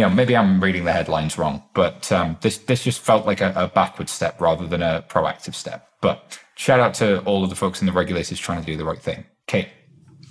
know, 0.01 0.09
maybe 0.09 0.35
I'm 0.35 0.61
reading 0.61 0.83
the 0.83 0.91
headlines 0.91 1.37
wrong, 1.37 1.63
but 1.73 2.11
um, 2.11 2.37
this 2.41 2.57
this 2.57 2.83
just 2.83 2.99
felt 2.99 3.25
like 3.25 3.39
a, 3.39 3.53
a 3.55 3.67
backward 3.69 4.09
step 4.09 4.41
rather 4.41 4.67
than 4.67 4.81
a 4.81 5.05
proactive 5.07 5.55
step. 5.55 5.87
But 6.01 6.37
shout 6.55 6.81
out 6.81 6.93
to 6.95 7.21
all 7.21 7.45
of 7.45 7.49
the 7.49 7.55
folks 7.55 7.81
in 7.81 7.85
the 7.85 7.93
regulators 7.93 8.37
trying 8.37 8.59
to 8.59 8.65
do 8.65 8.75
the 8.75 8.85
right 8.85 9.01
thing. 9.01 9.23
Kate. 9.47 9.69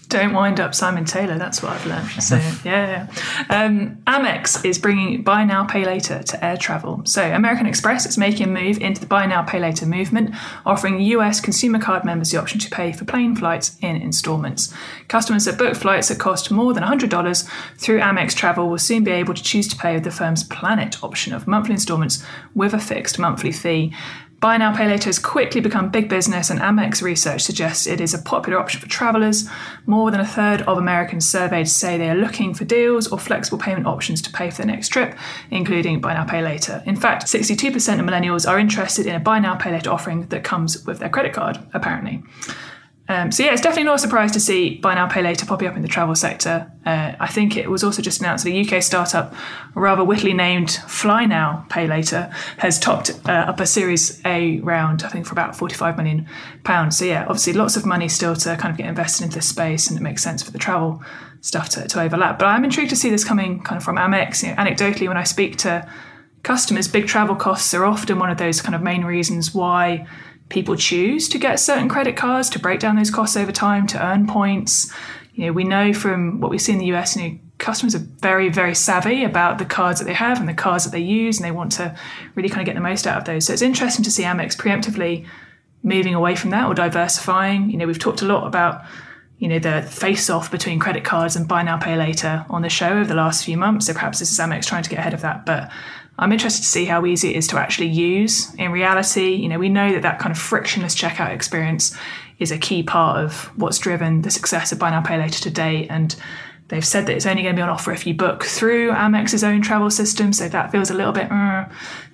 Don't 0.08 0.32
wind 0.34 0.60
up 0.60 0.74
Simon 0.74 1.04
Taylor. 1.04 1.36
That's 1.36 1.62
what 1.62 1.72
I've 1.72 1.86
learned. 1.86 2.10
So 2.22 2.36
yeah, 2.36 2.54
yeah. 3.50 3.64
Um, 3.64 3.96
Amex 4.06 4.64
is 4.64 4.78
bringing 4.78 5.22
buy 5.22 5.44
now, 5.44 5.64
pay 5.64 5.84
later 5.84 6.22
to 6.22 6.44
air 6.44 6.56
travel. 6.56 7.02
So 7.04 7.22
American 7.22 7.66
Express 7.66 8.06
is 8.06 8.16
making 8.16 8.48
a 8.48 8.50
move 8.50 8.78
into 8.78 9.00
the 9.00 9.06
buy 9.06 9.26
now, 9.26 9.42
pay 9.42 9.58
later 9.58 9.84
movement, 9.86 10.34
offering 10.64 11.00
U.S. 11.00 11.40
consumer 11.40 11.78
card 11.78 12.04
members 12.04 12.30
the 12.30 12.38
option 12.38 12.60
to 12.60 12.70
pay 12.70 12.92
for 12.92 13.04
plane 13.04 13.34
flights 13.34 13.76
in 13.80 13.96
installments. 13.96 14.72
Customers 15.08 15.44
that 15.46 15.58
book 15.58 15.74
flights 15.74 16.08
that 16.08 16.18
cost 16.18 16.50
more 16.50 16.72
than 16.72 16.84
$100 16.84 17.48
through 17.76 18.00
Amex 18.00 18.34
Travel 18.34 18.68
will 18.68 18.78
soon 18.78 19.02
be 19.02 19.10
able 19.10 19.34
to 19.34 19.42
choose 19.42 19.66
to 19.68 19.76
pay 19.76 19.94
with 19.94 20.04
the 20.04 20.10
firm's 20.10 20.44
Plan 20.44 20.78
It 20.78 21.02
option 21.02 21.32
of 21.32 21.46
monthly 21.46 21.74
installments 21.74 22.24
with 22.54 22.74
a 22.74 22.78
fixed 22.78 23.18
monthly 23.18 23.52
fee. 23.52 23.92
Buy 24.38 24.58
now, 24.58 24.76
pay 24.76 24.86
later 24.86 25.06
has 25.06 25.18
quickly 25.18 25.62
become 25.62 25.88
big 25.88 26.10
business, 26.10 26.50
and 26.50 26.60
Amex 26.60 27.00
research 27.00 27.42
suggests 27.42 27.86
it 27.86 28.02
is 28.02 28.12
a 28.12 28.18
popular 28.18 28.58
option 28.58 28.80
for 28.80 28.86
travelers. 28.86 29.48
More 29.86 30.10
than 30.10 30.20
a 30.20 30.26
third 30.26 30.60
of 30.62 30.76
Americans 30.76 31.26
surveyed 31.26 31.68
say 31.68 31.96
they 31.96 32.10
are 32.10 32.14
looking 32.14 32.52
for 32.52 32.66
deals 32.66 33.08
or 33.08 33.18
flexible 33.18 33.56
payment 33.56 33.86
options 33.86 34.20
to 34.22 34.30
pay 34.30 34.50
for 34.50 34.58
their 34.58 34.66
next 34.66 34.88
trip, 34.88 35.16
including 35.50 36.02
buy 36.02 36.12
now, 36.12 36.24
pay 36.24 36.42
later. 36.42 36.82
In 36.84 36.96
fact, 36.96 37.24
62% 37.24 37.74
of 37.98 38.04
millennials 38.04 38.48
are 38.48 38.58
interested 38.58 39.06
in 39.06 39.14
a 39.14 39.20
buy 39.20 39.38
now, 39.38 39.54
pay 39.54 39.72
later 39.72 39.90
offering 39.90 40.26
that 40.26 40.44
comes 40.44 40.84
with 40.84 40.98
their 40.98 41.08
credit 41.08 41.32
card, 41.32 41.58
apparently. 41.72 42.22
Um, 43.08 43.30
so 43.30 43.44
yeah, 43.44 43.52
it's 43.52 43.62
definitely 43.62 43.84
not 43.84 43.96
a 43.96 43.98
surprise 43.98 44.32
to 44.32 44.40
see 44.40 44.76
buy 44.76 44.94
now 44.94 45.06
pay 45.06 45.22
later 45.22 45.46
popping 45.46 45.68
up 45.68 45.76
in 45.76 45.82
the 45.82 45.88
travel 45.88 46.14
sector. 46.14 46.70
Uh, 46.84 47.12
I 47.20 47.28
think 47.28 47.56
it 47.56 47.70
was 47.70 47.84
also 47.84 48.02
just 48.02 48.20
announced 48.20 48.44
that 48.44 48.52
a 48.52 48.76
UK 48.76 48.82
startup, 48.82 49.34
rather 49.74 50.02
wittily 50.02 50.34
named 50.34 50.72
Fly 50.88 51.24
Now 51.24 51.66
Pay 51.68 51.86
Later, 51.86 52.32
has 52.58 52.78
topped 52.78 53.10
uh, 53.28 53.32
up 53.32 53.60
a 53.60 53.66
Series 53.66 54.20
A 54.24 54.58
round, 54.60 55.04
I 55.04 55.08
think, 55.08 55.26
for 55.26 55.32
about 55.32 55.56
45 55.56 55.96
million 55.96 56.28
pounds. 56.64 56.98
So 56.98 57.04
yeah, 57.04 57.22
obviously 57.22 57.52
lots 57.52 57.76
of 57.76 57.86
money 57.86 58.08
still 58.08 58.34
to 58.36 58.56
kind 58.56 58.72
of 58.72 58.76
get 58.76 58.86
invested 58.86 59.24
into 59.24 59.36
this 59.36 59.48
space, 59.48 59.88
and 59.88 59.98
it 59.98 60.02
makes 60.02 60.22
sense 60.22 60.42
for 60.42 60.50
the 60.50 60.58
travel 60.58 61.02
stuff 61.42 61.68
to, 61.70 61.86
to 61.86 62.00
overlap. 62.00 62.38
But 62.38 62.46
I'm 62.46 62.64
intrigued 62.64 62.90
to 62.90 62.96
see 62.96 63.10
this 63.10 63.24
coming 63.24 63.62
kind 63.62 63.76
of 63.76 63.84
from 63.84 63.96
Amex. 63.96 64.42
You 64.42 64.50
know, 64.50 64.56
anecdotally, 64.56 65.06
when 65.06 65.16
I 65.16 65.24
speak 65.24 65.58
to 65.58 65.88
customers, 66.42 66.88
big 66.88 67.06
travel 67.06 67.36
costs 67.36 67.72
are 67.72 67.84
often 67.84 68.18
one 68.18 68.30
of 68.30 68.38
those 68.38 68.60
kind 68.60 68.74
of 68.74 68.82
main 68.82 69.04
reasons 69.04 69.54
why 69.54 70.06
people 70.48 70.76
choose 70.76 71.28
to 71.28 71.38
get 71.38 71.58
certain 71.58 71.88
credit 71.88 72.16
cards 72.16 72.48
to 72.50 72.58
break 72.58 72.80
down 72.80 72.96
those 72.96 73.10
costs 73.10 73.36
over 73.36 73.52
time 73.52 73.86
to 73.88 74.04
earn 74.04 74.26
points. 74.26 74.92
You 75.34 75.46
know, 75.46 75.52
we 75.52 75.64
know 75.64 75.92
from 75.92 76.40
what 76.40 76.50
we 76.50 76.58
see 76.58 76.72
in 76.72 76.78
the 76.78 76.92
US, 76.94 77.16
you 77.16 77.22
know, 77.22 77.38
customers 77.58 77.94
are 77.94 78.06
very, 78.20 78.48
very 78.48 78.74
savvy 78.74 79.24
about 79.24 79.58
the 79.58 79.64
cards 79.64 79.98
that 79.98 80.04
they 80.04 80.14
have 80.14 80.38
and 80.38 80.48
the 80.48 80.54
cards 80.54 80.84
that 80.84 80.90
they 80.90 81.00
use, 81.00 81.38
and 81.38 81.44
they 81.44 81.50
want 81.50 81.72
to 81.72 81.96
really 82.34 82.48
kind 82.48 82.60
of 82.60 82.66
get 82.66 82.74
the 82.74 82.80
most 82.80 83.06
out 83.06 83.18
of 83.18 83.24
those. 83.24 83.46
So 83.46 83.52
it's 83.52 83.62
interesting 83.62 84.04
to 84.04 84.10
see 84.10 84.22
Amex 84.22 84.56
preemptively 84.56 85.26
moving 85.82 86.14
away 86.14 86.36
from 86.36 86.50
that 86.50 86.66
or 86.66 86.74
diversifying. 86.74 87.70
You 87.70 87.78
know, 87.78 87.86
we've 87.86 87.98
talked 87.98 88.22
a 88.22 88.26
lot 88.26 88.46
about 88.46 88.84
you 89.38 89.48
know 89.48 89.58
the 89.58 89.82
face 89.82 90.30
off 90.30 90.50
between 90.50 90.78
credit 90.78 91.04
cards 91.04 91.36
and 91.36 91.46
buy 91.46 91.62
now 91.62 91.76
pay 91.76 91.96
later 91.96 92.46
on 92.48 92.62
the 92.62 92.70
show 92.70 92.88
over 92.88 93.04
the 93.04 93.14
last 93.14 93.44
few 93.44 93.58
months 93.58 93.86
so 93.86 93.92
perhaps 93.92 94.18
this 94.18 94.32
is 94.32 94.38
amex 94.38 94.64
trying 94.64 94.82
to 94.82 94.88
get 94.88 94.98
ahead 94.98 95.12
of 95.12 95.20
that 95.20 95.44
but 95.44 95.70
I'm 96.18 96.32
interested 96.32 96.62
to 96.62 96.68
see 96.68 96.86
how 96.86 97.04
easy 97.04 97.30
it 97.30 97.36
is 97.36 97.46
to 97.48 97.58
actually 97.58 97.88
use 97.88 98.54
in 98.54 98.72
reality. 98.72 99.34
You 99.34 99.48
know, 99.48 99.58
we 99.58 99.68
know 99.68 99.92
that 99.92 100.02
that 100.02 100.18
kind 100.18 100.32
of 100.32 100.38
frictionless 100.38 100.94
checkout 100.94 101.32
experience 101.32 101.96
is 102.38 102.50
a 102.50 102.58
key 102.58 102.82
part 102.82 103.22
of 103.22 103.46
what's 103.56 103.78
driven 103.78 104.22
the 104.22 104.30
success 104.30 104.72
of 104.72 104.78
Buy 104.78 104.90
Now 104.90 105.02
Pay 105.02 105.18
Later 105.18 105.40
to 105.40 105.50
date. 105.50 105.88
And 105.90 106.16
they've 106.68 106.84
said 106.84 107.06
that 107.06 107.16
it's 107.16 107.26
only 107.26 107.42
going 107.42 107.54
to 107.54 107.58
be 107.58 107.62
on 107.62 107.68
offer 107.68 107.92
if 107.92 108.06
you 108.06 108.14
book 108.14 108.44
through 108.44 108.92
Amex's 108.92 109.44
own 109.44 109.60
travel 109.60 109.90
system. 109.90 110.32
So 110.32 110.48
that 110.48 110.72
feels 110.72 110.90
a 110.90 110.94
little 110.94 111.12
bit 111.12 111.30
uh, 111.30 111.66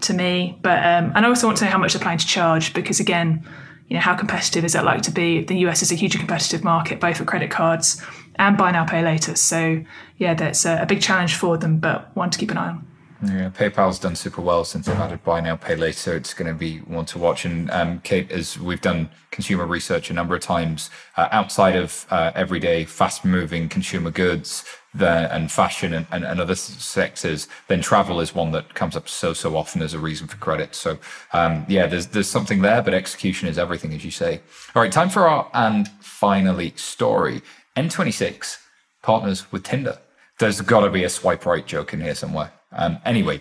to 0.03 0.15
me. 0.15 0.59
But 0.63 0.79
um, 0.79 1.13
and 1.15 1.25
I 1.25 1.29
also 1.29 1.47
want 1.47 1.59
to 1.59 1.65
know 1.65 1.71
how 1.71 1.79
much 1.79 1.93
they're 1.93 2.03
planning 2.03 2.19
to 2.19 2.27
charge 2.27 2.75
because 2.75 2.99
again, 2.99 3.47
you 3.89 3.95
know, 3.95 4.01
how 4.01 4.15
competitive 4.15 4.65
is 4.65 4.73
that 4.73 4.85
like 4.85 5.03
to 5.03 5.11
be? 5.13 5.45
The 5.45 5.59
US 5.67 5.83
is 5.83 5.93
a 5.93 5.95
hugely 5.95 6.19
competitive 6.19 6.65
market, 6.65 6.99
both 6.99 7.19
for 7.19 7.25
credit 7.25 7.51
cards 7.51 8.03
and 8.37 8.57
buy 8.57 8.71
now, 8.71 8.85
pay 8.85 9.03
later. 9.03 9.37
So 9.37 9.85
yeah, 10.17 10.35
that's 10.35 10.65
a, 10.65 10.83
a 10.83 10.87
big 10.87 11.03
challenge 11.03 11.37
for 11.37 11.57
them, 11.59 11.79
but 11.79 12.15
one 12.17 12.31
to 12.31 12.39
keep 12.39 12.51
an 12.51 12.59
eye 12.59 12.69
on. 12.71 12.92
Yeah, 13.25 13.51
PayPal's 13.51 14.01
done 14.01 14.17
super 14.17 14.41
well 14.41 14.65
since 14.65 14.87
they've 14.87 14.97
added 14.97 15.23
buy 15.23 15.41
now, 15.41 15.55
pay 15.55 15.77
later. 15.77 16.17
It's 16.17 16.35
going 16.35 16.53
to 16.53 16.59
be 16.59 16.79
one 16.79 17.05
to 17.07 17.19
watch. 17.19 17.45
And 17.45 17.71
um, 17.71 18.01
Kate, 18.01 18.33
as 18.33 18.59
we've 18.59 18.81
done 18.81 19.11
consumer 19.31 19.65
research 19.65 20.11
a 20.11 20.13
number 20.13 20.35
of 20.35 20.41
times, 20.41 20.91
uh, 21.17 21.29
outside 21.31 21.77
of 21.77 22.05
uh, 22.11 22.33
everyday 22.35 22.85
fast 22.85 23.25
moving 23.25 23.69
consumer 23.69 24.11
goods 24.11 24.65
the, 24.93 25.33
and 25.33 25.53
fashion 25.53 25.95
and, 25.95 26.07
and, 26.11 26.25
and, 26.25 26.41
other 26.41 26.57
sectors, 26.57 27.47
then 27.69 27.81
travel 27.81 28.19
is 28.21 28.35
one 28.35 28.51
that 28.53 28.75
comes 28.75 28.97
up 28.97 29.09
so, 29.09 29.33
so 29.33 29.57
often 29.57 29.83
as 29.83 29.95
a 29.95 30.01
reason 30.01 30.27
for 30.27 30.37
credit. 30.39 30.75
So 30.75 30.99
um, 31.33 31.65
yeah, 31.69 31.87
there's, 31.87 32.09
there's 32.09 32.29
something 32.29 32.61
there, 32.61 32.83
but 32.83 32.93
execution 32.93 33.49
is 33.49 33.57
everything, 33.57 33.95
as 33.95 34.05
you 34.05 34.11
say. 34.11 34.41
All 34.75 34.83
right, 34.83 34.91
time 34.91 35.09
for 35.09 35.29
our 35.29 35.49
and 35.55 35.89
finally 36.01 36.73
story. 36.75 37.41
N26 37.77 38.59
partners 39.01 39.51
with 39.53 39.63
Tinder. 39.63 39.99
There's 40.41 40.61
got 40.61 40.81
to 40.81 40.91
be 40.91 41.05
a 41.05 41.09
swipe 41.09 41.47
right 41.47 41.65
joke 41.65 41.95
in 41.95 42.01
here 42.01 42.17
somewhere. 42.17 42.53
Um, 42.73 42.99
anyway, 43.05 43.41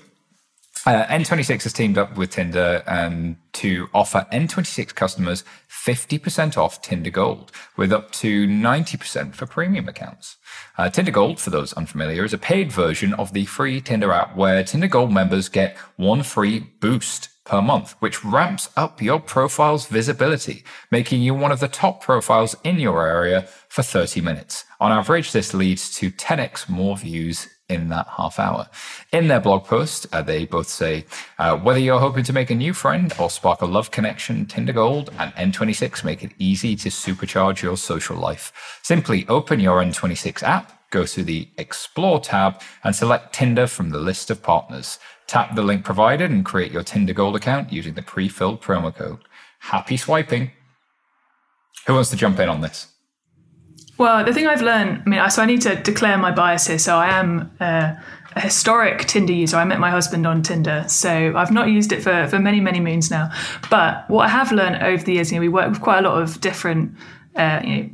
uh, 0.86 1.06
N26 1.06 1.64
has 1.64 1.74
teamed 1.74 2.00
up 2.00 2.18
with 2.18 2.32
Tinder 2.32 2.82
um, 2.88 3.38
to 3.54 3.88
offer 3.94 4.26
N26 4.32 4.96
customers 4.96 5.44
50% 5.70 6.58
off 6.58 6.82
Tinder 6.82 7.12
Gold 7.12 7.52
with 7.78 7.94
up 7.94 8.12
to 8.14 8.48
90% 8.48 9.36
for 9.36 9.46
premium 9.46 9.88
accounts. 9.88 10.38
Uh, 10.80 10.90
Tinder 10.90 11.12
Gold, 11.12 11.40
for 11.40 11.52
those 11.52 11.74
unfamiliar, 11.74 12.26
is 12.26 12.34
a 12.34 12.40
paid 12.40 12.72
version 12.72 13.14
of 13.14 13.34
the 13.34 13.46
free 13.46 13.80
Tinder 13.80 14.12
app 14.12 14.36
where 14.36 14.64
Tinder 14.64 14.88
Gold 14.88 15.12
members 15.12 15.50
get 15.50 15.78
one 15.98 16.24
free 16.24 16.60
boost 16.80 17.30
per 17.46 17.62
month, 17.62 17.96
which 18.00 18.24
ramps 18.24 18.70
up 18.76 19.02
your 19.02 19.20
profile's 19.20 19.86
visibility, 19.86 20.64
making 20.90 21.22
you 21.22 21.36
one 21.36 21.52
of 21.52 21.60
the 21.60 21.68
top 21.68 22.02
profiles 22.02 22.56
in 22.64 22.80
your 22.80 23.06
area 23.06 23.48
for 23.70 23.84
30 23.84 24.22
minutes. 24.22 24.66
On 24.80 24.92
average, 24.92 25.32
this 25.32 25.54
leads 25.54 25.94
to 25.98 26.12
10x 26.12 26.70
more 26.70 26.98
views 26.98 27.48
in 27.72 27.90
that 27.90 28.08
half 28.18 28.38
hour. 28.38 28.70
In 29.12 29.28
their 29.28 29.40
blog 29.40 29.64
post, 29.64 30.06
uh, 30.12 30.22
they 30.22 30.46
both 30.46 30.68
say 30.68 31.06
uh, 31.40 31.58
whether 31.58 31.80
you're 31.80 32.00
hoping 32.00 32.24
to 32.26 32.34
make 32.34 32.52
a 32.52 32.56
new 32.56 32.74
friend 32.74 33.14
or 33.18 33.30
spark 33.30 33.62
a 33.62 33.66
love 33.66 33.90
connection, 33.90 34.46
Tinder 34.46 34.74
Gold 34.74 35.10
and 35.18 35.34
N26 35.34 36.04
make 36.04 36.24
it 36.24 36.32
easy 36.38 36.76
to 36.76 36.90
supercharge 36.90 37.62
your 37.62 37.78
social 37.78 38.18
life. 38.18 38.80
Simply 38.84 39.26
open 39.28 39.60
your 39.60 39.82
N26 39.82 40.44
app, 40.44 40.90
go 40.92 41.06
to 41.06 41.24
the 41.24 41.48
Explore 41.58 42.20
tab, 42.20 42.62
and 42.84 42.96
select 42.96 43.34
Tinder 43.34 43.66
from 43.68 43.90
the 43.90 44.00
list 44.00 44.30
of 44.30 44.44
partners. 44.44 45.00
Tap 45.28 45.56
the 45.56 45.64
link 45.64 45.86
provided 45.86 46.30
and 46.30 46.44
create 46.44 46.74
your 46.74 46.84
Tinder 46.84 47.14
Gold 47.14 47.38
account 47.38 47.72
using 47.72 47.94
the 47.94 48.02
pre 48.02 48.28
filled 48.28 48.62
promo 48.62 48.94
code. 48.94 49.20
Happy 49.60 49.96
swiping. 49.96 50.52
Who 51.88 51.94
wants 51.94 52.10
to 52.10 52.18
jump 52.18 52.38
in 52.40 52.50
on 52.50 52.62
this? 52.62 52.91
Well, 53.98 54.26
the 54.26 54.34
thing 54.34 54.48
I've 54.48 54.62
learned, 54.62 55.04
I 55.06 55.10
mean, 55.10 55.30
so 55.30 55.42
I 55.42 55.46
need 55.46 55.62
to 55.62 55.76
declare 55.76 56.18
my 56.18 56.32
bias 56.32 56.68
here. 56.68 56.80
So 56.80 56.96
I 56.96 57.20
am 57.20 57.52
uh, 57.60 57.94
a 58.36 58.40
historic 58.40 59.06
Tinder 59.06 59.34
user. 59.34 59.58
I 59.58 59.66
met 59.66 59.80
my 59.80 59.92
husband 59.92 60.26
on 60.26 60.42
Tinder, 60.42 60.86
so 60.88 61.34
I've 61.36 61.52
not 61.52 61.68
used 61.68 61.92
it 61.92 62.02
for, 62.02 62.28
for 62.28 62.40
many, 62.40 62.60
many 62.60 62.80
moons 62.80 63.12
now. 63.12 63.30
But 63.70 64.10
what 64.10 64.26
I 64.26 64.30
have 64.30 64.52
learned 64.52 64.82
over 64.82 65.04
the 65.04 65.14
years, 65.14 65.32
you 65.32 65.38
know, 65.38 65.42
we 65.42 65.50
work 65.50 65.70
with 65.70 65.82
quite 65.82 66.00
a 66.00 66.10
lot 66.10 66.22
of 66.22 66.42
different 66.42 66.96
uh, 67.36 67.62
you 67.64 67.76
know, 67.76 67.90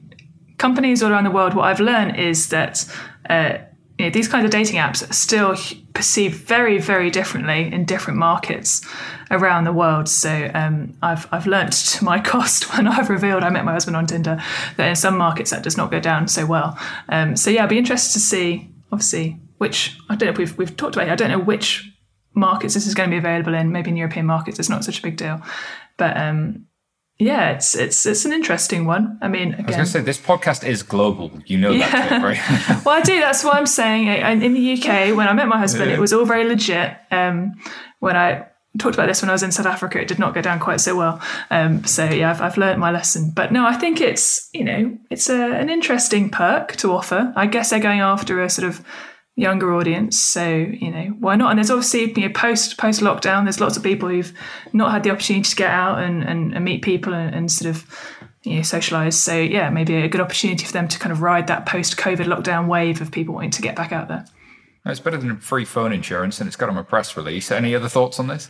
companies 0.57 1.03
all 1.03 1.11
around 1.11 1.25
the 1.25 1.31
world. 1.31 1.53
What 1.53 1.65
I've 1.65 1.79
learned 1.79 2.17
is 2.17 2.49
that 2.49 2.85
uh, 3.29 3.57
you 3.97 4.05
know, 4.05 4.11
these 4.11 4.27
kinds 4.27 4.45
of 4.45 4.51
dating 4.51 4.79
apps 4.79 5.07
are 5.09 5.13
still 5.13 5.55
perceived 5.93 6.35
very, 6.35 6.77
very 6.77 7.09
differently 7.09 7.71
in 7.73 7.83
different 7.85 8.19
markets 8.19 8.85
around 9.31 9.63
the 9.63 9.73
world. 9.73 10.07
So 10.07 10.51
um, 10.53 10.95
I've 11.01 11.27
I've 11.31 11.47
learnt 11.47 11.73
to 11.93 12.03
my 12.03 12.19
cost 12.19 12.75
when 12.75 12.87
I've 12.87 13.09
revealed 13.09 13.43
I 13.43 13.49
met 13.49 13.65
my 13.65 13.73
husband 13.73 13.97
on 13.97 14.05
Tinder 14.05 14.41
that 14.77 14.87
in 14.87 14.95
some 14.95 15.17
markets 15.17 15.51
that 15.51 15.63
does 15.63 15.77
not 15.77 15.89
go 15.89 15.99
down 15.99 16.27
so 16.27 16.45
well. 16.45 16.77
Um, 17.09 17.35
so 17.35 17.49
yeah, 17.49 17.63
I'd 17.63 17.69
be 17.69 17.77
interested 17.77 18.13
to 18.13 18.19
see, 18.19 18.69
obviously, 18.91 19.39
which 19.57 19.97
I 20.09 20.15
don't 20.15 20.27
know 20.27 20.33
if 20.33 20.37
we've 20.37 20.57
we've 20.57 20.77
talked 20.77 20.95
about. 20.95 21.07
It. 21.07 21.11
I 21.11 21.15
don't 21.15 21.31
know 21.31 21.39
which 21.39 21.89
markets 22.35 22.75
this 22.75 22.85
is 22.85 22.93
going 22.93 23.09
to 23.09 23.13
be 23.13 23.17
available 23.17 23.55
in. 23.55 23.71
Maybe 23.71 23.89
in 23.89 23.97
European 23.97 24.27
markets, 24.27 24.59
it's 24.59 24.69
not 24.69 24.83
such 24.83 24.99
a 24.99 25.01
big 25.01 25.17
deal, 25.17 25.41
but 25.97 26.15
um, 26.15 26.66
yeah, 27.19 27.51
it's 27.51 27.75
it's 27.75 28.05
it's 28.05 28.25
an 28.25 28.33
interesting 28.33 28.85
one. 28.85 29.17
I 29.21 29.27
mean, 29.27 29.53
again, 29.53 29.65
I 29.65 29.67
was 29.67 29.75
going 29.75 29.85
to 29.85 29.91
say 29.91 30.01
this 30.01 30.19
podcast 30.19 30.67
is 30.67 30.83
global. 30.83 31.31
You 31.45 31.57
know 31.57 31.71
yeah. 31.71 32.09
that, 32.09 32.23
right? 32.23 32.85
well, 32.85 32.95
I 32.95 33.01
do. 33.01 33.19
That's 33.19 33.43
what 33.43 33.55
I'm 33.55 33.65
saying. 33.65 34.07
In 34.41 34.53
the 34.53 34.73
UK, 34.73 35.15
when 35.15 35.27
I 35.27 35.33
met 35.33 35.47
my 35.47 35.57
husband, 35.57 35.89
yeah. 35.89 35.97
it 35.97 35.99
was 35.99 36.13
all 36.13 36.25
very 36.25 36.47
legit. 36.47 36.95
Um, 37.09 37.55
when 37.99 38.15
I 38.15 38.45
talked 38.77 38.95
about 38.95 39.07
this 39.07 39.23
when 39.23 39.29
I 39.29 39.33
was 39.33 39.41
in 39.41 39.51
South 39.51 39.65
Africa, 39.65 39.99
it 39.99 40.07
did 40.07 40.19
not 40.19 40.35
go 40.35 40.41
down 40.41 40.59
quite 40.59 40.79
so 40.79 40.95
well. 40.95 41.19
Um, 41.49 41.83
so 41.85 42.05
yeah, 42.05 42.29
I've, 42.29 42.41
I've 42.41 42.57
learned 42.57 42.79
my 42.79 42.91
lesson. 42.91 43.31
But 43.35 43.51
no, 43.51 43.65
I 43.65 43.73
think 43.73 43.99
it's 43.99 44.49
you 44.53 44.63
know 44.63 44.97
it's 45.09 45.29
a, 45.29 45.53
an 45.53 45.69
interesting 45.69 46.29
perk 46.29 46.75
to 46.77 46.91
offer. 46.91 47.33
I 47.35 47.47
guess 47.47 47.71
they're 47.71 47.79
going 47.79 48.01
after 48.01 48.41
a 48.41 48.49
sort 48.49 48.67
of 48.67 48.85
younger 49.37 49.73
audience. 49.73 50.19
So 50.19 50.47
you 50.47 50.91
know 50.91 51.15
why 51.19 51.35
not? 51.35 51.51
And 51.51 51.59
there's 51.59 51.69
obviously 51.69 52.11
you 52.19 52.27
know 52.27 52.33
post 52.33 52.77
post 52.77 52.99
lockdown, 53.01 53.45
there's 53.45 53.61
lots 53.61 53.77
of 53.77 53.83
people 53.83 54.09
who've 54.09 54.33
not 54.73 54.91
had 54.91 55.03
the 55.03 55.11
opportunity 55.11 55.49
to 55.49 55.55
get 55.55 55.69
out 55.69 55.99
and 55.99 56.23
and, 56.23 56.53
and 56.53 56.65
meet 56.65 56.81
people 56.81 57.13
and, 57.13 57.33
and, 57.33 57.51
sort 57.51 57.73
of 57.73 57.85
you 58.43 58.57
know 58.57 58.61
socialize. 58.63 59.17
So 59.17 59.37
yeah, 59.37 59.69
maybe 59.69 59.95
a 59.95 60.09
good 60.09 60.21
opportunity 60.21 60.65
for 60.65 60.73
them 60.73 60.87
to 60.89 60.99
kind 60.99 61.13
of 61.13 61.21
ride 61.21 61.47
that 61.47 61.65
post 61.65 61.95
COVID 61.97 62.25
lockdown 62.25 62.67
wave 62.67 62.99
of 62.99 63.11
people 63.11 63.35
wanting 63.35 63.51
to 63.51 63.61
get 63.61 63.75
back 63.75 63.91
out 63.93 64.07
there. 64.07 64.25
It's 64.85 64.99
better 64.99 65.17
than 65.17 65.37
free 65.37 65.65
phone 65.65 65.93
insurance, 65.93 66.39
and 66.39 66.47
it's 66.47 66.55
got 66.55 66.75
a 66.75 66.83
press 66.83 67.15
release. 67.15 67.51
Any 67.51 67.75
other 67.75 67.89
thoughts 67.89 68.19
on 68.19 68.27
this? 68.27 68.49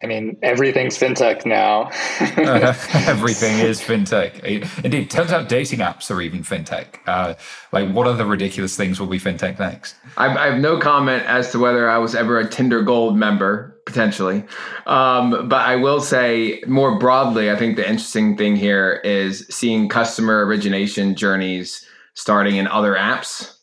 I 0.00 0.06
mean, 0.06 0.38
everything's 0.42 0.96
fintech 0.96 1.44
now. 1.44 1.90
uh, 2.20 2.72
everything 3.08 3.58
is 3.58 3.80
fintech. 3.80 4.44
Indeed, 4.84 5.10
turns 5.10 5.32
out 5.32 5.48
dating 5.48 5.80
apps 5.80 6.08
are 6.14 6.20
even 6.20 6.44
fintech. 6.44 6.98
Uh, 7.06 7.34
like, 7.72 7.90
what 7.90 8.06
other 8.06 8.24
ridiculous 8.24 8.76
things 8.76 9.00
will 9.00 9.08
be 9.08 9.18
fintech 9.18 9.58
next? 9.58 9.96
I've, 10.16 10.36
I 10.36 10.46
have 10.46 10.60
no 10.60 10.78
comment 10.78 11.24
as 11.24 11.50
to 11.50 11.58
whether 11.58 11.90
I 11.90 11.98
was 11.98 12.14
ever 12.14 12.38
a 12.38 12.48
Tinder 12.48 12.82
Gold 12.82 13.16
member, 13.16 13.80
potentially. 13.86 14.44
Um, 14.86 15.48
but 15.48 15.62
I 15.66 15.74
will 15.74 16.00
say 16.00 16.62
more 16.68 16.96
broadly, 16.96 17.50
I 17.50 17.56
think 17.56 17.74
the 17.74 17.88
interesting 17.88 18.36
thing 18.36 18.54
here 18.54 19.00
is 19.02 19.46
seeing 19.50 19.88
customer 19.88 20.46
origination 20.46 21.16
journeys 21.16 21.84
starting 22.14 22.54
in 22.54 22.68
other 22.68 22.94
apps. 22.94 23.56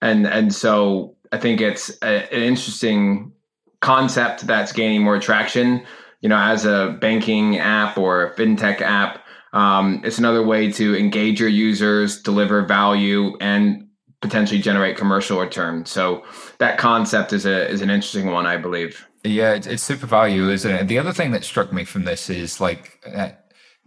And, 0.00 0.24
and 0.24 0.54
so 0.54 1.16
I 1.32 1.38
think 1.38 1.60
it's 1.60 1.90
a, 2.00 2.32
an 2.32 2.42
interesting 2.42 3.32
concept 3.80 4.46
that's 4.46 4.72
gaining 4.72 5.02
more 5.02 5.18
traction. 5.18 5.84
You 6.20 6.28
know, 6.28 6.38
as 6.38 6.64
a 6.64 6.98
banking 7.00 7.58
app 7.58 7.96
or 7.96 8.24
a 8.24 8.34
fintech 8.34 8.80
app, 8.80 9.24
um, 9.52 10.00
it's 10.04 10.18
another 10.18 10.44
way 10.44 10.70
to 10.72 10.96
engage 10.96 11.40
your 11.40 11.48
users, 11.48 12.22
deliver 12.22 12.64
value, 12.64 13.36
and 13.40 13.88
potentially 14.20 14.60
generate 14.60 14.96
commercial 14.96 15.40
return. 15.40 15.86
So 15.86 16.24
that 16.58 16.78
concept 16.78 17.32
is 17.32 17.46
a 17.46 17.68
is 17.68 17.80
an 17.80 17.90
interesting 17.90 18.26
one, 18.26 18.46
I 18.46 18.58
believe. 18.58 19.06
Yeah, 19.24 19.52
it's, 19.54 19.66
it's 19.66 19.82
super 19.82 20.06
value, 20.06 20.48
isn't 20.50 20.70
it? 20.70 20.88
The 20.88 20.98
other 20.98 21.12
thing 21.12 21.32
that 21.32 21.44
struck 21.44 21.72
me 21.72 21.84
from 21.84 22.04
this 22.04 22.30
is 22.30 22.60
like. 22.60 23.00
Uh, 23.06 23.30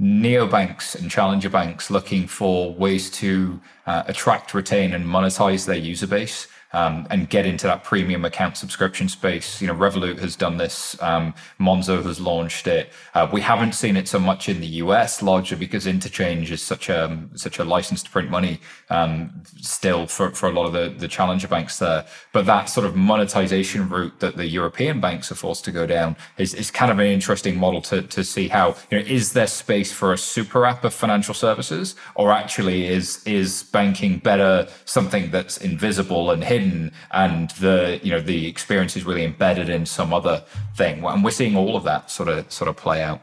neobanks 0.01 0.99
and 0.99 1.09
challenger 1.09 1.49
banks 1.49 1.91
looking 1.91 2.25
for 2.25 2.73
ways 2.73 3.11
to 3.11 3.61
uh, 3.85 4.03
attract, 4.07 4.53
retain, 4.55 4.91
and 4.91 5.05
monetize 5.05 5.67
their 5.67 5.77
user 5.77 6.07
base 6.07 6.47
um, 6.73 7.07
and 7.09 7.29
get 7.29 7.45
into 7.45 7.67
that 7.67 7.83
premium 7.83 8.25
account 8.25 8.57
subscription 8.57 9.07
space. 9.07 9.61
You 9.61 9.67
know, 9.67 9.75
Revolut 9.75 10.19
has 10.19 10.35
done 10.35 10.57
this. 10.57 11.01
Um, 11.01 11.33
Monzo 11.59 12.03
has 12.03 12.19
launched 12.19 12.67
it. 12.67 12.91
Uh, 13.13 13.27
we 13.31 13.41
haven't 13.41 13.73
seen 13.73 13.95
it 13.95 14.07
so 14.07 14.19
much 14.19 14.49
in 14.49 14.59
the 14.59 14.67
US, 14.67 15.21
largely 15.21 15.57
because 15.57 15.85
interchange 15.85 16.51
is 16.51 16.61
such 16.61 16.89
a 16.89 17.27
such 17.35 17.59
a 17.59 17.63
license 17.63 18.03
to 18.03 18.09
print 18.09 18.29
money 18.29 18.59
um, 18.89 19.43
still 19.61 20.07
for, 20.07 20.31
for 20.31 20.49
a 20.49 20.51
lot 20.51 20.65
of 20.65 20.73
the, 20.73 20.89
the 20.97 21.07
challenger 21.07 21.47
banks 21.47 21.79
there. 21.79 22.05
But 22.31 22.45
that 22.47 22.65
sort 22.65 22.85
of 22.85 22.95
monetization 22.95 23.87
route 23.89 24.19
that 24.19 24.37
the 24.37 24.47
European 24.47 24.99
banks 24.99 25.31
are 25.31 25.35
forced 25.35 25.63
to 25.65 25.71
go 25.71 25.85
down 25.85 26.15
is, 26.37 26.53
is 26.53 26.71
kind 26.71 26.91
of 26.91 26.99
an 26.99 27.07
interesting 27.07 27.57
model 27.57 27.81
to, 27.83 28.01
to 28.01 28.23
see 28.23 28.47
how 28.47 28.75
you 28.89 28.99
know 28.99 29.05
is 29.05 29.33
there 29.33 29.47
space 29.47 29.91
for 29.91 30.11
a 30.13 30.17
super 30.17 30.65
app 30.65 30.83
of 30.83 30.93
financial 30.93 31.33
services, 31.33 31.95
or 32.15 32.31
actually 32.31 32.87
is 32.87 33.23
is 33.25 33.63
banking 33.63 34.17
better 34.17 34.67
something 34.85 35.29
that's 35.31 35.57
invisible 35.57 36.31
and 36.31 36.43
hidden 36.43 36.62
and 37.11 37.49
the 37.51 37.99
you 38.03 38.11
know 38.11 38.19
the 38.19 38.47
experience 38.47 38.95
is 38.95 39.05
really 39.05 39.23
embedded 39.23 39.69
in 39.69 39.85
some 39.85 40.13
other 40.13 40.43
thing 40.75 41.03
and 41.03 41.23
we're 41.23 41.31
seeing 41.31 41.55
all 41.55 41.75
of 41.75 41.83
that 41.83 42.09
sort 42.09 42.29
of 42.29 42.51
sort 42.51 42.67
of 42.67 42.75
play 42.75 43.01
out 43.01 43.21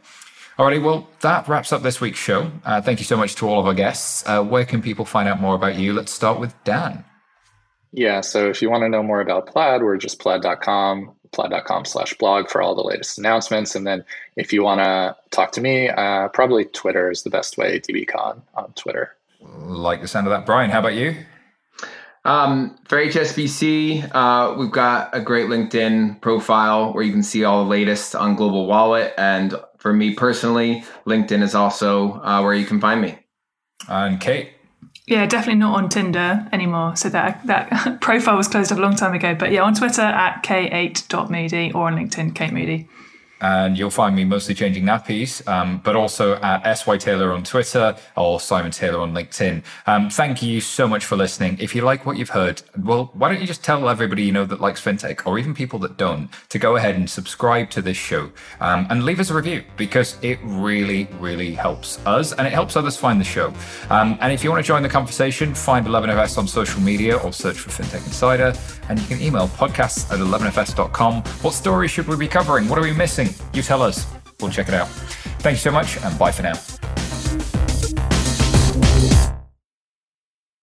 Alrighty, 0.60 0.82
well, 0.82 1.08
that 1.22 1.48
wraps 1.48 1.72
up 1.72 1.80
this 1.80 2.02
week's 2.02 2.18
show. 2.18 2.52
Uh, 2.66 2.82
thank 2.82 2.98
you 2.98 3.06
so 3.06 3.16
much 3.16 3.34
to 3.36 3.48
all 3.48 3.58
of 3.58 3.66
our 3.66 3.72
guests. 3.72 4.22
Uh, 4.26 4.44
where 4.44 4.66
can 4.66 4.82
people 4.82 5.06
find 5.06 5.26
out 5.26 5.40
more 5.40 5.54
about 5.54 5.78
you? 5.78 5.94
Let's 5.94 6.12
start 6.12 6.38
with 6.38 6.52
Dan. 6.64 7.02
Yeah, 7.92 8.20
so 8.20 8.50
if 8.50 8.60
you 8.60 8.68
want 8.68 8.82
to 8.82 8.90
know 8.90 9.02
more 9.02 9.22
about 9.22 9.46
Plaid, 9.46 9.82
we're 9.82 9.96
just 9.96 10.18
plaid.com, 10.18 11.12
plaid.com 11.32 11.86
slash 11.86 12.12
blog 12.18 12.50
for 12.50 12.60
all 12.60 12.74
the 12.74 12.84
latest 12.84 13.16
announcements. 13.16 13.74
And 13.74 13.86
then 13.86 14.04
if 14.36 14.52
you 14.52 14.62
want 14.62 14.80
to 14.80 15.16
talk 15.30 15.52
to 15.52 15.62
me, 15.62 15.88
uh, 15.88 16.28
probably 16.28 16.66
Twitter 16.66 17.10
is 17.10 17.22
the 17.22 17.30
best 17.30 17.56
way, 17.56 17.80
dbcon 17.80 18.42
on 18.54 18.72
Twitter. 18.74 19.16
Like 19.40 20.02
the 20.02 20.08
sound 20.08 20.26
of 20.26 20.30
that. 20.32 20.44
Brian, 20.44 20.68
how 20.68 20.80
about 20.80 20.94
you? 20.94 21.16
Um, 22.30 22.76
for 22.84 22.96
HSBC, 22.96 24.08
uh, 24.14 24.54
we've 24.56 24.70
got 24.70 25.10
a 25.12 25.20
great 25.20 25.48
LinkedIn 25.48 26.20
profile 26.20 26.92
where 26.92 27.02
you 27.02 27.10
can 27.10 27.24
see 27.24 27.42
all 27.42 27.64
the 27.64 27.68
latest 27.68 28.14
on 28.14 28.36
Global 28.36 28.68
Wallet. 28.68 29.12
And 29.18 29.56
for 29.78 29.92
me 29.92 30.14
personally, 30.14 30.84
LinkedIn 31.08 31.42
is 31.42 31.56
also 31.56 32.20
uh, 32.22 32.40
where 32.42 32.54
you 32.54 32.64
can 32.64 32.80
find 32.80 33.00
me. 33.00 33.18
And 33.88 34.20
Kate. 34.20 34.52
Yeah, 35.08 35.26
definitely 35.26 35.58
not 35.58 35.74
on 35.74 35.88
Tinder 35.88 36.46
anymore. 36.52 36.94
So 36.94 37.08
that 37.08 37.44
that 37.48 38.00
profile 38.00 38.36
was 38.36 38.46
closed 38.46 38.70
up 38.70 38.78
a 38.78 38.80
long 38.80 38.94
time 38.94 39.12
ago. 39.12 39.34
But 39.34 39.50
yeah, 39.50 39.62
on 39.62 39.74
Twitter 39.74 40.02
at 40.02 40.44
k8.moody 40.44 41.74
or 41.74 41.88
on 41.88 41.96
LinkedIn, 41.96 42.36
Kate 42.36 42.52
Moody 42.52 42.88
and 43.40 43.78
you'll 43.78 43.90
find 43.90 44.14
me 44.14 44.24
mostly 44.24 44.54
changing 44.54 44.84
nappies, 44.84 45.46
um, 45.48 45.80
but 45.84 45.96
also 45.96 46.34
at 46.36 46.74
SY 46.74 46.98
Taylor 46.98 47.32
on 47.32 47.42
Twitter 47.42 47.96
or 48.16 48.40
Simon 48.40 48.70
Taylor 48.70 49.00
on 49.00 49.12
LinkedIn. 49.12 49.62
Um, 49.86 50.10
thank 50.10 50.42
you 50.42 50.60
so 50.60 50.86
much 50.86 51.04
for 51.04 51.16
listening. 51.16 51.56
If 51.58 51.74
you 51.74 51.82
like 51.82 52.06
what 52.06 52.16
you've 52.16 52.30
heard, 52.30 52.62
well, 52.78 53.10
why 53.14 53.30
don't 53.30 53.40
you 53.40 53.46
just 53.46 53.64
tell 53.64 53.88
everybody 53.88 54.22
you 54.22 54.32
know 54.32 54.44
that 54.44 54.60
likes 54.60 54.80
fintech 54.80 55.26
or 55.26 55.38
even 55.38 55.54
people 55.54 55.78
that 55.80 55.96
don't 55.96 56.28
to 56.48 56.58
go 56.58 56.76
ahead 56.76 56.94
and 56.94 57.08
subscribe 57.08 57.70
to 57.70 57.82
this 57.82 57.96
show 57.96 58.30
um, 58.60 58.86
and 58.90 59.04
leave 59.04 59.20
us 59.20 59.30
a 59.30 59.34
review 59.34 59.64
because 59.76 60.16
it 60.22 60.38
really, 60.42 61.08
really 61.18 61.54
helps 61.54 62.04
us 62.06 62.32
and 62.32 62.46
it 62.46 62.52
helps 62.52 62.76
others 62.76 62.96
find 62.96 63.20
the 63.20 63.24
show. 63.24 63.52
Um, 63.88 64.18
and 64.20 64.32
if 64.32 64.44
you 64.44 64.50
want 64.50 64.64
to 64.64 64.66
join 64.66 64.82
the 64.82 64.88
conversation, 64.88 65.54
find 65.54 65.86
11FS 65.86 66.38
on 66.38 66.46
social 66.46 66.80
media 66.80 67.16
or 67.16 67.32
search 67.32 67.58
for 67.58 67.70
FinTech 67.70 68.04
Insider 68.06 68.52
and 68.88 68.98
you 68.98 69.06
can 69.06 69.20
email 69.20 69.48
podcasts 69.48 70.10
at 70.12 70.18
11fs.com. 70.18 71.22
What 71.42 71.54
stories 71.54 71.90
should 71.90 72.08
we 72.08 72.16
be 72.16 72.28
covering? 72.28 72.68
What 72.68 72.78
are 72.78 72.82
we 72.82 72.92
missing? 72.92 73.29
You 73.52 73.62
tell 73.62 73.82
us. 73.82 74.06
We'll 74.40 74.50
check 74.50 74.68
it 74.68 74.74
out. 74.74 74.88
Thank 75.40 75.54
you 75.54 75.60
so 75.60 75.70
much, 75.70 75.98
and 75.98 76.18
bye 76.18 76.32
for 76.32 76.42
now. 76.42 76.99